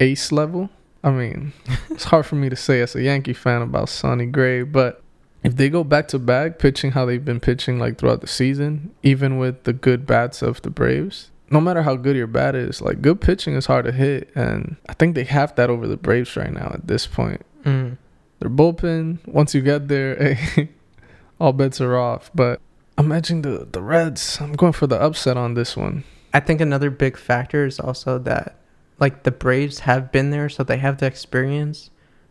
ace 0.00 0.32
level. 0.32 0.70
I 1.02 1.10
mean, 1.10 1.52
it's 1.90 2.04
hard 2.04 2.26
for 2.26 2.36
me 2.36 2.48
to 2.48 2.56
say 2.56 2.80
as 2.80 2.94
a 2.94 3.02
Yankee 3.02 3.34
fan 3.34 3.62
about 3.62 3.88
Sonny 3.88 4.26
Gray, 4.26 4.62
but 4.62 5.02
if 5.42 5.56
they 5.56 5.68
go 5.68 5.84
back 5.84 6.08
to 6.08 6.18
back 6.18 6.58
pitching 6.58 6.92
how 6.92 7.04
they've 7.04 7.24
been 7.24 7.40
pitching 7.40 7.78
like 7.78 7.98
throughout 7.98 8.22
the 8.22 8.26
season, 8.26 8.94
even 9.02 9.38
with 9.38 9.64
the 9.64 9.74
good 9.74 10.06
bats 10.06 10.40
of 10.40 10.62
the 10.62 10.70
Braves, 10.70 11.30
no 11.50 11.60
matter 11.60 11.82
how 11.82 11.96
good 11.96 12.16
your 12.16 12.26
bat 12.26 12.54
is, 12.54 12.80
like 12.80 13.02
good 13.02 13.20
pitching 13.20 13.54
is 13.54 13.66
hard 13.66 13.84
to 13.84 13.92
hit, 13.92 14.30
and 14.34 14.76
I 14.88 14.94
think 14.94 15.14
they 15.14 15.24
have 15.24 15.54
that 15.56 15.70
over 15.70 15.86
the 15.86 15.98
Braves 15.98 16.36
right 16.36 16.52
now 16.52 16.70
at 16.72 16.86
this 16.86 17.06
point. 17.06 17.42
mm. 17.64 17.98
Their 18.40 18.50
bullpen, 18.50 19.26
once 19.28 19.54
you 19.54 19.60
get 19.60 19.88
there, 19.88 20.16
hey, 20.16 20.68
all 21.40 21.52
bets 21.52 21.80
are 21.80 21.96
off. 21.96 22.30
But 22.34 22.60
imagine 22.98 23.42
the 23.42 23.68
the 23.70 23.80
Reds. 23.82 24.40
I'm 24.40 24.54
going 24.54 24.72
for 24.72 24.86
the 24.86 25.00
upset 25.00 25.36
on 25.36 25.54
this 25.54 25.76
one. 25.76 26.04
I 26.32 26.40
think 26.40 26.60
another 26.60 26.90
big 26.90 27.16
factor 27.16 27.64
is 27.64 27.78
also 27.78 28.18
that 28.18 28.58
like 28.98 29.22
the 29.24 29.30
Braves 29.30 29.80
have 29.80 30.12
been 30.12 30.30
there 30.30 30.48
so 30.48 30.62
they 30.62 30.78
have 30.78 30.98
the 30.98 31.06
experience, 31.06 31.90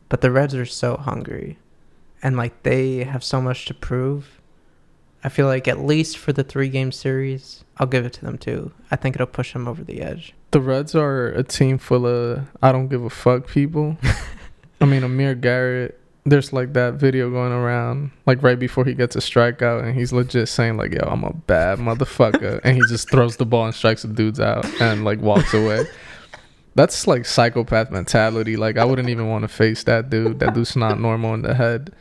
but 0.10 0.22
the 0.22 0.32
Reds 0.32 0.56
are 0.56 0.66
so 0.66 0.98
hungry 0.98 1.58
and 2.24 2.38
like 2.38 2.64
they 2.64 3.04
have 3.04 3.24
so 3.24 3.42
much 3.42 3.66
to 3.66 3.74
prove. 3.74 4.40
I 5.26 5.30
feel 5.30 5.46
like 5.46 5.68
at 5.68 5.80
least 5.80 6.18
for 6.18 6.34
the 6.34 6.44
3 6.44 6.70
game 6.70 6.92
series, 6.92 7.64
I'll 7.78 7.88
give 7.88 8.06
it 8.06 8.14
to 8.14 8.26
them 8.26 8.38
too. 8.38 8.72
I 8.90 8.96
think 8.96 9.16
it'll 9.16 9.28
push 9.28 9.54
them 9.54 9.68
over 9.68 9.84
the 9.84 10.02
edge. 10.02 10.34
The 10.52 10.62
Reds 10.62 10.96
are 10.96 11.28
a 11.28 11.44
team 11.44 11.78
full 11.78 12.06
of 12.06 12.48
I 12.62 12.72
don't 12.72 12.88
give 12.88 13.04
a 13.04 13.10
fuck 13.10 13.48
people. 13.48 13.98
I 14.82 14.86
mean, 14.86 15.04
Amir 15.04 15.36
Garrett. 15.36 16.00
There's 16.26 16.54
like 16.54 16.72
that 16.74 16.94
video 16.94 17.30
going 17.30 17.52
around, 17.52 18.12
like 18.26 18.42
right 18.42 18.58
before 18.58 18.86
he 18.86 18.94
gets 18.94 19.14
a 19.18 19.20
strikeout, 19.20 19.84
and 19.84 19.94
he's 19.94 20.14
legit 20.14 20.48
saying 20.48 20.78
like, 20.78 20.94
"Yo, 20.94 21.02
I'm 21.06 21.26
a 21.26 21.34
bad 21.34 21.80
motherfucker," 21.80 22.62
and 22.64 22.78
he 22.78 22.82
just 22.88 23.12
throws 23.12 23.36
the 23.36 23.46
ball 23.46 23.66
and 23.66 23.76
strikes 23.76 24.04
the 24.04 24.08
dudes 24.08 24.40
out 24.40 24.66
and 24.80 25.04
like 25.04 25.20
walks 25.20 25.54
away. 25.54 25.86
That's 26.76 27.08
like 27.08 27.26
psychopath 27.26 27.92
mentality. 27.92 28.56
Like 28.56 28.78
I 28.78 28.86
wouldn't 28.86 29.10
even 29.10 29.30
want 29.30 29.44
to 29.44 29.48
face 29.48 29.84
that 29.84 30.10
dude. 30.10 30.40
That 30.40 30.54
dude's 30.54 30.76
not 30.76 31.00
normal 31.00 31.34
in 31.34 31.42
the 31.42 31.54
head. 31.54 31.94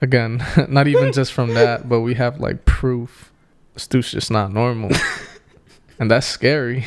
Again, 0.00 0.44
not 0.68 0.88
even 0.88 1.12
just 1.12 1.32
from 1.32 1.54
that, 1.54 1.88
but 1.88 2.00
we 2.00 2.14
have 2.14 2.40
like 2.40 2.64
proof. 2.64 3.32
This 3.74 3.86
dude's 3.86 4.10
just 4.10 4.30
not 4.30 4.52
normal, 4.52 4.90
and 5.98 6.10
that's 6.10 6.26
scary. 6.26 6.86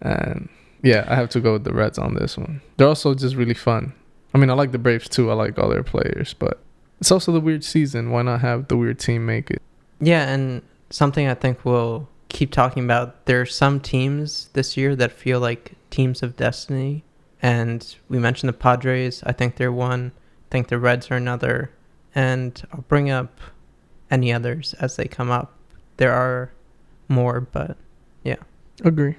and 0.00 0.48
yeah, 0.82 1.04
I 1.08 1.14
have 1.14 1.28
to 1.30 1.40
go 1.40 1.54
with 1.54 1.64
the 1.64 1.72
Reds 1.72 1.98
on 1.98 2.14
this 2.14 2.36
one. 2.36 2.60
They're 2.76 2.88
also 2.88 3.14
just 3.14 3.36
really 3.36 3.54
fun. 3.54 3.92
I 4.34 4.38
mean, 4.38 4.50
I 4.50 4.54
like 4.54 4.72
the 4.72 4.78
Braves 4.78 5.08
too. 5.08 5.30
I 5.30 5.34
like 5.34 5.58
all 5.58 5.68
their 5.68 5.82
players, 5.82 6.34
but 6.34 6.60
it's 7.00 7.10
also 7.10 7.32
the 7.32 7.40
weird 7.40 7.64
season. 7.64 8.10
Why 8.10 8.22
not 8.22 8.40
have 8.40 8.68
the 8.68 8.76
weird 8.76 8.98
team 8.98 9.26
make 9.26 9.50
it? 9.50 9.62
Yeah, 10.00 10.28
and 10.28 10.62
something 10.90 11.28
I 11.28 11.34
think 11.34 11.64
we'll 11.64 12.08
keep 12.32 12.50
talking 12.50 12.84
about. 12.84 13.26
There 13.26 13.40
are 13.40 13.46
some 13.46 13.78
teams 13.80 14.48
this 14.54 14.76
year 14.76 14.96
that 14.96 15.12
feel 15.12 15.38
like 15.38 15.72
teams 15.90 16.22
of 16.22 16.36
destiny, 16.36 17.04
and 17.40 17.94
we 18.08 18.18
mentioned 18.18 18.48
the 18.48 18.54
Padres. 18.54 19.22
I 19.24 19.32
think 19.32 19.56
they're 19.56 19.72
one. 19.72 20.12
I 20.16 20.48
think 20.50 20.68
the 20.68 20.78
Reds 20.78 21.10
are 21.10 21.16
another, 21.16 21.70
and 22.14 22.60
I'll 22.72 22.82
bring 22.82 23.10
up 23.10 23.40
any 24.10 24.32
others 24.32 24.74
as 24.80 24.96
they 24.96 25.06
come 25.06 25.30
up. 25.30 25.56
There 25.98 26.12
are 26.12 26.52
more, 27.08 27.40
but 27.40 27.76
yeah. 28.24 28.36
Agree. 28.84 29.16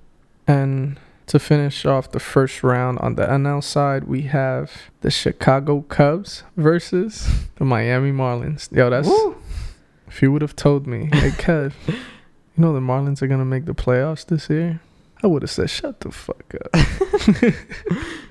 And 0.48 1.00
to 1.28 1.40
finish 1.40 1.86
off 1.86 2.12
the 2.12 2.20
first 2.20 2.64
round 2.64 3.00
on 3.00 3.16
the 3.16 3.26
NL 3.26 3.64
side, 3.64 4.06
we 4.06 4.24
have 4.24 4.72
the 5.02 5.12
Chicago 5.12 5.82
Cubs 5.82 6.44
versus 6.58 7.48
the 7.56 7.66
Miami 7.66 8.12
Marlins. 8.12 8.72
Yo, 8.72 8.90
that's 8.90 9.10
if 10.08 10.22
you 10.22 10.32
would 10.32 10.42
have 10.42 10.56
told 10.56 10.86
me, 10.86 11.10
hey 11.12 11.30
Kev, 11.38 11.74
you 12.56 12.62
know 12.62 12.74
the 12.74 12.80
Marlins 12.80 13.22
are 13.22 13.28
gonna 13.28 13.46
make 13.46 13.66
the 13.66 13.74
playoffs 13.74 14.26
this 14.26 14.50
year, 14.50 14.80
I 15.24 15.28
would 15.28 15.42
have 15.42 15.52
said, 15.52 15.70
shut 15.70 16.02
the 16.02 16.12
fuck 16.12 16.54
up. 16.54 17.56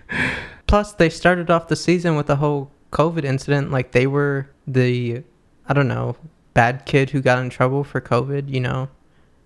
plus 0.66 0.92
they 0.92 1.08
started 1.08 1.50
off 1.50 1.68
the 1.68 1.76
season 1.76 2.16
with 2.16 2.26
the 2.26 2.36
whole 2.36 2.70
COVID 2.92 3.24
incident. 3.24 3.70
Like 3.70 3.92
they 3.92 4.06
were 4.06 4.48
the, 4.66 5.22
I 5.66 5.72
don't 5.72 5.88
know, 5.88 6.16
bad 6.54 6.84
kid 6.84 7.10
who 7.10 7.22
got 7.22 7.38
in 7.38 7.48
trouble 7.48 7.82
for 7.82 8.00
COVID. 8.00 8.48
You 8.48 8.60
know, 8.60 8.88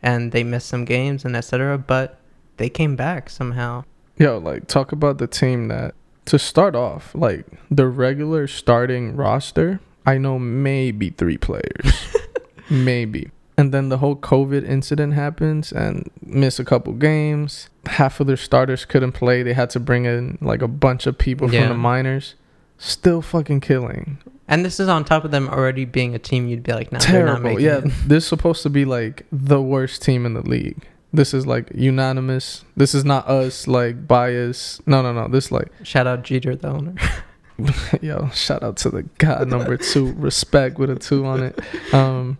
and 0.03 0.33
they 0.33 0.43
missed 0.43 0.67
some 0.67 0.85
games 0.85 1.25
and 1.25 1.37
etc. 1.37 1.79
But 1.79 2.19
they 2.57 2.69
came 2.69 2.97
back 2.97 3.31
somehow. 3.31 3.85
Yo, 4.19 4.39
like 4.39 4.67
talk 4.67 4.93
about 4.93 5.19
the 5.19 5.27
team 5.27 5.69
that 5.69 5.95
to 6.25 6.39
start 6.39 6.75
off, 6.75 7.15
like 7.15 7.47
the 7.71 7.87
regular 7.87 8.49
starting 8.49 9.15
roster, 9.15 9.81
I 10.05 10.19
know 10.19 10.39
maybe 10.39 11.11
three 11.11 11.39
players. 11.39 12.17
maybe. 12.71 13.31
And 13.59 13.73
then 13.73 13.89
the 13.89 13.99
whole 13.99 14.17
COVID 14.17 14.69
incident 14.69 15.15
happens 15.15 15.73
and 15.73 16.11
miss 16.23 16.59
a 16.59 16.65
couple 16.65 16.93
games. 16.93 17.71
Half 17.87 18.21
of 18.21 18.27
their 18.27 18.37
starters 18.37 18.85
couldn't 18.85 19.13
play. 19.13 19.43
They 19.43 19.55
had 19.55 19.71
to 19.71 19.81
bring 19.81 20.05
in 20.05 20.37
like 20.43 20.61
a 20.63 20.69
bunch 20.69 21.07
of 21.07 21.17
people 21.17 21.51
Yeah. 21.53 21.61
from 21.61 21.69
the 21.71 21.75
minors. 21.77 22.35
Still 22.79 23.23
fucking 23.23 23.61
killing. 23.61 24.19
And 24.47 24.65
this 24.65 24.79
is 24.79 24.89
on 24.89 25.05
top 25.05 25.25
of 25.25 25.31
them 25.31 25.49
already 25.49 25.87
being 25.87 26.15
a 26.15 26.19
team 26.19 26.47
you'd 26.47 26.63
be 26.63 26.73
like, 26.73 26.93
no, 26.93 26.99
they're 26.99 27.25
not 27.25 27.43
Terrible. 27.43 27.51
making 27.51 27.65
Yeah, 27.65 27.79
it. 27.79 27.93
this 28.07 28.25
is 28.25 28.29
supposed 28.29 28.63
to 28.65 28.71
be 28.71 28.85
like 28.85 29.25
the 29.33 29.61
worst 29.63 30.03
team 30.03 30.27
in 30.27 30.35
the 30.35 30.43
league. 30.43 30.87
This 31.13 31.33
is 31.33 31.47
like 31.47 31.71
unanimous. 31.75 32.63
This 32.77 32.95
is 32.95 33.05
not 33.07 33.27
us 33.27 33.67
like 33.67 34.07
bias. 34.07 34.81
No, 34.87 35.01
no, 35.01 35.15
no. 35.15 35.29
This 35.29 35.51
like 35.51 35.69
Shout 35.83 36.07
out 36.07 36.23
Jeter, 36.25 36.55
the 36.55 36.69
owner. 36.69 36.95
Yo, 38.03 38.29
shout 38.35 38.63
out 38.63 38.77
to 38.79 38.91
the 38.91 39.03
guy 39.17 39.45
number 39.45 39.79
two. 39.79 40.13
Respect 40.13 40.79
with 40.79 40.91
a 40.91 40.97
two 40.97 41.25
on 41.25 41.43
it. 41.43 41.95
Um, 41.95 42.37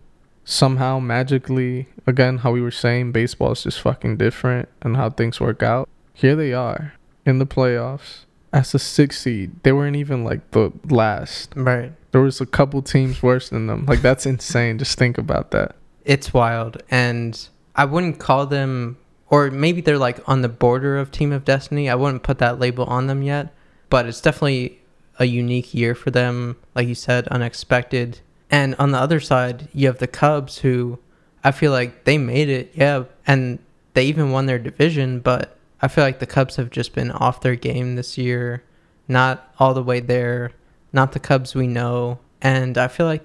somehow 0.47 0.99
magically, 0.99 1.89
again, 2.07 2.39
how 2.39 2.53
we 2.53 2.63
were 2.63 2.71
saying, 2.71 3.13
baseball 3.13 3.53
is 3.53 3.65
just 3.65 3.81
fucking 3.81 4.17
different 4.17 4.71
and 4.81 4.97
how 4.97 5.11
things 5.11 5.41
work 5.41 5.63
out. 5.63 5.89
Here 6.15 6.35
they 6.35 6.55
are 6.55 6.95
in 7.27 7.39
the 7.39 7.47
playoffs. 7.47 8.25
as 8.53 8.75
a 8.75 8.79
six 8.79 9.21
seed, 9.21 9.51
they 9.65 9.73
weren't 9.73 9.97
even 9.97 10.25
like 10.25 10.53
the 10.53 10.73
last. 10.89 11.53
Right. 11.55 11.93
There 12.13 12.23
was 12.23 12.41
a 12.41 12.47
couple 12.47 12.81
teams 12.81 13.23
worse 13.23 13.51
than 13.51 13.67
them. 13.67 13.85
Like 13.85 14.01
that's 14.01 14.25
insane. 14.25 14.79
Just 14.79 14.97
think 14.97 15.19
about 15.19 15.51
that. 15.51 15.75
It's 16.07 16.33
wild. 16.33 16.83
And 16.91 17.49
I 17.75 17.85
wouldn't 17.85 18.19
call 18.19 18.47
them, 18.47 18.97
or 19.29 19.51
maybe 19.51 19.83
they're 19.83 19.99
like 19.99 20.27
on 20.27 20.41
the 20.41 20.49
border 20.49 20.97
of 20.97 21.11
Team 21.11 21.33
of 21.33 21.45
Destiny. 21.45 21.91
I 21.91 21.97
wouldn't 21.97 22.23
put 22.23 22.39
that 22.39 22.59
label 22.59 22.85
on 22.85 23.09
them 23.09 23.23
yet, 23.23 23.53
but 23.91 24.07
it's 24.07 24.21
definitely 24.21 24.81
a 25.19 25.27
unique 25.27 25.75
year 25.75 25.95
for 25.95 26.11
them. 26.11 26.57
Like 26.75 26.89
you 26.89 26.95
said, 26.95 27.29
unexpected. 27.29 28.21
And 28.51 28.75
on 28.77 28.93
the 28.93 28.99
other 28.99 29.21
side, 29.21 29.69
you 29.73 29.87
have 29.89 29.99
the 29.99 30.07
Cubs 30.07 30.59
who 30.59 30.99
I 31.43 31.53
feel 31.53 31.73
like 31.73 32.05
they 32.05 32.19
made 32.19 32.49
it, 32.49 32.73
yeah, 32.75 33.05
and 33.27 33.59
they 33.95 34.05
even 34.07 34.31
won 34.31 34.47
their 34.47 34.59
division, 34.59 35.21
but 35.21 35.57
I 35.81 35.89
feel 35.89 36.05
like 36.05 36.19
the 36.19 36.27
Cubs 36.27 36.57
have 36.57 36.71
just 36.71 36.95
been 36.95 37.11
off 37.11 37.41
their 37.41 37.55
game 37.55 37.97
this 37.97 38.19
year, 38.19 38.63
not 39.09 39.53
all 39.59 39.75
the 39.75 39.83
way 39.83 40.01
there, 40.01 40.53
not 40.93 41.13
the 41.13 41.21
Cubs 41.21 41.55
we 41.55 41.67
know. 41.67 42.19
And 42.41 42.77
I 42.79 42.89
feel 42.89 43.07
like 43.07 43.25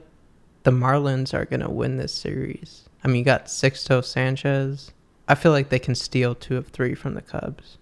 the 0.64 0.72
Marlins 0.72 1.34
are 1.34 1.46
going 1.46 1.62
to 1.62 1.70
win 1.70 1.98
this 1.98 2.14
series. 2.14 2.88
I 3.04 3.08
mean, 3.08 3.18
you 3.18 3.24
got 3.26 3.46
Sixto 3.46 4.04
Sanchez. 4.04 4.92
I 5.28 5.36
feel 5.36 5.52
like 5.52 5.70
they 5.70 5.80
can 5.80 5.96
steal 5.96 6.36
two 6.36 6.58
of 6.58 6.68
three 6.68 6.94
from 6.94 7.16
the 7.16 7.22
Cubs. 7.22 7.78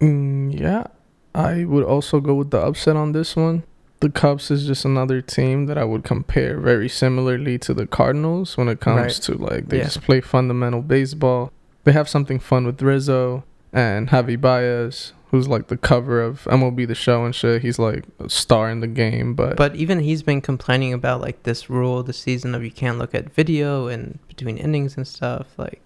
Mm, 0.00 0.58
yeah, 0.58 0.86
I 1.34 1.64
would 1.64 1.84
also 1.84 2.20
go 2.20 2.34
with 2.34 2.50
the 2.50 2.58
upset 2.58 2.96
on 2.96 3.12
this 3.12 3.36
one. 3.36 3.64
The 4.02 4.10
Cubs 4.10 4.50
is 4.50 4.66
just 4.66 4.84
another 4.84 5.20
team 5.20 5.66
that 5.66 5.78
I 5.78 5.84
would 5.84 6.02
compare 6.04 6.58
very 6.58 6.88
similarly 6.88 7.56
to 7.60 7.72
the 7.72 7.86
Cardinals 7.86 8.56
when 8.56 8.68
it 8.68 8.80
comes 8.80 8.96
Right. 9.00 9.10
to 9.12 9.34
like 9.38 9.68
they 9.68 9.78
Yeah. 9.78 9.84
just 9.84 10.02
play 10.02 10.20
fundamental 10.20 10.82
baseball. 10.82 11.52
They 11.84 11.92
have 11.92 12.08
something 12.08 12.38
fun 12.40 12.66
with 12.66 12.82
Rizzo 12.82 13.44
and 13.72 14.08
Javi 14.08 14.40
Baez, 14.40 15.12
who's 15.30 15.46
like 15.48 15.68
the 15.68 15.76
cover 15.76 16.20
of 16.20 16.46
MLB 16.50 16.84
The 16.84 16.94
Show 16.96 17.24
and 17.24 17.32
shit. 17.34 17.62
He's 17.62 17.78
like 17.78 18.04
a 18.18 18.28
star 18.28 18.68
in 18.70 18.80
the 18.80 18.86
game, 18.88 19.34
but, 19.34 19.56
But 19.56 19.76
even 19.76 20.00
he's 20.00 20.22
been 20.24 20.40
complaining 20.40 20.92
about 20.92 21.20
like 21.20 21.44
this 21.44 21.70
rule 21.70 22.02
this 22.02 22.18
season 22.18 22.54
of 22.56 22.64
you 22.64 22.70
can't 22.72 22.98
look 22.98 23.14
at 23.14 23.32
video 23.32 23.86
and 23.86 24.18
between 24.28 24.58
innings 24.58 24.96
and 24.96 25.06
stuff. 25.06 25.46
Like, 25.56 25.80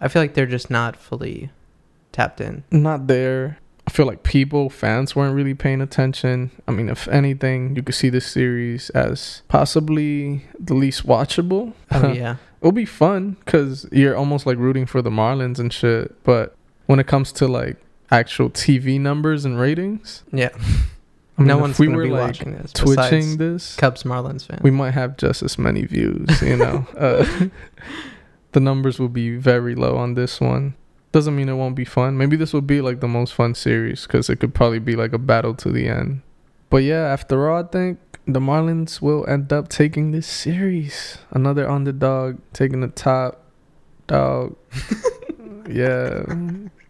I 0.00 0.06
feel 0.08 0.22
like 0.22 0.34
they're 0.34 0.46
just 0.46 0.70
not 0.70 0.96
fully 0.96 1.50
tapped 2.12 2.40
in. 2.40 2.62
not 2.70 3.08
there. 3.08 3.58
I 3.86 3.90
feel 3.90 4.06
like 4.06 4.24
people, 4.24 4.68
fans 4.68 5.14
weren't 5.14 5.34
really 5.34 5.54
paying 5.54 5.80
attention. 5.80 6.50
I 6.66 6.72
mean, 6.72 6.88
if 6.88 7.06
anything, 7.08 7.76
you 7.76 7.82
could 7.82 7.94
see 7.94 8.08
this 8.08 8.26
series 8.26 8.90
as 8.90 9.42
possibly 9.48 10.44
the 10.58 10.74
least 10.74 11.06
watchable. 11.06 11.72
Oh 11.92 12.12
yeah, 12.12 12.36
It'll 12.60 12.72
be 12.72 12.84
fun 12.84 13.36
because 13.44 13.86
you're 13.92 14.16
almost 14.16 14.44
like 14.44 14.58
rooting 14.58 14.86
for 14.86 15.02
the 15.02 15.10
Marlins 15.10 15.60
and 15.60 15.72
shit. 15.72 16.22
But 16.24 16.56
when 16.86 16.98
it 16.98 17.06
comes 17.06 17.30
to 17.32 17.46
like 17.46 17.76
actual 18.10 18.50
TV 18.50 19.00
numbers 19.00 19.44
and 19.44 19.58
ratings, 19.58 20.24
yeah. 20.32 20.50
I 21.38 21.42
mean, 21.42 21.48
no 21.48 21.58
one's 21.58 21.78
we 21.78 21.86
gonna 21.86 22.02
be 22.02 22.08
like 22.08 22.28
watching 22.28 22.56
this. 22.56 22.72
twitching 22.72 23.36
this, 23.36 23.76
Cubs 23.76 24.04
Marlins 24.04 24.46
fans. 24.46 24.62
we 24.62 24.70
might 24.70 24.92
have 24.92 25.18
just 25.18 25.42
as 25.42 25.58
many 25.58 25.84
views. 25.84 26.40
You 26.40 26.56
know, 26.56 26.86
uh, 26.96 27.48
the 28.52 28.60
numbers 28.60 28.98
will 28.98 29.10
be 29.10 29.36
very 29.36 29.74
low 29.74 29.96
on 29.96 30.14
this 30.14 30.40
one. 30.40 30.74
Doesn't 31.16 31.34
mean 31.34 31.48
it 31.48 31.54
won't 31.54 31.74
be 31.74 31.86
fun. 31.86 32.18
Maybe 32.18 32.36
this 32.36 32.52
will 32.52 32.60
be 32.60 32.82
like 32.82 33.00
the 33.00 33.08
most 33.08 33.32
fun 33.32 33.54
series 33.54 34.02
because 34.02 34.28
it 34.28 34.36
could 34.36 34.52
probably 34.52 34.80
be 34.80 34.96
like 34.96 35.14
a 35.14 35.18
battle 35.18 35.54
to 35.54 35.72
the 35.72 35.88
end. 35.88 36.20
But 36.68 36.82
yeah, 36.82 37.06
after 37.06 37.48
all, 37.48 37.64
I 37.64 37.66
think 37.66 37.98
the 38.26 38.38
Marlins 38.38 39.00
will 39.00 39.26
end 39.26 39.50
up 39.50 39.70
taking 39.70 40.10
this 40.10 40.26
series. 40.26 41.16
Another 41.30 41.66
underdog 41.66 42.36
taking 42.52 42.82
the 42.82 42.88
top 42.88 43.40
dog. 44.06 44.56
yeah, 45.70 46.26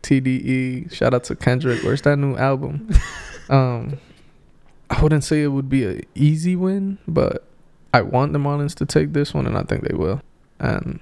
TDE. 0.02 0.92
Shout 0.92 1.14
out 1.14 1.22
to 1.22 1.36
Kendrick. 1.36 1.84
Where's 1.84 2.02
that 2.02 2.16
new 2.16 2.36
album? 2.36 2.90
Um, 3.48 4.00
I 4.90 5.00
wouldn't 5.00 5.22
say 5.22 5.44
it 5.44 5.52
would 5.52 5.68
be 5.68 5.84
a 5.84 6.00
easy 6.16 6.56
win, 6.56 6.98
but 7.06 7.44
I 7.94 8.02
want 8.02 8.32
the 8.32 8.40
Marlins 8.40 8.74
to 8.78 8.86
take 8.86 9.12
this 9.12 9.32
one, 9.32 9.46
and 9.46 9.56
I 9.56 9.62
think 9.62 9.86
they 9.86 9.94
will. 9.94 10.20
And 10.58 10.98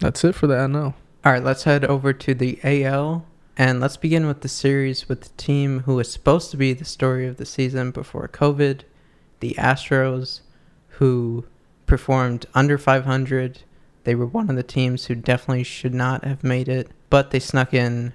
that's 0.00 0.24
it 0.24 0.34
for 0.34 0.48
the 0.48 0.54
NL. 0.56 0.94
All 1.26 1.32
right, 1.32 1.42
let's 1.42 1.64
head 1.64 1.84
over 1.84 2.12
to 2.12 2.34
the 2.34 2.60
AL 2.62 3.26
and 3.56 3.80
let's 3.80 3.96
begin 3.96 4.28
with 4.28 4.42
the 4.42 4.48
series 4.48 5.08
with 5.08 5.22
the 5.22 5.28
team 5.30 5.80
who 5.80 5.96
was 5.96 6.08
supposed 6.08 6.52
to 6.52 6.56
be 6.56 6.72
the 6.72 6.84
story 6.84 7.26
of 7.26 7.36
the 7.36 7.44
season 7.44 7.90
before 7.90 8.28
COVID, 8.28 8.82
the 9.40 9.56
Astros, 9.58 10.42
who 11.00 11.44
performed 11.84 12.46
under 12.54 12.78
500. 12.78 13.62
They 14.04 14.14
were 14.14 14.24
one 14.24 14.48
of 14.48 14.54
the 14.54 14.62
teams 14.62 15.06
who 15.06 15.16
definitely 15.16 15.64
should 15.64 15.94
not 15.94 16.22
have 16.22 16.44
made 16.44 16.68
it, 16.68 16.92
but 17.10 17.32
they 17.32 17.40
snuck 17.40 17.74
in 17.74 18.14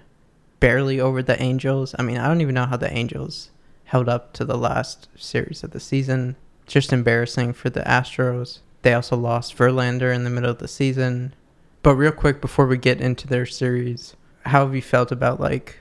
barely 0.61 0.97
over 1.01 1.21
the 1.21 1.41
Angels. 1.41 1.93
I 1.99 2.03
mean, 2.03 2.17
I 2.17 2.29
don't 2.29 2.39
even 2.39 2.55
know 2.55 2.65
how 2.65 2.77
the 2.77 2.93
Angels 2.93 3.51
held 3.83 4.07
up 4.07 4.31
to 4.35 4.45
the 4.45 4.57
last 4.57 5.09
series 5.17 5.65
of 5.65 5.71
the 5.71 5.81
season. 5.81 6.37
Just 6.65 6.93
embarrassing 6.93 7.51
for 7.55 7.69
the 7.69 7.81
Astros. 7.81 8.59
They 8.83 8.93
also 8.93 9.17
lost 9.17 9.57
Verlander 9.57 10.15
in 10.15 10.23
the 10.23 10.29
middle 10.29 10.51
of 10.51 10.59
the 10.59 10.69
season. 10.69 11.33
But 11.83 11.95
real 11.95 12.11
quick 12.11 12.41
before 12.41 12.67
we 12.67 12.77
get 12.77 13.01
into 13.01 13.27
their 13.27 13.45
series, 13.45 14.15
how 14.45 14.65
have 14.65 14.75
you 14.75 14.81
felt 14.81 15.11
about 15.11 15.39
like 15.39 15.79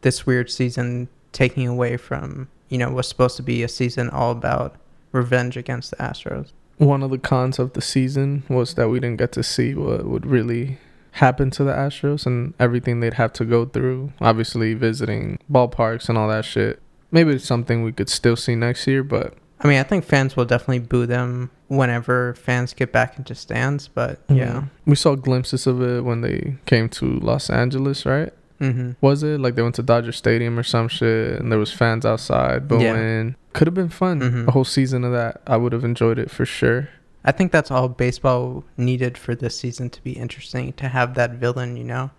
this 0.00 0.26
weird 0.26 0.50
season 0.50 1.08
taking 1.32 1.68
away 1.68 1.96
from, 1.96 2.48
you 2.68 2.78
know, 2.78 2.90
what's 2.90 3.08
supposed 3.08 3.36
to 3.36 3.42
be 3.42 3.62
a 3.62 3.68
season 3.68 4.08
all 4.10 4.30
about 4.30 4.76
revenge 5.12 5.56
against 5.56 5.90
the 5.90 5.96
Astros? 5.96 6.52
One 6.78 7.02
of 7.02 7.10
the 7.10 7.18
cons 7.18 7.58
of 7.58 7.72
the 7.72 7.80
season 7.80 8.44
was 8.48 8.74
that 8.74 8.88
we 8.88 9.00
didn't 9.00 9.18
get 9.18 9.32
to 9.32 9.42
see 9.42 9.74
what 9.74 10.06
would 10.06 10.26
really 10.26 10.78
happen 11.12 11.50
to 11.50 11.64
the 11.64 11.72
Astros 11.72 12.26
and 12.26 12.52
everything 12.58 13.00
they'd 13.00 13.14
have 13.14 13.32
to 13.34 13.44
go 13.44 13.64
through. 13.64 14.12
Obviously, 14.20 14.74
visiting 14.74 15.38
ballparks 15.50 16.08
and 16.08 16.18
all 16.18 16.28
that 16.28 16.44
shit. 16.44 16.80
Maybe 17.10 17.32
it's 17.32 17.46
something 17.46 17.82
we 17.82 17.92
could 17.92 18.10
still 18.10 18.36
see 18.36 18.54
next 18.54 18.86
year, 18.86 19.02
but 19.02 19.34
I 19.60 19.68
mean, 19.68 19.78
I 19.78 19.82
think 19.84 20.04
fans 20.04 20.36
will 20.36 20.44
definitely 20.44 20.80
boo 20.80 21.06
them 21.06 21.50
whenever 21.68 22.34
fans 22.34 22.74
get 22.74 22.92
back 22.92 23.18
into 23.18 23.34
stands, 23.34 23.88
but 23.88 24.20
yeah. 24.28 24.52
Mm, 24.52 24.68
we 24.84 24.96
saw 24.96 25.14
glimpses 25.14 25.66
of 25.66 25.80
it 25.82 26.04
when 26.04 26.20
they 26.20 26.56
came 26.66 26.88
to 26.90 27.18
Los 27.20 27.48
Angeles, 27.50 28.04
right? 28.06 28.32
Mm-hmm. 28.60 28.92
Was 29.00 29.22
it 29.22 29.40
like 29.40 29.54
they 29.54 29.62
went 29.62 29.74
to 29.76 29.82
Dodger 29.82 30.12
Stadium 30.12 30.58
or 30.58 30.62
some 30.62 30.88
shit, 30.88 31.40
and 31.40 31.50
there 31.50 31.58
was 31.58 31.72
fans 31.72 32.04
outside 32.06 32.68
booing? 32.68 32.82
Yeah. 32.82 33.30
Could 33.54 33.66
have 33.66 33.74
been 33.74 33.88
fun. 33.88 34.20
Mhm. 34.20 34.48
A 34.48 34.50
whole 34.52 34.64
season 34.64 35.04
of 35.04 35.12
that, 35.12 35.40
I 35.46 35.56
would 35.56 35.72
have 35.72 35.84
enjoyed 35.84 36.18
it 36.18 36.30
for 36.30 36.44
sure. 36.46 36.88
I 37.24 37.32
think 37.32 37.50
that's 37.50 37.70
all 37.70 37.88
baseball 37.88 38.62
needed 38.76 39.18
for 39.18 39.34
this 39.34 39.58
season 39.58 39.90
to 39.90 40.02
be 40.02 40.12
interesting 40.12 40.72
to 40.74 40.88
have 40.88 41.14
that 41.14 41.32
villain, 41.32 41.76
you 41.76 41.84
know. 41.84 42.10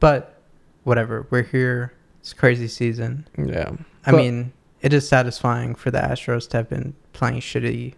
But 0.00 0.40
whatever, 0.84 1.26
we're 1.30 1.42
here. 1.44 1.92
It's 2.20 2.32
a 2.32 2.36
crazy 2.36 2.68
season. 2.68 3.26
Yeah, 3.38 3.70
I 4.04 4.10
But- 4.10 4.16
mean, 4.16 4.52
it 4.82 4.92
is 4.92 5.08
satisfying 5.08 5.74
for 5.74 5.90
the 5.90 5.98
Astros 6.00 6.48
to 6.50 6.58
have 6.58 6.68
been 6.68 6.94
playing 7.12 7.40
shitty. 7.40 7.94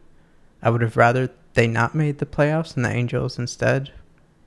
I 0.62 0.70
would 0.70 0.82
have 0.82 0.96
rather 0.96 1.30
they 1.54 1.66
not 1.66 1.94
made 1.94 2.18
the 2.18 2.26
playoffs 2.26 2.76
and 2.76 2.84
the 2.84 2.90
Angels 2.90 3.38
instead. 3.38 3.90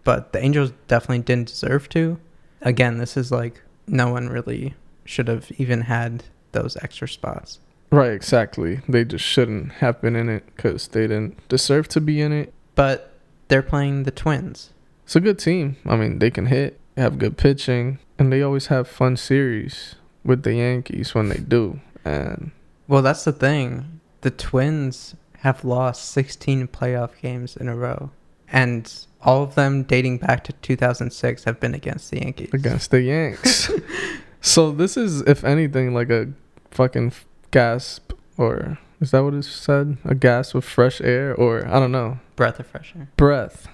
But 0.04 0.32
the 0.32 0.42
Angels 0.42 0.72
definitely 0.88 1.24
didn't 1.24 1.50
deserve 1.50 1.90
to. 1.90 2.20
Again, 2.62 2.98
this 2.98 3.18
is 3.18 3.32
like 3.32 3.62
no 3.88 4.10
one 4.10 4.30
really 4.30 4.76
should 5.04 5.28
have 5.28 5.52
even 5.58 5.82
had 5.82 6.24
those 6.52 6.78
extra 6.78 7.08
spots. 7.10 7.60
right, 7.92 8.12
exactly. 8.12 8.82
They 8.88 9.04
just 9.04 9.26
shouldn't 9.26 9.74
have 9.74 10.02
been 10.02 10.16
in 10.16 10.30
it 10.30 10.46
because 10.56 10.88
they 10.90 11.02
didn't 11.08 11.48
deserve 11.50 11.88
to 11.90 12.02
be 12.02 12.22
in 12.22 12.32
it. 12.32 12.54
But 12.76 13.14
they're 13.48 13.64
playing 13.64 14.04
the 14.04 14.12
Twins. 14.12 14.72
It's 15.04 15.16
a 15.16 15.22
good 15.22 15.40
team. 15.40 15.78
I 15.86 15.96
mean, 15.96 16.20
they 16.20 16.30
can 16.32 16.48
hit, 16.48 16.80
have 16.98 17.18
good 17.18 17.38
pitching, 17.38 18.00
and 18.20 18.32
they 18.32 18.42
always 18.42 18.68
have 18.68 18.88
fun 18.88 19.18
series 19.18 19.96
with 20.24 20.44
the 20.44 20.56
Yankees 20.56 21.16
when 21.16 21.30
they 21.30 21.38
do. 21.38 21.80
And 22.08 22.52
Well, 22.88 23.02
that's 23.02 23.24
the 23.26 23.32
thing. 23.34 24.00
The 24.22 24.32
Twins 24.32 25.16
have 25.40 25.64
lost 25.64 26.10
16 26.12 26.68
playoff 26.70 27.12
games 27.22 27.56
in 27.58 27.68
a 27.68 27.76
row. 27.76 28.12
And 28.52 28.92
all 29.22 29.44
of 29.44 29.56
them 29.56 29.84
dating 29.84 30.20
back 30.20 30.44
to 30.46 30.54
2006 30.54 31.44
have 31.44 31.60
been 31.60 31.74
against 31.76 32.12
the 32.12 32.22
Yankees. 32.22 32.50
against 32.54 32.92
the 32.92 33.02
Yanks. 33.02 33.70
so 34.42 34.72
this 34.72 34.96
is, 34.98 35.22
if 35.22 35.44
anything, 35.44 35.94
like 35.94 36.10
a 36.10 36.30
fucking 36.72 37.12
gasp, 37.52 38.14
or 38.38 38.78
is 39.02 39.12
that 39.12 39.24
what 39.24 39.34
it 39.34 39.44
said? 39.44 39.98
A 40.06 40.16
gasp 40.16 40.56
of 40.56 40.64
fresh 40.66 41.02
air, 41.02 41.36
or 41.36 41.68
I 41.68 41.80
don't 41.80 41.92
know, 41.92 42.20
Breath 42.36 42.60
of 42.60 42.68
fresh 42.68 42.94
air. 42.96 43.10
breath, 43.18 43.68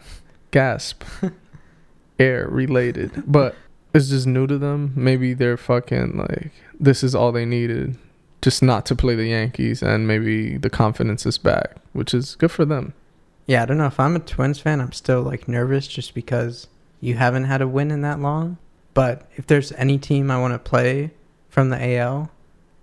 gasp, 0.52 1.04
air 2.20 2.48
related. 2.50 3.24
But 3.28 3.56
it's 3.94 4.10
just 4.10 4.26
new 4.28 4.48
to 4.48 4.58
them. 4.58 4.94
Maybe 4.96 5.34
they're 5.34 5.58
fucking 5.58 6.18
like 6.18 6.52
this 6.80 7.04
is 7.04 7.14
all 7.14 7.32
they 7.32 7.46
needed, 7.46 7.98
just 8.44 8.62
not 8.62 8.86
to 8.88 8.96
play 8.96 9.16
the 9.16 9.28
Yankees, 9.28 9.82
and 9.82 10.06
maybe 10.06 10.58
the 10.58 10.70
confidence 10.70 11.26
is 11.26 11.38
back, 11.38 11.78
which 11.94 12.14
is 12.14 12.36
good 12.36 12.52
for 12.52 12.66
them. 12.66 12.94
Yeah, 13.48 13.64
I 13.64 13.66
don't 13.66 13.78
know. 13.78 13.88
If 13.88 14.00
I'm 14.00 14.16
a 14.18 14.20
Twins 14.20 14.60
fan, 14.60 14.82
I'm 14.82 14.92
still 14.92 15.22
like 15.22 15.48
nervous 15.48 15.88
just 15.88 16.14
because 16.14 16.68
you 17.00 17.16
haven't 17.16 17.46
had 17.46 17.62
a 17.62 17.68
win 17.68 17.90
in 17.90 18.02
that 18.02 18.20
long. 18.20 18.58
But 18.94 19.30
if 19.36 19.48
there's 19.48 19.72
any 19.74 19.98
team 19.98 20.30
I 20.30 20.40
want 20.40 20.54
to 20.54 20.60
play 20.60 21.12
from 21.50 21.70
the 21.70 21.98
AL 21.98 22.30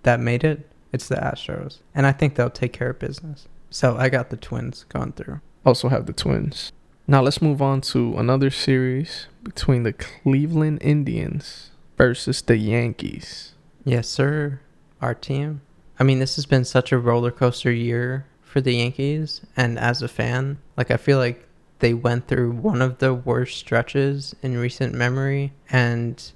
that 0.03 0.19
made 0.19 0.45
it, 0.45 0.67
it's 0.93 1.09
the 1.09 1.17
Astros. 1.17 1.79
And 1.95 2.07
I 2.07 2.13
think 2.13 2.35
they'll 2.35 2.51
take 2.51 2.73
care 2.73 2.91
of 2.91 2.99
business. 2.99 3.47
So 3.69 3.97
I 3.97 4.09
got 4.09 4.31
the 4.31 4.37
Twins 4.37 4.85
going 4.89 5.13
through. 5.13 5.41
also 5.65 5.89
have 5.89 6.07
the 6.07 6.13
Twins. 6.13 6.73
Now 7.07 7.23
let's 7.23 7.43
move 7.43 7.61
on 7.61 7.81
to 7.93 8.17
another 8.17 8.51
series 8.51 9.27
between 9.43 9.83
the 9.83 9.93
Cleveland 9.93 10.79
Indians 10.81 11.71
versus 11.97 12.41
the 12.43 12.57
Yankees. 12.57 13.55
Yes, 13.85 14.09
sir. 14.09 14.61
Our 15.01 15.15
team. 15.15 15.63
I 15.99 16.05
mean, 16.05 16.19
this 16.19 16.37
has 16.37 16.47
been 16.47 16.65
such 16.65 16.93
a 16.93 16.99
roller 16.99 17.31
coaster 17.31 17.73
year 17.73 18.27
for 18.43 18.61
the 18.61 18.75
Yankees, 18.75 19.43
and 19.57 19.79
as 19.79 20.03
a 20.03 20.09
fan, 20.09 20.59
like 20.77 20.91
I 20.91 20.97
feel 20.97 21.19
like 21.19 21.47
they 21.79 21.95
went 21.95 22.27
through 22.27 22.53
one 22.53 22.83
of 22.83 22.99
the 22.99 23.15
worst 23.15 23.59
stretches 23.59 24.35
in 24.43 24.59
recent 24.59 24.95
memory, 24.95 25.53
and 25.71 26.33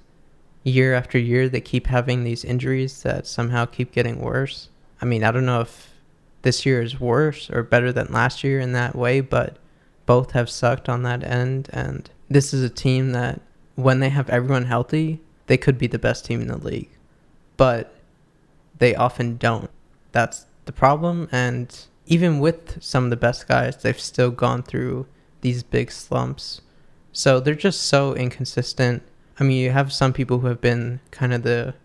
year 0.63 0.93
after 0.93 1.17
year 1.17 1.47
they 1.47 1.61
keep 1.61 1.87
having 1.87 2.23
these 2.23 2.45
injuries 2.45 3.03
that 3.03 3.27
somehow 3.27 3.65
keep 3.65 3.91
getting 3.91 4.19
worse. 4.19 4.69
I 5.01 5.05
mean, 5.05 5.23
I 5.23 5.31
don't 5.31 5.45
know 5.45 5.61
if 5.61 5.91
this 6.41 6.65
year 6.65 6.81
is 6.81 6.99
worse 6.99 7.49
or 7.49 7.63
better 7.63 7.91
than 7.91 8.11
last 8.11 8.43
year 8.43 8.59
in 8.59 8.71
that 8.73 8.95
way, 8.95 9.19
but 9.19 9.57
both 10.05 10.31
have 10.31 10.49
sucked 10.49 10.87
on 10.87 11.03
that 11.03 11.23
end, 11.23 11.69
and 11.73 12.09
this 12.29 12.53
is 12.53 12.63
a 12.63 12.69
team 12.69 13.11
that 13.11 13.41
when 13.75 13.99
they 13.99 14.09
have 14.09 14.29
everyone 14.29 14.65
healthy, 14.65 15.21
they 15.47 15.57
could 15.57 15.77
be 15.77 15.87
the 15.87 15.99
best 15.99 16.25
team 16.25 16.41
in 16.41 16.47
the 16.47 16.57
league. 16.57 16.89
But 17.57 17.93
they 18.77 18.95
often 18.95 19.37
don't. 19.37 19.69
That's 20.11 20.45
the 20.65 20.71
problem. 20.71 21.29
And 21.31 21.77
even 22.05 22.39
with 22.39 22.81
some 22.83 23.05
of 23.05 23.09
the 23.09 23.15
best 23.15 23.47
guys, 23.47 23.77
they've 23.77 23.99
still 23.99 24.31
gone 24.31 24.63
through 24.63 25.07
these 25.41 25.63
big 25.63 25.91
slumps. 25.91 26.61
So 27.11 27.39
they're 27.39 27.55
just 27.55 27.83
so 27.83 28.13
inconsistent. 28.13 29.03
I 29.39 29.43
mean, 29.43 29.57
you 29.57 29.71
have 29.71 29.91
some 29.91 30.13
people 30.13 30.39
who 30.39 30.47
have 30.47 30.61
been 30.61 30.99
kind 31.11 31.33
of 31.33 31.43
the 31.43 31.75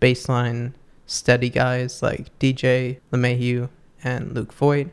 baseline 0.00 0.72
steady 1.06 1.50
guys 1.50 2.02
like 2.02 2.36
DJ 2.38 2.98
LeMahieu 3.12 3.68
and 4.02 4.34
Luke 4.34 4.52
Voit. 4.52 4.88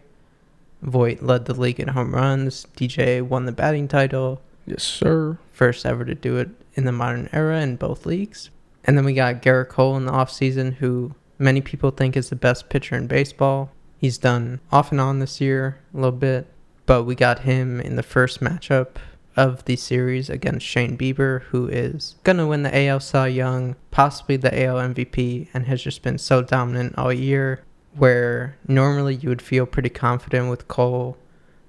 Voit 0.82 1.22
led 1.22 1.46
the 1.46 1.60
league 1.60 1.80
in 1.80 1.90
home 1.90 2.14
runs. 2.14 2.68
DJ 2.76 3.22
won 3.22 3.46
the 3.46 3.52
batting 3.52 3.88
title. 3.88 4.42
Yes, 4.66 4.84
sir. 4.84 5.38
First 5.52 5.86
ever 5.86 6.06
to 6.06 6.16
do 6.16 6.38
it 6.38 6.50
in 6.76 6.86
the 6.86 6.92
modern 6.92 7.30
era 7.34 7.60
in 7.62 7.76
both 7.76 8.06
leagues. 8.06 8.50
And 8.86 8.98
then 8.98 9.06
we 9.06 9.14
got 9.14 9.42
Gerrit 9.42 9.70
Cole 9.70 9.98
in 9.98 10.06
the 10.06 10.12
offseason, 10.12 10.76
who 10.76 11.14
many 11.40 11.62
people 11.62 11.90
think 11.90 12.16
is 12.16 12.30
the 12.30 12.36
best 12.36 12.70
pitcher 12.70 12.96
in 12.96 13.08
baseball. 13.08 13.72
He's 13.98 14.18
done 14.18 14.60
off 14.72 14.92
and 14.92 15.02
on 15.02 15.20
this 15.20 15.42
year 15.42 15.80
a 15.94 15.98
little 15.98 16.12
bit, 16.12 16.48
but 16.86 17.04
we 17.04 17.16
got 17.16 17.40
him 17.40 17.80
in 17.82 17.96
the 17.96 18.04
first 18.04 18.42
matchup 18.42 18.98
of 19.36 19.64
the 19.66 19.76
series 19.76 20.30
against 20.30 20.66
Shane 20.66 20.98
Bieber, 20.98 21.44
who 21.44 21.68
is 21.68 22.16
going 22.24 22.38
to 22.38 22.48
win 22.48 22.64
the 22.64 22.88
AL 22.88 23.00
Cy 23.00 23.28
Young, 23.28 23.76
possibly 23.90 24.36
the 24.36 24.66
AL 24.66 24.76
MVP, 24.76 25.48
and 25.54 25.66
has 25.66 25.82
just 25.82 26.04
been 26.04 26.18
so 26.18 26.42
dominant 26.42 26.98
all 26.98 27.14
year. 27.14 27.64
Where 27.96 28.56
normally 28.68 29.16
you 29.16 29.30
would 29.30 29.42
feel 29.42 29.66
pretty 29.66 29.90
confident 29.90 30.50
with 30.50 30.68
Cole, 30.68 31.18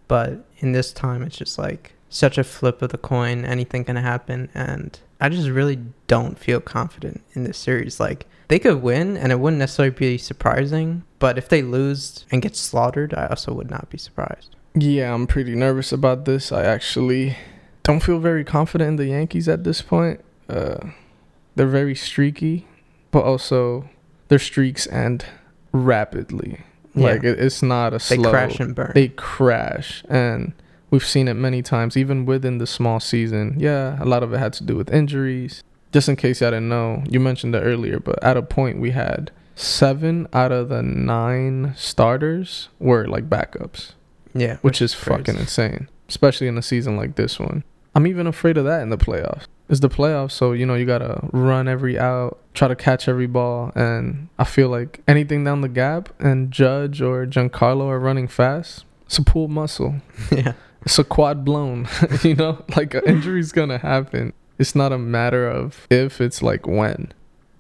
but 0.06 0.44
in 0.58 0.72
this 0.72 0.92
time 0.92 1.22
it's 1.22 1.36
just 1.36 1.58
like 1.58 1.94
such 2.10 2.36
a 2.36 2.44
flip 2.44 2.82
of 2.82 2.90
the 2.90 2.98
coin, 2.98 3.44
anything 3.44 3.84
can 3.84 3.96
happen, 3.96 4.50
and 4.52 4.98
I 5.20 5.28
just 5.28 5.48
really 5.48 5.78
don't 6.08 6.38
feel 6.38 6.60
confident 6.60 7.22
in 7.32 7.44
this 7.44 7.56
series. 7.56 8.00
Like 8.00 8.26
they 8.50 8.58
could 8.58 8.82
win 8.82 9.16
and 9.16 9.32
it 9.32 9.38
wouldn't 9.40 9.58
necessarily 9.60 9.94
be 9.94 10.18
surprising, 10.18 11.04
but 11.20 11.38
if 11.38 11.48
they 11.48 11.62
lose 11.62 12.26
and 12.30 12.42
get 12.42 12.56
slaughtered, 12.56 13.14
I 13.14 13.26
also 13.28 13.52
would 13.54 13.70
not 13.70 13.88
be 13.90 13.96
surprised. 13.96 14.56
Yeah, 14.74 15.14
I'm 15.14 15.26
pretty 15.26 15.54
nervous 15.54 15.92
about 15.92 16.24
this. 16.24 16.52
I 16.52 16.64
actually 16.64 17.36
don't 17.84 18.00
feel 18.02 18.18
very 18.18 18.44
confident 18.44 18.88
in 18.88 18.96
the 18.96 19.06
Yankees 19.06 19.48
at 19.48 19.64
this 19.64 19.82
point. 19.82 20.20
Uh, 20.48 20.78
they're 21.56 21.66
very 21.68 21.94
streaky, 21.94 22.66
but 23.12 23.22
also 23.24 23.88
their 24.28 24.38
streaks 24.38 24.86
end 24.88 25.24
rapidly. 25.72 26.60
Yeah. 26.94 27.06
Like 27.12 27.24
it, 27.24 27.38
it's 27.38 27.62
not 27.62 27.88
a 27.94 27.98
They 27.98 28.16
slow. 28.16 28.30
crash 28.30 28.58
and 28.60 28.74
burn. 28.74 28.92
They 28.94 29.08
crash, 29.08 30.02
and 30.08 30.52
we've 30.90 31.06
seen 31.06 31.28
it 31.28 31.34
many 31.34 31.62
times, 31.62 31.96
even 31.96 32.26
within 32.26 32.58
the 32.58 32.66
small 32.66 32.98
season. 33.00 33.54
Yeah, 33.58 33.96
a 34.02 34.06
lot 34.06 34.22
of 34.24 34.32
it 34.32 34.38
had 34.38 34.52
to 34.54 34.64
do 34.64 34.76
with 34.76 34.92
injuries. 34.92 35.62
Just 35.92 36.08
in 36.08 36.16
case 36.16 36.40
y'all 36.40 36.50
didn't 36.50 36.68
know, 36.68 37.02
you 37.08 37.20
mentioned 37.20 37.54
it 37.54 37.60
earlier, 37.60 37.98
but 37.98 38.22
at 38.22 38.36
a 38.36 38.42
point 38.42 38.78
we 38.78 38.92
had 38.92 39.30
seven 39.56 40.26
out 40.32 40.52
of 40.52 40.68
the 40.68 40.82
nine 40.82 41.74
starters 41.76 42.68
were 42.78 43.06
like 43.06 43.28
backups 43.28 43.92
yeah, 44.34 44.56
which 44.62 44.80
is 44.80 44.94
crazy. 44.94 45.18
fucking 45.18 45.40
insane, 45.40 45.88
especially 46.08 46.46
in 46.46 46.56
a 46.58 46.62
season 46.62 46.96
like 46.96 47.16
this 47.16 47.38
one. 47.38 47.64
I'm 47.94 48.06
even 48.06 48.26
afraid 48.26 48.56
of 48.56 48.64
that 48.64 48.82
in 48.82 48.90
the 48.90 48.98
playoffs. 48.98 49.46
It's 49.68 49.80
the 49.80 49.88
playoffs, 49.88 50.32
so 50.32 50.52
you 50.52 50.66
know 50.66 50.74
you 50.74 50.86
gotta 50.86 51.28
run 51.32 51.68
every 51.68 51.98
out, 51.98 52.38
try 52.54 52.68
to 52.68 52.76
catch 52.76 53.08
every 53.08 53.26
ball, 53.26 53.72
and 53.74 54.28
I 54.38 54.44
feel 54.44 54.68
like 54.68 55.00
anything 55.06 55.44
down 55.44 55.60
the 55.60 55.68
gap 55.68 56.08
and 56.20 56.50
Judge 56.50 57.00
or 57.00 57.26
Giancarlo 57.26 57.86
are 57.86 58.00
running 58.00 58.28
fast. 58.28 58.84
It's 59.06 59.18
a 59.18 59.22
pulled 59.22 59.50
muscle. 59.50 59.96
yeah. 60.30 60.52
It's 60.82 60.98
a 60.98 61.04
quad 61.04 61.44
blown. 61.44 61.88
you 62.22 62.34
know, 62.34 62.64
like 62.76 62.94
an 62.94 63.04
injury's 63.06 63.52
gonna 63.52 63.78
happen. 63.78 64.32
It's 64.60 64.74
not 64.74 64.92
a 64.92 64.98
matter 64.98 65.48
of 65.48 65.86
if, 65.90 66.20
it's 66.20 66.42
like 66.42 66.66
when. 66.66 67.12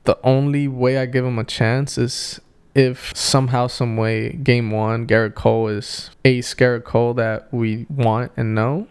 The 0.04 0.18
only 0.22 0.68
way 0.68 0.98
I 0.98 1.06
give 1.06 1.24
him 1.24 1.38
a 1.38 1.44
chance 1.44 1.96
is 1.96 2.40
if 2.74 3.16
somehow, 3.16 3.68
some 3.68 3.96
way, 3.96 4.34
game 4.34 4.70
one, 4.70 5.06
Gerrit 5.06 5.34
Cole 5.34 5.68
is 5.68 6.10
ace 6.26 6.54
Gerrit 6.54 6.84
Cole 6.84 7.14
that 7.14 7.52
we 7.52 7.86
want 7.88 8.32
and 8.36 8.54
know, 8.54 8.86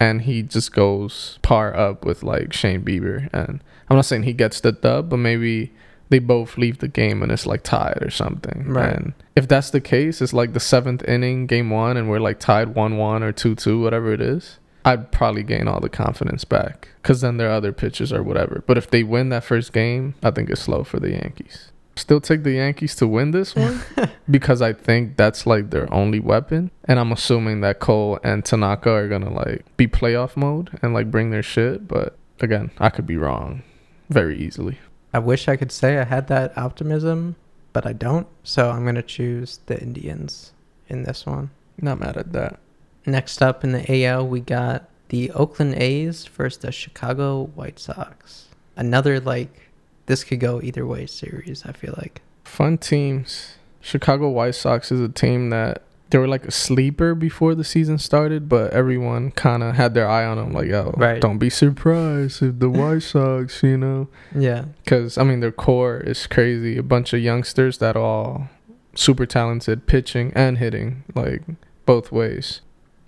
and 0.00 0.22
he 0.22 0.42
just 0.42 0.72
goes 0.72 1.38
par 1.42 1.74
up 1.74 2.04
with 2.04 2.24
like 2.24 2.52
Shane 2.52 2.82
Bieber. 2.82 3.30
And 3.32 3.62
I'm 3.88 3.96
not 3.96 4.06
saying 4.06 4.24
he 4.24 4.32
gets 4.32 4.60
the 4.60 4.72
dub, 4.72 5.08
but 5.10 5.18
maybe 5.18 5.72
they 6.08 6.18
both 6.18 6.58
leave 6.58 6.78
the 6.78 6.88
game 6.88 7.22
and 7.22 7.30
it's 7.30 7.46
like 7.46 7.62
tied 7.62 8.02
or 8.02 8.10
something. 8.10 8.64
Right. 8.66 8.92
And 8.92 9.14
if 9.36 9.46
that's 9.46 9.70
the 9.70 9.80
case, 9.80 10.20
it's 10.20 10.32
like 10.32 10.52
the 10.52 10.60
seventh 10.60 11.08
inning, 11.08 11.46
game 11.46 11.70
one, 11.70 11.96
and 11.96 12.10
we're 12.10 12.18
like 12.18 12.40
tied 12.40 12.74
1 12.74 12.96
1 12.96 13.22
or 13.22 13.30
2 13.30 13.54
2, 13.54 13.80
whatever 13.80 14.12
it 14.12 14.20
is. 14.20 14.58
I'd 14.84 15.12
probably 15.12 15.42
gain 15.42 15.68
all 15.68 15.80
the 15.80 15.88
confidence 15.88 16.44
back 16.44 16.88
because 17.02 17.20
then 17.20 17.36
there 17.36 17.48
are 17.48 17.54
other 17.54 17.72
pitches 17.72 18.12
or 18.12 18.22
whatever. 18.22 18.62
But 18.66 18.78
if 18.78 18.90
they 18.90 19.02
win 19.02 19.28
that 19.30 19.44
first 19.44 19.72
game, 19.72 20.14
I 20.22 20.30
think 20.30 20.50
it's 20.50 20.62
slow 20.62 20.84
for 20.84 20.98
the 20.98 21.10
Yankees. 21.10 21.70
Still 21.96 22.20
take 22.20 22.44
the 22.44 22.52
Yankees 22.52 22.94
to 22.96 23.06
win 23.06 23.32
this 23.32 23.54
one 23.54 23.82
because 24.30 24.62
I 24.62 24.72
think 24.72 25.16
that's 25.16 25.46
like 25.46 25.70
their 25.70 25.92
only 25.92 26.18
weapon. 26.18 26.70
And 26.84 26.98
I'm 26.98 27.12
assuming 27.12 27.60
that 27.60 27.78
Cole 27.78 28.18
and 28.24 28.44
Tanaka 28.44 28.90
are 28.90 29.08
going 29.08 29.24
to 29.24 29.30
like 29.30 29.64
be 29.76 29.86
playoff 29.86 30.36
mode 30.36 30.78
and 30.82 30.94
like 30.94 31.10
bring 31.10 31.30
their 31.30 31.42
shit. 31.42 31.86
But 31.86 32.16
again, 32.40 32.70
I 32.78 32.88
could 32.88 33.06
be 33.06 33.16
wrong 33.16 33.62
very 34.08 34.38
easily. 34.38 34.78
I 35.12 35.18
wish 35.18 35.48
I 35.48 35.56
could 35.56 35.72
say 35.72 35.98
I 35.98 36.04
had 36.04 36.28
that 36.28 36.56
optimism, 36.56 37.36
but 37.72 37.86
I 37.86 37.92
don't. 37.92 38.28
So 38.44 38.70
I'm 38.70 38.84
gonna 38.84 39.02
choose 39.02 39.60
the 39.66 39.80
Indians 39.80 40.52
in 40.88 41.02
this 41.02 41.26
one. 41.26 41.50
Not 41.80 42.00
mad 42.00 42.16
at 42.16 42.32
that. 42.32 42.60
Next 43.06 43.40
up 43.42 43.64
in 43.64 43.72
the 43.72 44.04
AL, 44.04 44.26
we 44.28 44.40
got 44.40 44.88
the 45.08 45.30
Oakland 45.32 45.74
A's 45.76 46.26
versus 46.26 46.58
the 46.60 46.72
Chicago 46.72 47.46
White 47.54 47.78
Sox. 47.78 48.48
Another 48.76 49.20
like 49.20 49.70
this 50.06 50.24
could 50.24 50.40
go 50.40 50.60
either 50.62 50.86
way 50.86 51.06
series. 51.06 51.64
I 51.66 51.72
feel 51.72 51.94
like. 51.98 52.20
Fun 52.44 52.78
teams. 52.78 53.54
Chicago 53.80 54.28
White 54.28 54.54
Sox 54.54 54.92
is 54.92 55.00
a 55.00 55.08
team 55.08 55.50
that 55.50 55.82
they 56.10 56.18
were 56.18 56.28
like 56.28 56.44
a 56.44 56.50
sleeper 56.50 57.14
before 57.14 57.54
the 57.54 57.62
season 57.64 57.96
started, 57.96 58.48
but 58.48 58.72
everyone 58.72 59.30
kind 59.30 59.62
of 59.62 59.76
had 59.76 59.94
their 59.94 60.08
eye 60.08 60.24
on 60.24 60.36
them. 60.36 60.52
Like, 60.52 60.66
yo, 60.68 60.92
Right. 60.96 61.20
don't 61.20 61.38
be 61.38 61.48
surprised 61.50 62.42
if 62.42 62.58
the 62.58 62.68
White 62.68 63.02
Sox, 63.02 63.62
you 63.62 63.76
know, 63.78 64.08
Yeah. 64.34 64.64
because 64.84 65.16
I 65.16 65.22
mean 65.24 65.40
their 65.40 65.52
core 65.52 65.98
is 65.98 66.26
crazy. 66.26 66.76
A 66.76 66.82
bunch 66.82 67.12
of 67.12 67.20
youngsters 67.20 67.78
that 67.78 67.96
are 67.96 68.02
all 68.02 68.48
super 68.94 69.24
talented, 69.24 69.86
pitching 69.86 70.32
and 70.34 70.58
hitting, 70.58 71.04
like 71.14 71.42
both 71.86 72.10
ways. 72.12 72.60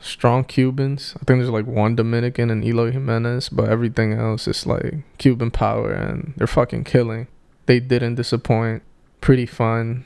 Strong 0.03 0.45
Cubans. 0.45 1.15
I 1.17 1.25
think 1.25 1.39
there's 1.41 1.49
like 1.51 1.67
one 1.67 1.95
Dominican 1.97 2.51
and 2.51 2.65
Eloy 2.65 2.91
Jimenez, 2.91 3.49
but 3.49 3.69
everything 3.69 4.13
else 4.13 4.49
is 4.49 4.67
like 4.67 4.97
Cuban 5.19 5.51
power, 5.51 5.93
and 5.93 6.35
they're 6.37 6.47
fucking 6.47 6.85
killing. 6.85 7.29
They 7.67 7.81
didn't 7.81 8.17
disappoint. 8.17 8.83
Pretty 9.21 9.47
fun. 9.47 10.05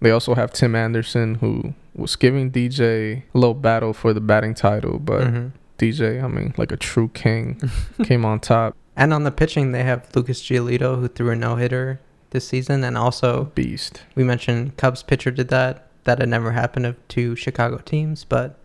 They 0.00 0.10
also 0.10 0.34
have 0.34 0.52
Tim 0.52 0.74
Anderson, 0.74 1.36
who 1.36 1.74
was 1.94 2.16
giving 2.16 2.50
DJ 2.50 3.22
a 3.34 3.38
little 3.38 3.54
battle 3.54 3.92
for 3.92 4.12
the 4.12 4.20
batting 4.20 4.54
title, 4.54 4.98
but 4.98 5.26
Mhm. 5.26 5.52
DJ, 5.78 6.22
I 6.22 6.28
mean, 6.28 6.52
like 6.58 6.72
a 6.72 6.76
true 6.76 7.08
king, 7.14 7.58
came 8.04 8.24
on 8.24 8.40
top. 8.40 8.76
And 8.96 9.14
on 9.14 9.24
the 9.24 9.30
pitching, 9.30 9.72
they 9.72 9.82
have 9.84 10.06
Lucas 10.14 10.42
Giolito, 10.42 10.98
who 11.00 11.08
threw 11.08 11.30
a 11.30 11.36
no 11.36 11.56
hitter 11.56 12.00
this 12.30 12.46
season, 12.46 12.84
and 12.84 12.98
also 12.98 13.50
Beast. 13.54 14.02
we 14.14 14.22
mentioned 14.24 14.76
Cubs 14.76 15.02
pitcher 15.02 15.30
did 15.30 15.48
that. 15.48 15.86
That 16.04 16.18
had 16.18 16.28
never 16.28 16.52
happened 16.52 16.86
of 16.86 16.96
two 17.08 17.34
Chicago 17.36 17.78
teams, 17.78 18.24
but 18.24 18.56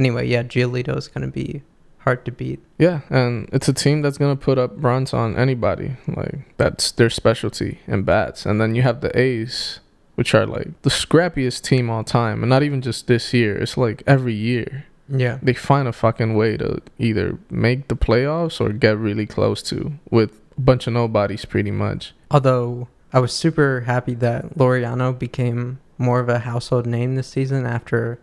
anyway, 0.00 0.24
yeah, 0.26 0.42
Giolito 0.42 0.96
is 0.96 1.08
going 1.08 1.26
to 1.30 1.32
be 1.42 1.62
hard 2.04 2.24
to 2.24 2.32
beat. 2.32 2.60
Yeah, 2.78 3.00
and 3.10 3.48
it's 3.52 3.68
a 3.68 3.74
team 3.74 4.00
that's 4.02 4.16
gonna 4.16 4.34
put 4.48 4.56
up 4.56 4.72
runs 4.76 5.12
on 5.12 5.36
anybody. 5.36 5.88
Like 6.08 6.36
that's 6.56 6.90
their 6.92 7.10
specialty 7.10 7.78
in 7.86 8.04
bats. 8.04 8.46
And 8.46 8.58
then 8.60 8.74
you 8.74 8.80
have 8.88 9.02
the 9.02 9.12
A's, 9.26 9.80
which 10.14 10.34
are 10.34 10.46
like 10.46 10.68
the 10.80 10.88
scrappiest 10.90 11.60
team 11.62 11.90
all 11.90 12.02
time, 12.02 12.42
and 12.42 12.48
not 12.48 12.62
even 12.62 12.80
just 12.80 13.06
this 13.06 13.34
year. 13.34 13.54
It's 13.58 13.76
like 13.76 14.02
every 14.06 14.32
year 14.32 14.86
Yeah. 15.10 15.36
they 15.42 15.52
find 15.52 15.86
a 15.86 15.92
fucking 15.92 16.32
way 16.40 16.56
to 16.56 16.80
either 16.98 17.38
make 17.50 17.88
the 17.88 17.96
playoffs 17.96 18.60
or 18.62 18.72
get 18.72 18.96
really 18.96 19.26
close 19.26 19.62
to 19.64 19.92
with 20.10 20.30
a 20.56 20.60
bunch 20.62 20.86
of 20.86 20.94
nobodies, 20.94 21.44
pretty 21.44 21.70
much. 21.70 22.14
Although 22.30 22.88
I 23.12 23.20
was 23.20 23.32
super 23.34 23.82
happy 23.82 24.14
that 24.14 24.56
Laureano 24.56 25.12
became 25.26 25.80
more 25.98 26.20
of 26.20 26.30
a 26.30 26.38
household 26.50 26.86
name 26.86 27.14
this 27.16 27.28
season 27.28 27.66
after 27.66 28.18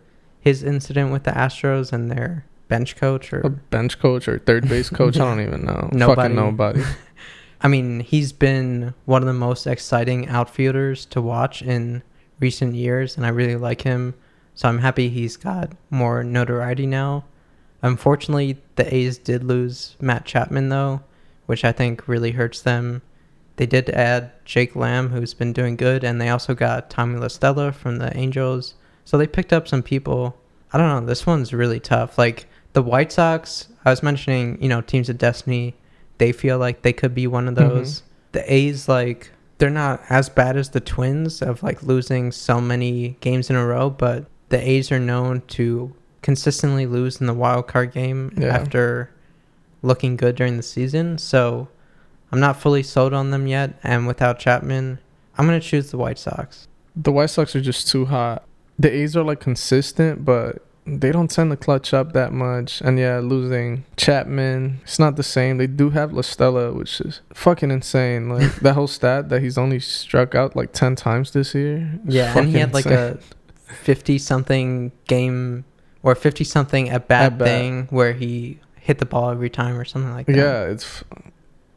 his 0.48 0.62
incident 0.62 1.12
with 1.12 1.24
the 1.24 1.30
Astros 1.30 1.92
and 1.92 2.10
their 2.10 2.46
bench 2.68 2.96
coach 2.96 3.32
or 3.32 3.40
A 3.40 3.50
bench 3.50 3.98
coach 3.98 4.26
or 4.26 4.38
third 4.38 4.66
base 4.66 4.88
coach, 4.88 5.16
I 5.16 5.24
don't 5.24 5.40
even 5.46 5.64
know. 5.64 5.90
Nobody. 5.92 6.22
Fucking 6.22 6.36
nobody. 6.36 6.82
I 7.60 7.68
mean, 7.68 8.00
he's 8.00 8.32
been 8.32 8.94
one 9.04 9.20
of 9.20 9.26
the 9.26 9.34
most 9.34 9.66
exciting 9.66 10.26
outfielders 10.28 11.04
to 11.06 11.20
watch 11.20 11.60
in 11.60 12.02
recent 12.40 12.74
years, 12.74 13.16
and 13.16 13.26
I 13.26 13.30
really 13.30 13.56
like 13.56 13.82
him. 13.82 14.14
So 14.54 14.68
I'm 14.68 14.78
happy 14.78 15.08
he's 15.10 15.36
got 15.36 15.72
more 15.90 16.24
notoriety 16.24 16.86
now. 16.86 17.24
Unfortunately, 17.82 18.58
the 18.76 18.92
A's 18.92 19.18
did 19.18 19.44
lose 19.44 19.96
Matt 20.00 20.24
Chapman, 20.24 20.68
though, 20.70 21.02
which 21.46 21.64
I 21.64 21.72
think 21.72 22.08
really 22.08 22.32
hurts 22.32 22.62
them. 22.62 23.02
They 23.56 23.66
did 23.66 23.90
add 23.90 24.30
Jake 24.44 24.74
Lamb, 24.74 25.10
who's 25.10 25.34
been 25.34 25.52
doing 25.52 25.76
good, 25.76 26.04
and 26.04 26.20
they 26.20 26.28
also 26.28 26.54
got 26.54 26.90
Tommy 26.90 27.18
La 27.18 27.28
Stella 27.28 27.72
from 27.72 27.98
the 27.98 28.16
Angels. 28.16 28.74
So 29.08 29.16
they 29.16 29.26
picked 29.26 29.54
up 29.54 29.66
some 29.66 29.82
people. 29.82 30.36
I 30.70 30.76
don't 30.76 30.86
know. 30.86 31.06
This 31.06 31.24
one's 31.24 31.54
really 31.54 31.80
tough. 31.80 32.18
Like 32.18 32.44
the 32.74 32.82
White 32.82 33.10
Sox, 33.10 33.68
I 33.86 33.88
was 33.88 34.02
mentioning, 34.02 34.60
you 34.60 34.68
know, 34.68 34.82
teams 34.82 35.08
of 35.08 35.16
destiny. 35.16 35.74
They 36.18 36.30
feel 36.30 36.58
like 36.58 36.82
they 36.82 36.92
could 36.92 37.14
be 37.14 37.26
one 37.26 37.48
of 37.48 37.54
those. 37.54 38.02
Mm-hmm. 38.02 38.08
The 38.32 38.52
A's, 38.52 38.86
like, 38.86 39.30
they're 39.56 39.70
not 39.70 40.02
as 40.10 40.28
bad 40.28 40.58
as 40.58 40.68
the 40.68 40.80
Twins 40.80 41.40
of 41.40 41.62
like 41.62 41.82
losing 41.82 42.32
so 42.32 42.60
many 42.60 43.16
games 43.22 43.48
in 43.48 43.56
a 43.56 43.64
row, 43.64 43.88
but 43.88 44.26
the 44.50 44.60
A's 44.60 44.92
are 44.92 45.00
known 45.00 45.40
to 45.56 45.96
consistently 46.20 46.84
lose 46.84 47.18
in 47.18 47.26
the 47.26 47.32
wild 47.32 47.66
card 47.66 47.92
game 47.92 48.30
yeah. 48.36 48.48
after 48.48 49.10
looking 49.80 50.16
good 50.16 50.36
during 50.36 50.58
the 50.58 50.62
season. 50.62 51.16
So 51.16 51.68
I'm 52.30 52.40
not 52.40 52.60
fully 52.60 52.82
sold 52.82 53.14
on 53.14 53.30
them 53.30 53.46
yet. 53.46 53.78
And 53.82 54.06
without 54.06 54.38
Chapman, 54.38 54.98
I'm 55.38 55.46
going 55.46 55.58
to 55.58 55.66
choose 55.66 55.90
the 55.90 55.96
White 55.96 56.18
Sox. 56.18 56.68
The 56.94 57.10
White 57.10 57.30
Sox 57.30 57.56
are 57.56 57.62
just 57.62 57.88
too 57.88 58.04
hot. 58.04 58.44
The 58.78 58.92
A's 58.92 59.16
are 59.16 59.24
like 59.24 59.40
consistent, 59.40 60.24
but 60.24 60.64
they 60.86 61.12
don't 61.12 61.30
tend 61.30 61.50
to 61.50 61.56
clutch 61.56 61.92
up 61.92 62.12
that 62.12 62.32
much. 62.32 62.80
And 62.80 62.98
yeah, 62.98 63.18
losing 63.18 63.84
Chapman, 63.96 64.80
it's 64.82 64.98
not 64.98 65.16
the 65.16 65.22
same. 65.22 65.58
They 65.58 65.66
do 65.66 65.90
have 65.90 66.12
La 66.12 66.22
Stella, 66.22 66.72
which 66.72 67.00
is 67.00 67.20
fucking 67.34 67.70
insane. 67.70 68.28
Like 68.28 68.54
that 68.62 68.74
whole 68.74 68.86
stat 68.86 69.28
that 69.28 69.42
he's 69.42 69.58
only 69.58 69.80
struck 69.80 70.34
out 70.34 70.56
like 70.56 70.72
10 70.72 70.96
times 70.96 71.32
this 71.32 71.54
year. 71.54 72.00
Yeah, 72.04 72.36
and 72.36 72.48
he 72.48 72.58
had 72.58 72.72
like 72.72 72.86
a 72.86 73.18
50 73.66 74.18
something 74.18 74.92
game 75.06 75.64
or 76.02 76.14
50 76.14 76.44
something 76.44 76.88
at 76.88 77.08
bat, 77.08 77.38
thing 77.38 77.86
where 77.90 78.12
he 78.12 78.60
hit 78.76 78.98
the 78.98 79.06
ball 79.06 79.30
every 79.30 79.50
time 79.50 79.78
or 79.78 79.84
something 79.84 80.12
like 80.12 80.26
that. 80.26 80.36
Yeah, 80.36 80.62
it's 80.64 81.04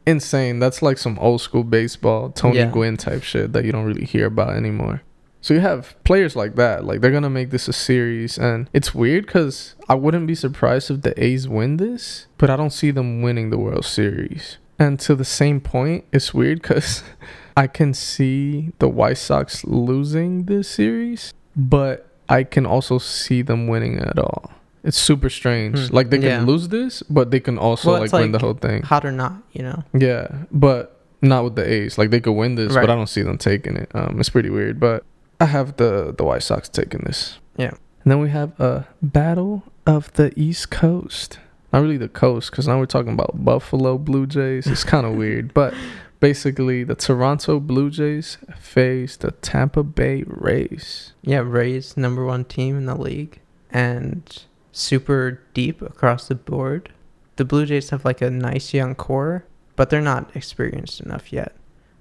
insane. 0.06 0.58
That's 0.58 0.82
like 0.82 0.98
some 0.98 1.18
old 1.18 1.40
school 1.40 1.64
baseball, 1.64 2.30
Tony 2.30 2.58
yeah. 2.58 2.70
Gwynn 2.70 2.96
type 2.96 3.22
shit 3.22 3.52
that 3.52 3.64
you 3.64 3.72
don't 3.72 3.84
really 3.84 4.06
hear 4.06 4.26
about 4.26 4.56
anymore. 4.56 5.02
So 5.42 5.54
you 5.54 5.60
have 5.60 5.96
players 6.04 6.36
like 6.36 6.54
that. 6.54 6.84
Like 6.84 7.00
they're 7.00 7.10
gonna 7.10 7.28
make 7.28 7.50
this 7.50 7.66
a 7.68 7.72
series, 7.72 8.38
and 8.38 8.70
it's 8.72 8.94
weird 8.94 9.26
because 9.26 9.74
I 9.88 9.94
wouldn't 9.96 10.28
be 10.28 10.36
surprised 10.36 10.90
if 10.90 11.02
the 11.02 11.22
A's 11.22 11.48
win 11.48 11.76
this, 11.76 12.28
but 12.38 12.48
I 12.48 12.56
don't 12.56 12.72
see 12.72 12.92
them 12.92 13.22
winning 13.22 13.50
the 13.50 13.58
World 13.58 13.84
Series. 13.84 14.58
And 14.78 14.98
to 15.00 15.14
the 15.14 15.24
same 15.24 15.60
point, 15.60 16.04
it's 16.12 16.32
weird 16.32 16.62
because 16.62 17.02
I 17.56 17.66
can 17.66 17.92
see 17.92 18.72
the 18.78 18.88
White 18.88 19.18
Sox 19.18 19.64
losing 19.64 20.44
this 20.44 20.68
series, 20.68 21.34
but 21.56 22.08
I 22.28 22.44
can 22.44 22.64
also 22.64 22.98
see 22.98 23.42
them 23.42 23.66
winning 23.66 23.98
at 23.98 24.18
all. 24.18 24.52
It's 24.84 24.96
super 24.96 25.28
strange. 25.28 25.88
Hmm. 25.88 25.94
Like 25.94 26.10
they 26.10 26.18
can 26.18 26.26
yeah. 26.26 26.44
lose 26.44 26.68
this, 26.68 27.02
but 27.02 27.32
they 27.32 27.40
can 27.40 27.58
also 27.58 27.90
well, 27.90 28.00
like, 28.00 28.12
like, 28.12 28.22
win 28.22 28.32
the 28.32 28.38
whole 28.38 28.54
thing. 28.54 28.82
Hot 28.82 29.04
or 29.04 29.12
not, 29.12 29.34
you 29.52 29.62
know. 29.62 29.82
Yeah, 29.92 30.28
but 30.52 31.00
not 31.20 31.44
with 31.44 31.56
the 31.56 31.68
A's. 31.68 31.98
Like 31.98 32.10
they 32.10 32.20
could 32.20 32.32
win 32.32 32.54
this, 32.54 32.72
right. 32.74 32.82
but 32.82 32.90
I 32.90 32.94
don't 32.94 33.08
see 33.08 33.22
them 33.22 33.38
taking 33.38 33.76
it. 33.76 33.90
Um, 33.94 34.18
it's 34.20 34.28
pretty 34.28 34.50
weird, 34.50 34.80
but 34.80 35.04
I 35.42 35.46
have 35.46 35.76
the 35.76 36.14
the 36.16 36.22
White 36.22 36.44
Sox 36.44 36.68
taking 36.68 37.00
this. 37.00 37.38
Yeah. 37.56 37.72
And 38.04 38.10
then 38.10 38.20
we 38.20 38.30
have 38.30 38.58
a 38.60 38.86
battle 39.02 39.64
of 39.86 40.12
the 40.12 40.32
East 40.38 40.70
Coast. 40.70 41.40
Not 41.72 41.82
really 41.82 41.96
the 41.96 42.08
coast, 42.08 42.50
because 42.50 42.68
now 42.68 42.78
we're 42.78 42.86
talking 42.86 43.12
about 43.12 43.44
Buffalo 43.44 43.98
Blue 43.98 44.26
Jays. 44.26 44.66
It's 44.66 44.84
kind 44.84 45.06
of 45.06 45.14
weird, 45.16 45.54
but 45.54 45.74
basically 46.20 46.84
the 46.84 46.94
Toronto 46.94 47.58
Blue 47.58 47.90
Jays 47.90 48.38
face 48.60 49.16
the 49.16 49.32
Tampa 49.32 49.82
Bay 49.82 50.22
Rays. 50.26 51.12
Yeah, 51.22 51.42
Rays 51.44 51.96
number 51.96 52.24
one 52.24 52.44
team 52.44 52.76
in 52.76 52.86
the 52.86 52.94
league 52.94 53.40
and 53.70 54.44
super 54.70 55.40
deep 55.54 55.82
across 55.82 56.28
the 56.28 56.36
board. 56.36 56.92
The 57.36 57.44
Blue 57.44 57.66
Jays 57.66 57.90
have 57.90 58.04
like 58.04 58.20
a 58.20 58.30
nice 58.30 58.72
young 58.74 58.94
core, 58.94 59.44
but 59.74 59.90
they're 59.90 60.00
not 60.00 60.36
experienced 60.36 61.00
enough 61.00 61.32
yet. 61.32 61.56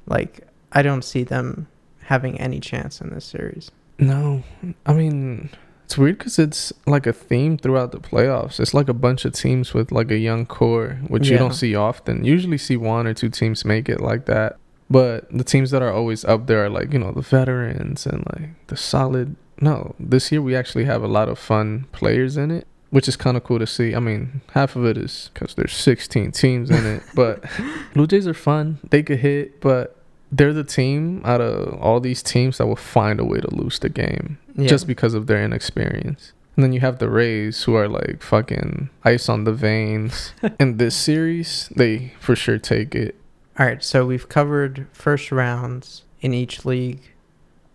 Like 0.06 0.48
I 0.72 0.84
don't 0.84 1.04
see 1.04 1.24
them 1.24 1.68
having 2.12 2.38
any 2.42 2.60
chance 2.60 3.00
in 3.00 3.10
this 3.10 3.24
series. 3.24 3.72
No, 3.98 4.44
I 4.86 4.94
mean 4.94 5.50
it's 5.86 5.98
weird 5.98 6.18
because 6.18 6.38
it's 6.38 6.74
like 6.86 7.08
a 7.08 7.14
theme 7.14 7.58
throughout 7.58 7.94
the 7.94 8.00
playoffs. 8.00 8.60
It's 8.60 8.74
like 8.74 8.90
a 8.90 8.94
bunch 8.94 9.24
of 9.24 9.32
teams 9.32 9.74
with 9.74 9.94
like 9.94 10.12
a 10.12 10.18
young 10.18 10.46
core, 10.46 11.00
which 11.08 11.28
yeah. 11.28 11.34
you 11.34 11.38
don't 11.38 11.54
see 11.54 11.74
often. 11.74 12.26
usually 12.26 12.58
see 12.58 12.76
one 12.76 13.08
or 13.08 13.14
two 13.14 13.30
teams 13.30 13.64
make 13.64 13.88
it 13.88 14.02
like 14.02 14.26
that, 14.26 14.58
but 14.90 15.32
the 15.32 15.46
teams 15.46 15.72
that 15.72 15.82
are 15.82 15.94
always 15.94 16.26
up 16.26 16.48
there 16.48 16.66
are 16.66 16.70
like 16.70 16.92
you 16.92 17.00
know 17.00 17.14
the 17.14 17.22
veterans 17.22 18.06
and 18.06 18.26
like 18.34 18.50
the 18.68 18.76
solid. 18.76 19.38
No, 19.62 19.96
this 19.98 20.34
year 20.34 20.42
we 20.42 20.54
actually 20.54 20.86
have 20.86 21.04
a 21.04 21.08
lot 21.08 21.30
of 21.30 21.40
fun 21.40 21.86
players 21.94 22.36
in 22.36 22.52
it 22.52 22.68
which 22.90 23.08
is 23.08 23.16
kind 23.16 23.38
of 23.38 23.44
cool 23.46 23.58
to 23.58 23.66
see. 23.66 23.96
I 23.96 24.00
mean, 24.00 24.42
half 24.52 24.76
of 24.76 24.84
it 24.86 24.98
is 24.98 25.30
because 25.34 25.56
there's 25.56 25.74
16 25.74 26.34
teams 26.34 26.70
in 26.70 26.86
it, 26.86 27.04
but 27.16 27.42
Blue 27.94 28.06
Jays 28.06 28.28
are 28.28 28.34
fun. 28.34 28.80
They 28.90 29.02
could 29.02 29.20
hit, 29.20 29.62
but 29.62 30.01
they're 30.32 30.54
the 30.54 30.64
team 30.64 31.22
out 31.26 31.42
of 31.42 31.74
all 31.82 32.00
these 32.00 32.24
teams 32.24 32.58
that 32.58 32.68
will 32.68 32.76
find 32.76 33.20
a 33.20 33.26
way 33.26 33.40
to 33.40 33.54
lose 33.54 33.80
the 33.80 33.90
game 33.90 34.38
yeah. 34.56 34.68
just 34.68 34.88
because 34.88 35.14
of 35.14 35.28
their 35.28 35.44
inexperience. 35.44 36.34
And 36.56 36.64
then 36.64 36.74
you 36.74 36.80
have 36.82 37.00
the 37.00 37.10
Rays 37.10 37.64
who 37.64 37.76
are 37.76 37.88
like 37.88 38.22
fucking 38.22 38.90
ice 39.04 39.30
on 39.30 39.46
the 39.46 39.54
veins. 39.54 40.34
In 40.60 40.78
this 40.78 40.96
series, 40.96 41.70
they 41.76 42.14
for 42.20 42.36
sure 42.36 42.58
take 42.58 42.94
it. 42.96 43.16
All 43.60 43.66
right, 43.66 43.84
so 43.84 44.06
we've 44.06 44.30
covered 44.30 44.88
first 44.94 45.32
rounds 45.32 46.04
in 46.22 46.34
each 46.34 46.66
league 46.66 47.02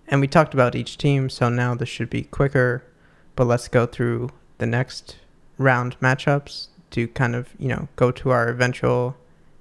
and 0.08 0.20
we 0.20 0.28
talked 0.28 0.54
about 0.54 0.74
each 0.74 0.98
team, 0.98 1.28
so 1.28 1.48
now 1.48 1.74
this 1.74 1.88
should 1.88 2.10
be 2.10 2.22
quicker. 2.22 2.84
But 3.34 3.46
let's 3.46 3.68
go 3.68 3.86
through 3.86 4.30
the 4.58 4.66
next 4.66 5.16
round 5.58 5.98
matchups 6.00 6.68
to 6.92 7.08
kind 7.08 7.34
of, 7.34 7.48
you 7.58 7.68
know, 7.68 7.88
go 7.96 8.10
to 8.12 8.30
our 8.30 8.48
eventual 8.48 9.16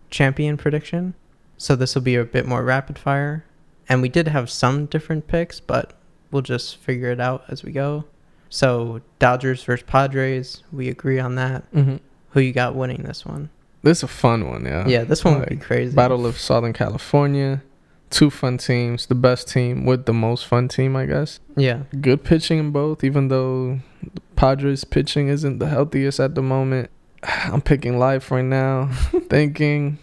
champion 0.09 0.55
prediction. 0.55 1.15
So 1.57 1.75
this 1.75 1.95
will 1.95 2.01
be 2.01 2.15
a 2.15 2.23
bit 2.23 2.45
more 2.45 2.63
rapid 2.63 2.99
fire. 2.99 3.45
And 3.87 4.01
we 4.01 4.09
did 4.09 4.27
have 4.27 4.49
some 4.49 4.85
different 4.87 5.27
picks, 5.27 5.59
but 5.59 5.93
we'll 6.31 6.41
just 6.41 6.77
figure 6.77 7.11
it 7.11 7.19
out 7.19 7.43
as 7.47 7.63
we 7.63 7.71
go. 7.71 8.05
So 8.49 9.01
Dodgers 9.19 9.63
versus 9.63 9.85
Padres, 9.87 10.63
we 10.71 10.89
agree 10.89 11.19
on 11.19 11.35
that. 11.35 11.71
Mm-hmm. 11.71 11.97
Who 12.29 12.39
you 12.39 12.51
got 12.51 12.75
winning 12.75 13.03
this 13.03 13.25
one? 13.25 13.49
This 13.83 13.99
is 13.99 14.03
a 14.03 14.07
fun 14.07 14.49
one, 14.49 14.65
yeah. 14.65 14.87
Yeah, 14.87 15.03
this 15.03 15.23
one 15.23 15.35
like, 15.35 15.49
would 15.49 15.59
be 15.59 15.63
crazy. 15.63 15.95
Battle 15.95 16.25
of 16.25 16.37
Southern 16.37 16.73
California. 16.73 17.61
Two 18.09 18.29
fun 18.29 18.57
teams. 18.57 19.05
The 19.07 19.15
best 19.15 19.47
team 19.47 19.85
with 19.85 20.05
the 20.05 20.13
most 20.13 20.45
fun 20.45 20.67
team, 20.67 20.95
I 20.95 21.05
guess. 21.05 21.39
Yeah. 21.55 21.83
Good 22.01 22.23
pitching 22.23 22.59
in 22.59 22.71
both, 22.71 23.03
even 23.03 23.27
though 23.27 23.79
the 24.01 24.21
Padres 24.35 24.83
pitching 24.83 25.27
isn't 25.27 25.59
the 25.59 25.67
healthiest 25.67 26.19
at 26.19 26.35
the 26.35 26.41
moment. 26.41 26.89
I'm 27.23 27.61
picking 27.61 27.99
life 27.99 28.31
right 28.31 28.43
now, 28.43 28.89
thinking 29.29 29.99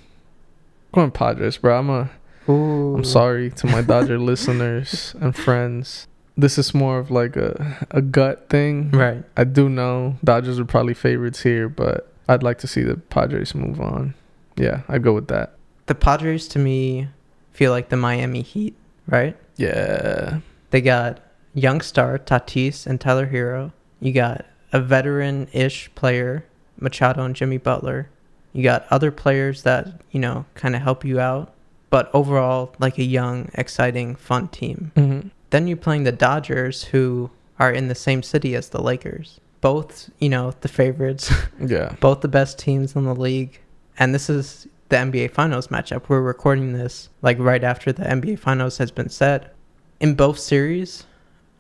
going 0.92 1.10
Padres, 1.10 1.56
bro. 1.56 1.78
I'm 1.78 1.90
a. 1.90 2.10
Ooh. 2.48 2.96
I'm 2.96 3.04
sorry 3.04 3.50
to 3.50 3.66
my 3.66 3.82
Dodger 3.82 4.18
listeners 4.30 5.14
and 5.20 5.34
friends. 5.34 6.06
This 6.36 6.58
is 6.58 6.74
more 6.74 6.98
of 6.98 7.10
like 7.10 7.36
a 7.36 7.86
a 7.90 8.00
gut 8.00 8.48
thing. 8.48 8.90
Right. 8.90 9.24
I 9.36 9.44
do 9.44 9.68
know 9.68 10.16
Dodgers 10.24 10.58
are 10.58 10.64
probably 10.64 10.94
favorites 10.94 11.42
here, 11.42 11.68
but 11.68 12.12
I'd 12.28 12.42
like 12.42 12.58
to 12.58 12.66
see 12.66 12.82
the 12.82 12.96
Padres 12.96 13.54
move 13.54 13.80
on. 13.80 14.14
Yeah, 14.56 14.82
I'd 14.88 15.02
go 15.02 15.12
with 15.12 15.28
that. 15.28 15.54
The 15.86 15.94
Padres 15.94 16.48
to 16.48 16.58
me 16.58 17.08
feel 17.52 17.70
like 17.70 17.88
the 17.88 17.96
Miami 17.96 18.42
Heat, 18.42 18.74
right? 19.06 19.36
Yeah. 19.56 20.40
They 20.70 20.80
got 20.80 21.20
young 21.54 21.80
star 21.80 22.18
Tatis 22.18 22.86
and 22.86 23.00
Tyler 23.00 23.26
Herro. 23.26 23.72
You 24.00 24.12
got 24.12 24.46
a 24.72 24.80
veteran-ish 24.80 25.94
player, 25.94 26.46
Machado 26.80 27.24
and 27.24 27.36
Jimmy 27.36 27.58
Butler. 27.58 28.08
You 28.52 28.62
got 28.62 28.86
other 28.90 29.10
players 29.10 29.62
that, 29.62 30.02
you 30.10 30.20
know, 30.20 30.44
kind 30.54 30.76
of 30.76 30.82
help 30.82 31.04
you 31.04 31.20
out. 31.20 31.54
But 31.90 32.10
overall, 32.14 32.74
like 32.78 32.98
a 32.98 33.04
young, 33.04 33.50
exciting, 33.54 34.16
fun 34.16 34.48
team. 34.48 34.92
Mm-hmm. 34.96 35.28
Then 35.50 35.68
you're 35.68 35.76
playing 35.76 36.04
the 36.04 36.12
Dodgers, 36.12 36.84
who 36.84 37.30
are 37.58 37.70
in 37.70 37.88
the 37.88 37.94
same 37.94 38.22
city 38.22 38.54
as 38.54 38.70
the 38.70 38.82
Lakers. 38.82 39.40
Both, 39.60 40.10
you 40.18 40.28
know, 40.28 40.54
the 40.62 40.68
favorites. 40.68 41.30
Yeah. 41.60 41.94
Both 42.00 42.22
the 42.22 42.28
best 42.28 42.58
teams 42.58 42.96
in 42.96 43.04
the 43.04 43.14
league. 43.14 43.60
And 43.98 44.14
this 44.14 44.28
is 44.30 44.66
the 44.88 44.96
NBA 44.96 45.30
Finals 45.30 45.68
matchup. 45.68 46.08
We're 46.08 46.20
recording 46.20 46.72
this 46.72 47.08
like 47.22 47.38
right 47.38 47.62
after 47.62 47.92
the 47.92 48.04
NBA 48.04 48.38
Finals 48.38 48.78
has 48.78 48.90
been 48.90 49.08
set. 49.08 49.54
In 50.00 50.14
both 50.14 50.38
series, 50.38 51.04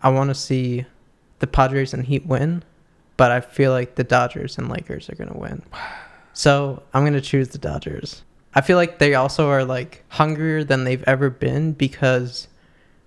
I 0.02 0.08
want 0.08 0.30
to 0.30 0.34
see 0.34 0.84
the 1.38 1.46
Padres 1.46 1.94
and 1.94 2.04
Heat 2.04 2.26
win, 2.26 2.64
but 3.16 3.30
I 3.30 3.40
feel 3.40 3.70
like 3.70 3.94
the 3.94 4.04
Dodgers 4.04 4.58
and 4.58 4.68
Lakers 4.68 5.08
are 5.08 5.14
going 5.14 5.30
to 5.30 5.38
win. 5.38 5.62
So 6.32 6.82
I'm 6.94 7.04
gonna 7.04 7.20
choose 7.20 7.48
the 7.48 7.58
Dodgers. 7.58 8.22
I 8.54 8.60
feel 8.60 8.76
like 8.76 8.98
they 8.98 9.14
also 9.14 9.48
are 9.48 9.64
like 9.64 10.04
hungrier 10.08 10.64
than 10.64 10.84
they've 10.84 11.04
ever 11.04 11.30
been 11.30 11.72
because 11.72 12.48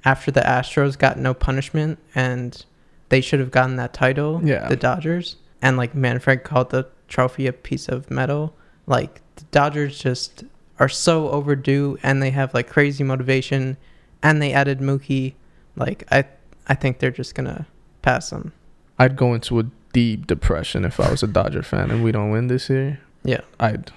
after 0.04 0.32
the 0.32 0.42
Astros 0.42 0.98
got 0.98 1.18
no 1.18 1.34
punishment 1.34 2.00
and 2.14 2.66
they 3.10 3.22
should 3.22 3.40
have 3.40 3.52
gotten 3.52 3.76
that 3.76 3.94
title, 3.94 4.42
yeah. 4.44 4.68
the 4.68 4.76
Dodgers, 4.76 5.38
and 5.62 5.78
like 5.78 5.96
Manfred 5.96 6.44
called 6.44 6.72
the 6.72 6.88
trophy 7.08 7.48
a 7.48 7.54
piece 7.54 7.88
of 7.88 8.10
metal. 8.10 8.56
Like 8.88 9.22
the 9.36 9.46
Dodgers 9.46 10.00
just 10.00 10.44
are 10.80 10.90
so 10.90 11.30
overdue 11.30 11.98
and 12.04 12.22
they 12.22 12.32
have 12.32 12.54
like 12.54 12.70
crazy 12.70 13.04
motivation 13.04 13.78
and 14.22 14.42
they 14.42 14.54
added 14.54 14.80
Mookie. 14.80 15.34
Like 15.76 16.04
I 16.12 16.26
I 16.68 16.76
think 16.76 17.00
they're 17.00 17.12
just 17.12 17.36
gonna 17.36 17.68
pass 18.02 18.30
them. 18.30 18.54
I'd 18.98 19.16
go 19.16 19.34
into 19.34 19.60
a 19.60 19.66
deep 19.94 20.28
depression 20.28 20.86
if 20.86 21.00
I 21.00 21.10
was 21.10 21.24
a 21.24 21.28
Dodger 21.28 21.64
fan 21.64 21.92
and 21.92 22.04
we 22.04 22.12
don't 22.12 22.32
win 22.32 22.48
this 22.48 22.70
year. 22.70 23.00
Yeah. 23.26 23.42
I'd 23.60 23.92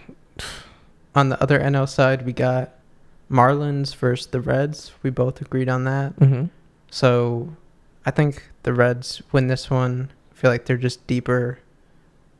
On 1.15 1.29
the 1.29 1.41
other 1.43 1.59
NL 1.59 1.89
side, 1.89 2.25
we 2.25 2.33
got 2.33 2.73
Marlins 3.31 3.95
versus 3.95 4.27
the 4.29 4.41
Reds. 4.41 4.93
We 5.03 5.11
both 5.11 5.41
agreed 5.41 5.69
on 5.69 5.85
that. 5.85 6.19
mm-hmm. 6.19 6.47
So 6.91 7.55
I 8.07 8.11
think 8.11 8.49
the 8.63 8.73
Reds 8.73 9.23
win 9.33 9.49
this 9.49 9.69
one. 9.71 10.11
I 10.33 10.35
feel 10.35 10.51
like 10.51 10.65
they're 10.67 10.77
just 10.77 11.07
deeper 11.07 11.59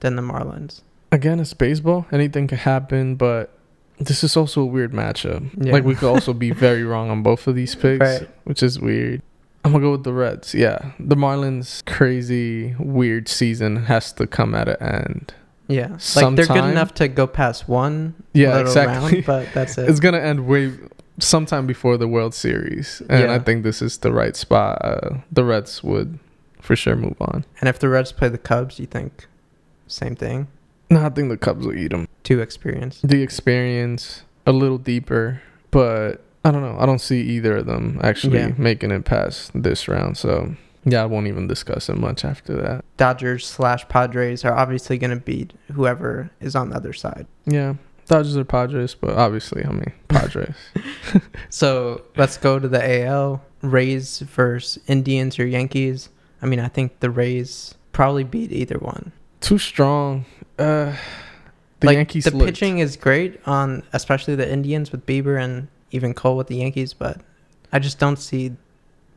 than 0.01 0.17
the 0.17 0.23
Marlins. 0.23 0.83
again 1.13 1.41
it's 1.41 1.53
baseball. 1.55 2.07
Anything 2.13 2.47
can 2.47 2.59
happen, 2.59 3.17
but 3.17 3.51
this 3.99 4.23
is 4.25 4.37
also 4.37 4.63
a 4.63 4.67
weird 4.67 4.93
matchup. 4.93 5.51
Yeah. 5.59 5.73
Like 5.73 5.85
we 5.85 5.95
could 5.97 6.09
also 6.09 6.33
be 6.33 6.51
very 6.67 6.85
wrong 6.85 7.11
on 7.11 7.23
both 7.23 7.47
of 7.49 7.55
these 7.57 7.75
picks, 7.75 8.01
Right. 8.01 8.29
which 8.45 8.63
is 8.63 8.79
weird. 8.81 9.21
I'm 9.65 9.73
gonna 9.73 9.85
go 9.85 9.91
with 9.93 10.05
the 10.05 10.13
Reds. 10.13 10.55
Yeah, 10.55 10.93
the 11.01 11.17
Marlins' 11.17 11.85
crazy 11.85 12.77
weird 12.79 13.29
season 13.29 13.85
has 13.87 14.13
to 14.15 14.27
come 14.27 14.55
at 14.55 14.69
an 14.69 14.77
end. 14.81 15.35
Yeah. 15.69 15.99
Like 16.17 16.35
they're 16.37 16.47
good 16.47 16.65
enough 16.65 16.95
to 16.95 17.09
go 17.09 17.27
past 17.27 17.69
one 17.69 18.15
Yeah, 18.33 18.49
little 18.57 18.63
exactly. 18.69 19.13
round, 19.13 19.27
but 19.27 19.49
that's 19.53 19.77
it. 19.79 19.89
It's 19.89 20.01
gonna 20.01 20.19
end 20.19 20.47
way 20.47 20.73
sometime 21.21 21.67
before 21.67 21.97
the 21.97 22.09
World 22.09 22.35
Series, 22.35 23.03
and 23.09 23.25
Yeah. 23.25 23.35
I 23.35 23.39
think 23.39 23.65
this 23.65 23.83
is 23.83 23.99
the 23.99 24.13
right 24.13 24.35
spot. 24.37 24.79
Uh, 24.85 25.19
the 25.31 25.45
Reds 25.45 25.83
would 25.85 26.19
for 26.61 26.75
sure 26.77 26.97
move 26.97 27.17
on. 27.21 27.45
and 27.61 27.69
if 27.69 27.79
the 27.79 27.89
Reds 27.89 28.13
play 28.13 28.29
the 28.29 28.39
Cubs, 28.39 28.79
you 28.81 28.87
think 28.87 29.27
same 29.87 30.15
thing? 30.17 30.49
No, 30.91 31.05
I 31.05 31.11
think 31.11 31.29
the 31.29 31.37
Cubs 31.37 31.67
will 31.67 31.77
eat 31.77 31.89
them. 31.93 32.09
Too 32.25 32.41
experienced. 32.41 33.07
The 33.07 33.23
experience 33.23 34.23
a 34.47 34.53
little 34.53 34.79
deeper, 34.79 35.43
but 35.71 36.23
I 36.45 36.51
don't 36.51 36.63
know. 36.63 36.77
I 36.79 36.87
don't 36.87 37.01
see 37.01 37.21
either 37.21 37.59
of 37.59 37.67
them 37.67 38.01
actually 38.03 38.39
Yeah. 38.39 38.53
making 38.57 38.91
it 38.91 39.05
past 39.05 39.51
this 39.55 39.87
round. 39.89 40.17
So 40.17 40.55
yeah, 40.85 41.03
I 41.03 41.07
won't 41.07 41.27
even 41.27 41.47
discuss 41.47 41.89
it 41.89 41.97
much 41.97 42.25
after 42.25 42.55
that. 42.63 42.85
Dodgers 42.97 43.47
slash 43.47 43.87
Padres 43.89 44.45
are 44.45 44.55
obviously 44.55 44.99
going 44.99 45.11
to 45.11 45.17
beat 45.17 45.53
whoever 45.73 46.31
is 46.41 46.55
on 46.57 46.71
the 46.71 46.77
other 46.77 46.93
side. 46.93 47.27
Yeah, 47.47 47.75
Dodgers 48.07 48.37
or 48.37 48.45
Padres, 48.45 48.95
but 48.95 49.11
obviously, 49.17 49.65
I 49.65 49.71
mean 49.71 49.93
Padres. 50.09 50.55
So 51.51 52.03
let's 52.17 52.37
go 52.37 52.59
to 52.59 52.69
the 52.69 53.05
AL. 53.05 53.43
Rays 53.61 54.21
versus 54.21 54.81
Indians 54.87 55.39
or 55.39 55.47
Yankees. 55.47 56.11
I 56.41 56.47
mean, 56.47 56.61
I 56.61 56.69
think 56.69 57.01
the 57.01 57.11
Rays 57.11 57.75
probably 57.93 58.23
beat 58.25 58.53
either 58.53 58.79
one. 58.79 59.11
Too 59.41 59.59
strong. 59.59 60.25
Uh, 60.59 60.95
the 61.81 61.87
like, 61.87 61.97
Yankees. 61.97 62.25
The 62.25 62.31
looked- 62.31 62.47
pitching 62.47 62.79
is 62.79 62.97
great 62.97 63.41
on, 63.47 63.83
especially 63.93 64.37
the 64.37 64.51
Indians 64.51 64.93
with 64.93 65.07
Bieber 65.07 65.43
and 65.43 65.69
even 65.91 66.15
Cole 66.15 66.37
with 66.37 66.47
the 66.47 66.57
Yankees, 66.57 66.93
but 66.95 67.21
I 67.73 67.79
just 67.79 67.99
don't 67.99 68.19
see 68.19 68.53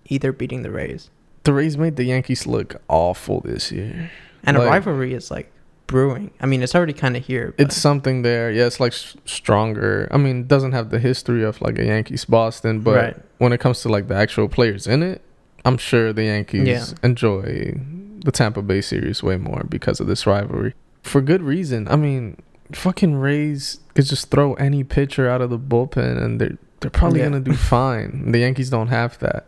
either 0.06 0.32
beating 0.32 0.64
the 0.64 0.72
Rays. 0.72 1.10
The 1.44 1.54
Rays 1.54 1.78
made 1.78 1.96
the 1.96 2.04
Yankees 2.04 2.46
look 2.46 2.82
awful 2.88 3.42
this 3.42 3.72
year. 3.72 4.12
And 4.44 4.58
a 4.58 4.62
rivalry 4.62 5.14
is 5.14 5.32
like 5.32 5.52
brewing. 5.88 6.32
I 6.40 6.46
mean, 6.46 6.62
it's 6.64 6.74
already 6.76 6.94
kind 6.94 7.18
of 7.18 7.26
here. 7.26 7.54
But 7.58 7.68
It's 7.68 7.76
something 7.76 8.22
there. 8.22 8.52
Yeah, 8.52 8.66
it's 8.68 8.80
like 8.80 8.94
stronger. 9.26 10.08
I 10.12 10.18
mean, 10.18 10.42
it 10.42 10.48
doesn't 10.48 10.72
have 10.72 10.90
the 10.90 11.00
history 11.00 11.44
of 11.44 11.60
like 11.62 11.78
a 11.80 11.86
Yankees 11.86 12.26
Boston, 12.26 12.82
but 12.82 12.96
Right. 12.96 13.18
when 13.40 13.54
it 13.54 13.60
comes 13.60 13.82
to 13.82 13.90
like 13.90 14.08
the 14.08 14.16
actual 14.16 14.48
players 14.48 14.88
in 14.88 15.04
it, 15.04 15.22
I'm 15.66 15.78
sure 15.78 16.14
the 16.14 16.24
Yankees 16.24 16.68
Yeah. 16.68 16.86
enjoy 17.04 17.76
the 18.24 18.32
Tampa 18.32 18.62
Bay 18.62 18.82
series 18.82 19.22
way 19.24 19.38
more 19.38 19.64
because 19.70 20.00
of 20.00 20.08
this 20.08 20.26
rivalry. 20.28 20.74
For 21.04 21.22
good 21.22 21.42
reason. 21.42 21.88
I 21.90 21.96
mean, 21.96 22.38
fucking 22.72 23.16
Rays 23.16 23.80
could 23.96 24.06
just 24.06 24.30
throw 24.32 24.54
any 24.56 24.84
pitcher 24.84 25.28
out 25.30 25.42
of 25.42 25.50
the 25.50 25.60
bullpen 25.60 26.22
and 26.24 26.40
they're 26.40 26.58
they're 26.80 26.90
probably 26.90 27.20
Yeah. 27.20 27.26
gonna 27.30 27.42
do 27.42 27.54
fine. 27.54 28.32
The 28.32 28.40
Yankees 28.40 28.72
don't 28.72 28.88
have 28.88 29.20
that. 29.20 29.46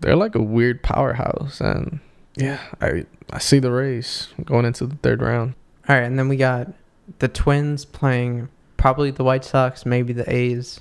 They're 0.00 0.16
like 0.16 0.34
a 0.34 0.42
weird 0.42 0.82
powerhouse 0.82 1.60
and 1.60 2.00
yeah, 2.38 2.60
I 2.80 3.04
I 3.30 3.38
see 3.38 3.58
the 3.58 3.72
Rays 3.72 4.28
going 4.44 4.64
into 4.64 4.86
the 4.86 4.96
third 4.96 5.20
round. 5.20 5.54
All 5.88 5.96
right, 5.96 6.04
and 6.04 6.18
then 6.18 6.28
we 6.28 6.36
got 6.36 6.68
the 7.18 7.28
Twins 7.28 7.84
playing 7.84 8.48
probably 8.76 9.10
the 9.10 9.24
White 9.24 9.44
Sox, 9.44 9.84
maybe 9.84 10.12
the 10.12 10.30
A's. 10.32 10.80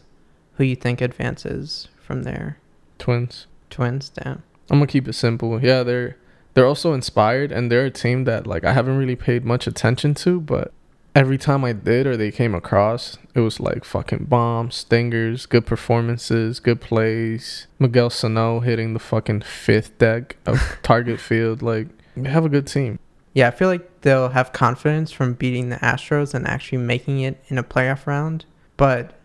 Who 0.55 0.63
you 0.63 0.75
think 0.75 1.01
advances 1.01 1.87
from 2.01 2.23
there? 2.23 2.59
Twins. 2.97 3.47
Twins, 3.69 4.09
damn. 4.09 4.43
I'm 4.69 4.79
gonna 4.79 4.87
keep 4.87 5.07
it 5.07 5.13
simple. 5.13 5.63
Yeah, 5.63 5.83
they're 5.83 6.17
they're 6.53 6.65
also 6.65 6.93
inspired, 6.93 7.51
and 7.51 7.71
they're 7.71 7.85
a 7.85 7.91
team 7.91 8.23
that 8.25 8.45
like 8.45 8.63
I 8.63 8.73
haven't 8.73 8.97
really 8.97 9.15
paid 9.15 9.45
much 9.45 9.67
attention 9.67 10.13
to, 10.15 10.39
but 10.39 10.71
every 11.17 11.37
time 11.39 11.65
I 11.65 11.73
did 11.73 12.05
or 12.05 12.15
they 12.15 12.31
came 12.31 12.53
across, 12.53 13.17
it 13.33 13.39
was 13.39 13.59
like 13.59 13.83
fucking 13.83 14.25
bombs, 14.25 14.75
stingers, 14.75 15.47
good 15.47 15.65
performances, 15.65 16.59
good 16.59 16.79
plays. 16.79 17.65
Miguel 17.79 18.11
Sano 18.11 18.59
hitting 18.59 18.93
the 18.93 18.99
fucking 18.99 19.41
fifth 19.41 19.97
deck 19.97 20.37
of 20.45 20.77
Target 20.83 21.19
Field. 21.19 21.63
Like 21.63 21.87
they 22.15 22.29
have 22.29 22.45
a 22.45 22.49
good 22.49 22.67
team. 22.67 22.99
Yeah, 23.33 23.47
I 23.47 23.51
feel 23.51 23.67
like 23.67 24.01
they'll 24.01 24.29
have 24.29 24.53
confidence 24.53 25.11
from 25.11 25.33
beating 25.33 25.69
the 25.69 25.77
Astros 25.77 26.35
and 26.35 26.47
actually 26.47 26.79
making 26.79 27.21
it 27.21 27.43
in 27.47 27.57
a 27.57 27.63
playoff 27.63 28.05
round, 28.05 28.45
but 28.77 29.15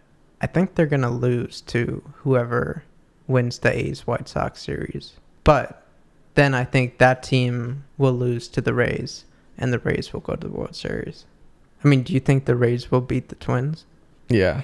I 0.40 0.47
think 0.47 0.74
they're 0.74 0.86
gonna 0.86 1.11
lose 1.11 1.61
to 1.62 2.03
whoever 2.16 2.84
wins 3.26 3.59
the 3.59 3.70
A's 3.70 4.07
White 4.07 4.28
Sox 4.28 4.62
series. 4.62 5.12
But 5.45 5.86
then 6.34 6.55
I 6.55 6.64
think 6.64 6.99
that 6.99 7.22
team 7.22 7.84
will 7.99 8.14
lose 8.14 8.49
to 8.49 8.62
the 8.62 8.72
Rays, 8.72 9.26
and 9.59 9.72
the 9.72 9.78
Rays 9.78 10.12
will 10.12 10.20
go 10.20 10.34
to 10.36 10.49
the 10.49 10.53
World 10.53 10.74
Series. 10.74 11.26
I 11.84 11.88
mean, 11.88 12.02
do 12.02 12.12
you 12.12 12.20
think 12.20 12.44
the 12.44 12.56
Rays 12.56 12.90
will 12.90 13.00
beat 13.00 13.28
the 13.28 13.34
Twins? 13.36 13.84
Yeah, 14.28 14.62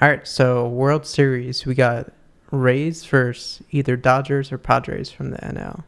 All 0.00 0.08
right, 0.08 0.26
so 0.26 0.66
World 0.68 1.04
Series, 1.04 1.66
we 1.66 1.74
got 1.74 2.12
Rays 2.50 3.04
versus 3.04 3.62
either 3.70 3.96
Dodgers 3.96 4.50
or 4.52 4.56
Padres 4.58 5.10
from 5.10 5.30
the 5.30 5.38
NL. 5.38 5.82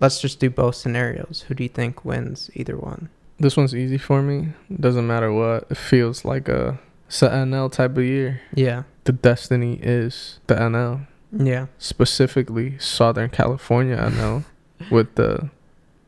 Let's 0.00 0.20
just 0.20 0.40
do 0.40 0.48
both 0.50 0.74
scenarios. 0.76 1.44
Who 1.46 1.54
do 1.54 1.62
you 1.62 1.68
think 1.68 2.04
wins 2.04 2.50
either 2.54 2.76
one? 2.76 3.08
this 3.38 3.56
one's 3.56 3.74
easy 3.74 3.96
for 3.98 4.20
me. 4.20 4.48
Doesn't 4.80 5.06
matter 5.06 5.32
what. 5.32 5.66
It 5.70 5.76
feels 5.78 6.24
like 6.26 6.46
a 6.48 6.78
it's 7.06 7.20
NL 7.22 7.70
type 7.72 7.96
of 7.96 8.04
year. 8.04 8.40
Yeah, 8.54 8.82
The 9.04 9.12
destiny 9.12 9.78
is 9.82 10.40
the 10.46 10.54
NL. 10.56 11.06
yeah, 11.32 11.66
specifically 11.78 12.78
Southern 12.78 13.30
California, 13.30 13.96
I 13.96 14.10
know, 14.10 14.44
with 14.90 15.14
the 15.14 15.50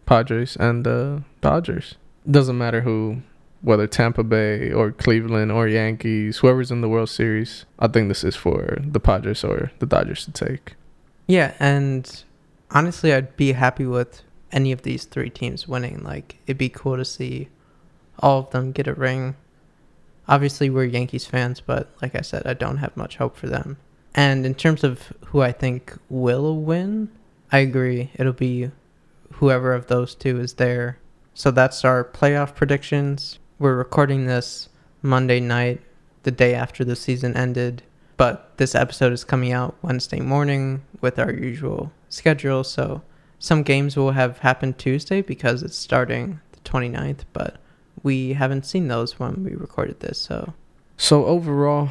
Padres 0.06 0.56
and 0.56 0.84
the 0.84 1.22
Dodgers. 1.40 1.94
Doesn't 2.30 2.56
matter 2.58 2.80
who, 2.82 3.22
whether 3.62 3.86
Tampa 3.86 4.22
Bay 4.24 4.72
or 4.72 4.92
Cleveland 4.92 5.52
or 5.52 5.68
Yankees, 5.68 6.38
whoever's 6.38 6.70
in 6.70 6.80
the 6.80 6.88
World 6.88 7.08
Series, 7.08 7.64
I 7.78 7.88
think 7.88 8.08
this 8.08 8.24
is 8.24 8.36
for 8.36 8.78
the 8.80 9.00
Padres 9.00 9.44
or 9.44 9.70
the 9.78 9.86
Dodgers 9.86 10.24
to 10.26 10.32
take. 10.32 10.74
yeah. 11.26 11.54
And 11.58 12.24
honestly, 12.70 13.12
I'd 13.14 13.36
be 13.36 13.52
happy 13.52 13.86
with 13.86 14.22
any 14.50 14.72
of 14.72 14.82
these 14.82 15.04
three 15.04 15.30
teams 15.30 15.66
winning. 15.66 16.02
Like, 16.02 16.36
it'd 16.46 16.58
be 16.58 16.68
cool 16.68 16.96
to 16.96 17.04
see 17.04 17.48
all 18.18 18.40
of 18.40 18.50
them 18.50 18.72
get 18.72 18.86
a 18.86 18.94
ring. 18.94 19.36
Obviously, 20.28 20.70
we're 20.70 20.84
Yankees 20.84 21.26
fans, 21.26 21.60
but 21.60 21.90
like 22.02 22.14
I 22.14 22.20
said, 22.20 22.46
I 22.46 22.54
don't 22.54 22.78
have 22.78 22.96
much 22.96 23.16
hope 23.16 23.36
for 23.36 23.48
them. 23.48 23.78
And 24.14 24.44
in 24.44 24.54
terms 24.54 24.84
of 24.84 25.12
who 25.26 25.40
I 25.40 25.52
think 25.52 25.96
will 26.08 26.56
win, 26.56 27.10
I 27.50 27.58
agree. 27.58 28.10
It'll 28.14 28.32
be 28.32 28.70
whoever 29.34 29.72
of 29.72 29.86
those 29.86 30.14
two 30.14 30.38
is 30.38 30.54
there. 30.54 30.98
So 31.34 31.50
that's 31.50 31.84
our 31.84 32.04
playoff 32.04 32.54
predictions. 32.54 33.38
We're 33.62 33.76
recording 33.76 34.26
this 34.26 34.68
Monday 35.02 35.38
night, 35.38 35.82
the 36.24 36.32
day 36.32 36.52
after 36.52 36.84
the 36.84 36.96
season 36.96 37.36
ended. 37.36 37.84
But 38.16 38.50
this 38.56 38.74
episode 38.74 39.12
is 39.12 39.22
coming 39.22 39.52
out 39.52 39.76
Wednesday 39.82 40.18
morning 40.18 40.82
with 41.00 41.16
our 41.16 41.32
usual 41.32 41.92
schedule. 42.08 42.64
So 42.64 43.02
some 43.38 43.62
games 43.62 43.96
will 43.96 44.10
have 44.10 44.38
happened 44.38 44.78
Tuesday 44.78 45.22
because 45.22 45.62
it's 45.62 45.76
starting 45.76 46.40
the 46.50 46.58
29th. 46.68 47.20
But 47.32 47.58
we 48.02 48.32
haven't 48.32 48.66
seen 48.66 48.88
those 48.88 49.20
when 49.20 49.44
we 49.44 49.54
recorded 49.54 50.00
this. 50.00 50.18
So 50.18 50.54
So 50.96 51.26
overall, 51.26 51.90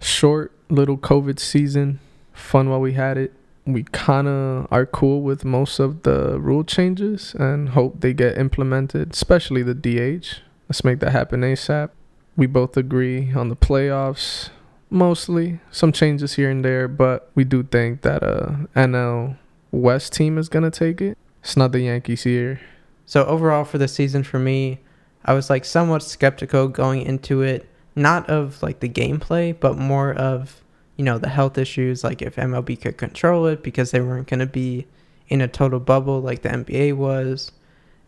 short 0.00 0.52
little 0.70 0.96
COVID 0.96 1.38
season, 1.38 2.00
fun 2.32 2.70
while 2.70 2.80
we 2.80 2.94
had 2.94 3.18
it. 3.18 3.34
We 3.66 3.82
kind 3.82 4.28
of 4.28 4.66
are 4.70 4.86
cool 4.86 5.20
with 5.20 5.44
most 5.44 5.78
of 5.78 6.04
the 6.04 6.40
rule 6.40 6.64
changes 6.64 7.34
and 7.34 7.68
hope 7.68 8.00
they 8.00 8.14
get 8.14 8.38
implemented, 8.38 9.12
especially 9.12 9.62
the 9.62 9.74
DH. 9.74 10.40
Let's 10.72 10.84
make 10.84 11.00
that 11.00 11.10
happen 11.10 11.42
ASAP. 11.42 11.90
We 12.34 12.46
both 12.46 12.78
agree 12.78 13.30
on 13.34 13.50
the 13.50 13.56
playoffs, 13.56 14.48
mostly 14.88 15.60
some 15.70 15.92
changes 15.92 16.36
here 16.36 16.48
and 16.48 16.64
there, 16.64 16.88
but 16.88 17.30
we 17.34 17.44
do 17.44 17.62
think 17.62 18.00
that 18.00 18.22
uh, 18.22 18.54
a 18.74 18.78
NL 18.78 19.36
West 19.70 20.14
team 20.14 20.38
is 20.38 20.48
gonna 20.48 20.70
take 20.70 21.02
it. 21.02 21.18
It's 21.42 21.58
not 21.58 21.72
the 21.72 21.80
Yankees 21.80 22.22
here. 22.22 22.58
So 23.04 23.26
overall 23.26 23.64
for 23.64 23.76
the 23.76 23.86
season 23.86 24.22
for 24.22 24.38
me, 24.38 24.78
I 25.26 25.34
was 25.34 25.50
like 25.50 25.66
somewhat 25.66 26.02
skeptical 26.02 26.68
going 26.68 27.02
into 27.02 27.42
it, 27.42 27.68
not 27.94 28.30
of 28.30 28.62
like 28.62 28.80
the 28.80 28.88
gameplay, 28.88 29.54
but 29.60 29.76
more 29.76 30.14
of, 30.14 30.62
you 30.96 31.04
know, 31.04 31.18
the 31.18 31.28
health 31.28 31.58
issues, 31.58 32.02
like 32.02 32.22
if 32.22 32.36
MLB 32.36 32.80
could 32.80 32.96
control 32.96 33.44
it 33.44 33.62
because 33.62 33.90
they 33.90 34.00
weren't 34.00 34.28
to 34.28 34.46
be 34.46 34.86
in 35.28 35.42
a 35.42 35.48
total 35.48 35.80
bubble 35.80 36.22
like 36.22 36.40
the 36.40 36.48
NBA 36.48 36.96
was 36.96 37.52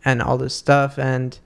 and 0.03 0.19
all 0.19 0.39
this 0.39 0.55
stuff 0.55 0.97
and 0.97 1.37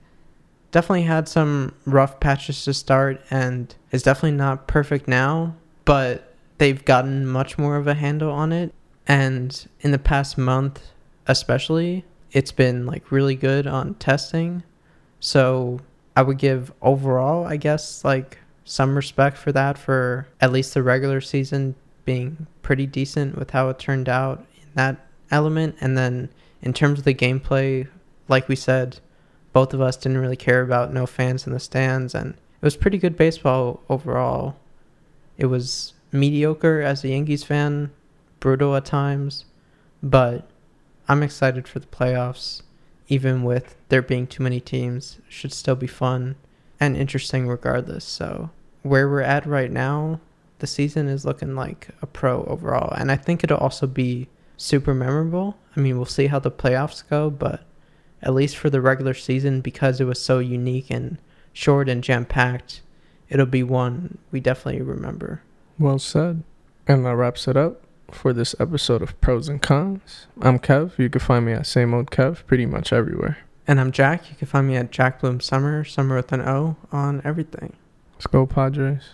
definitely 0.70 1.02
had 1.02 1.28
some 1.28 1.74
rough 1.84 2.20
patches 2.20 2.64
to 2.64 2.74
start 2.74 3.20
and 3.30 3.74
is 3.90 4.02
definitely 4.02 4.36
not 4.36 4.66
perfect 4.66 5.08
now, 5.08 5.54
but 5.84 6.34
they've 6.58 6.84
gotten 6.84 7.26
much 7.26 7.58
more 7.58 7.76
of 7.76 7.86
a 7.86 7.94
handle 7.94 8.30
on 8.30 8.52
it. 8.52 8.72
And 9.06 9.68
in 9.80 9.90
the 9.90 9.98
past 9.98 10.38
month, 10.38 10.82
especially, 11.26 12.04
it's 12.32 12.52
been 12.52 12.86
like 12.86 13.10
really 13.10 13.34
good 13.34 13.66
on 13.66 13.94
testing. 13.94 14.62
So 15.18 15.80
I 16.16 16.22
would 16.22 16.38
give 16.38 16.72
overall, 16.80 17.46
I 17.46 17.56
guess, 17.56 18.04
like 18.04 18.38
some 18.64 18.94
respect 18.94 19.36
for 19.36 19.52
that 19.52 19.76
for 19.76 20.28
at 20.40 20.52
least 20.52 20.74
the 20.74 20.82
regular 20.82 21.20
season 21.20 21.74
being 22.04 22.46
pretty 22.62 22.86
decent 22.86 23.36
with 23.36 23.50
how 23.50 23.68
it 23.68 23.78
turned 23.78 24.08
out 24.08 24.46
in 24.62 24.68
that 24.74 25.06
element. 25.30 25.76
And 25.80 25.98
then 25.98 26.28
in 26.62 26.72
terms 26.72 27.00
of 27.00 27.04
the 27.04 27.14
gameplay, 27.14 27.88
like 28.28 28.48
we 28.48 28.56
said, 28.56 29.00
both 29.52 29.74
of 29.74 29.80
us 29.80 29.96
didn't 29.96 30.18
really 30.18 30.36
care 30.36 30.62
about 30.62 30.92
no 30.92 31.06
fans 31.06 31.46
in 31.46 31.52
the 31.52 31.60
stands, 31.60 32.14
and 32.14 32.34
it 32.34 32.62
was 32.62 32.76
pretty 32.76 32.98
good 32.98 33.16
baseball 33.16 33.82
overall. 33.88 34.56
It 35.36 35.46
was 35.46 35.94
mediocre 36.12 36.80
as 36.80 37.02
a 37.02 37.08
Yankees 37.08 37.44
fan, 37.44 37.90
brutal 38.38 38.76
at 38.76 38.84
times, 38.84 39.44
but 40.02 40.48
I'm 41.08 41.22
excited 41.22 41.66
for 41.66 41.78
the 41.78 41.86
playoffs. 41.86 42.62
Even 43.08 43.42
with 43.42 43.76
there 43.88 44.02
being 44.02 44.28
too 44.28 44.42
many 44.42 44.60
teams, 44.60 45.18
should 45.28 45.52
still 45.52 45.74
be 45.74 45.88
fun 45.88 46.36
and 46.78 46.96
interesting 46.96 47.48
regardless. 47.48 48.04
So 48.04 48.50
where 48.82 49.08
we're 49.08 49.20
at 49.20 49.46
right 49.46 49.70
now, 49.70 50.20
the 50.60 50.66
season 50.66 51.08
is 51.08 51.24
looking 51.24 51.56
like 51.56 51.88
a 52.00 52.06
pro 52.06 52.44
overall, 52.44 52.92
and 52.94 53.10
I 53.10 53.16
think 53.16 53.42
it'll 53.42 53.58
also 53.58 53.86
be 53.86 54.28
super 54.56 54.94
memorable. 54.94 55.56
I 55.74 55.80
mean, 55.80 55.96
we'll 55.96 56.06
see 56.06 56.28
how 56.28 56.38
the 56.38 56.50
playoffs 56.50 57.02
go, 57.08 57.30
but 57.30 57.64
at 58.22 58.34
least 58.34 58.56
for 58.56 58.70
the 58.70 58.80
regular 58.80 59.14
season, 59.14 59.60
because 59.60 60.00
it 60.00 60.04
was 60.04 60.20
so 60.20 60.38
unique 60.38 60.90
and 60.90 61.18
short 61.52 61.88
and 61.88 62.04
jam 62.04 62.24
packed, 62.24 62.80
it'll 63.28 63.46
be 63.46 63.62
one 63.62 64.18
we 64.30 64.40
definitely 64.40 64.82
remember. 64.82 65.42
Well 65.78 65.98
said. 65.98 66.42
And 66.86 67.06
that 67.06 67.16
wraps 67.16 67.46
it 67.48 67.56
up 67.56 67.82
for 68.10 68.32
this 68.32 68.54
episode 68.58 69.02
of 69.02 69.20
Pros 69.20 69.48
and 69.48 69.62
Cons. 69.62 70.26
I'm 70.40 70.58
Kev. 70.58 70.98
You 70.98 71.08
can 71.08 71.20
find 71.20 71.46
me 71.46 71.52
at 71.52 71.66
Same 71.66 71.94
Old 71.94 72.10
Kev 72.10 72.44
pretty 72.46 72.66
much 72.66 72.92
everywhere. 72.92 73.38
And 73.66 73.80
I'm 73.80 73.92
Jack. 73.92 74.30
You 74.30 74.36
can 74.36 74.48
find 74.48 74.66
me 74.66 74.76
at 74.76 74.90
Jack 74.90 75.20
Bloom 75.20 75.40
Summer, 75.40 75.84
Summer 75.84 76.16
with 76.16 76.32
an 76.32 76.40
O, 76.40 76.76
on 76.90 77.22
everything. 77.24 77.74
Let's 78.14 78.26
go, 78.26 78.46
Padres. 78.46 79.10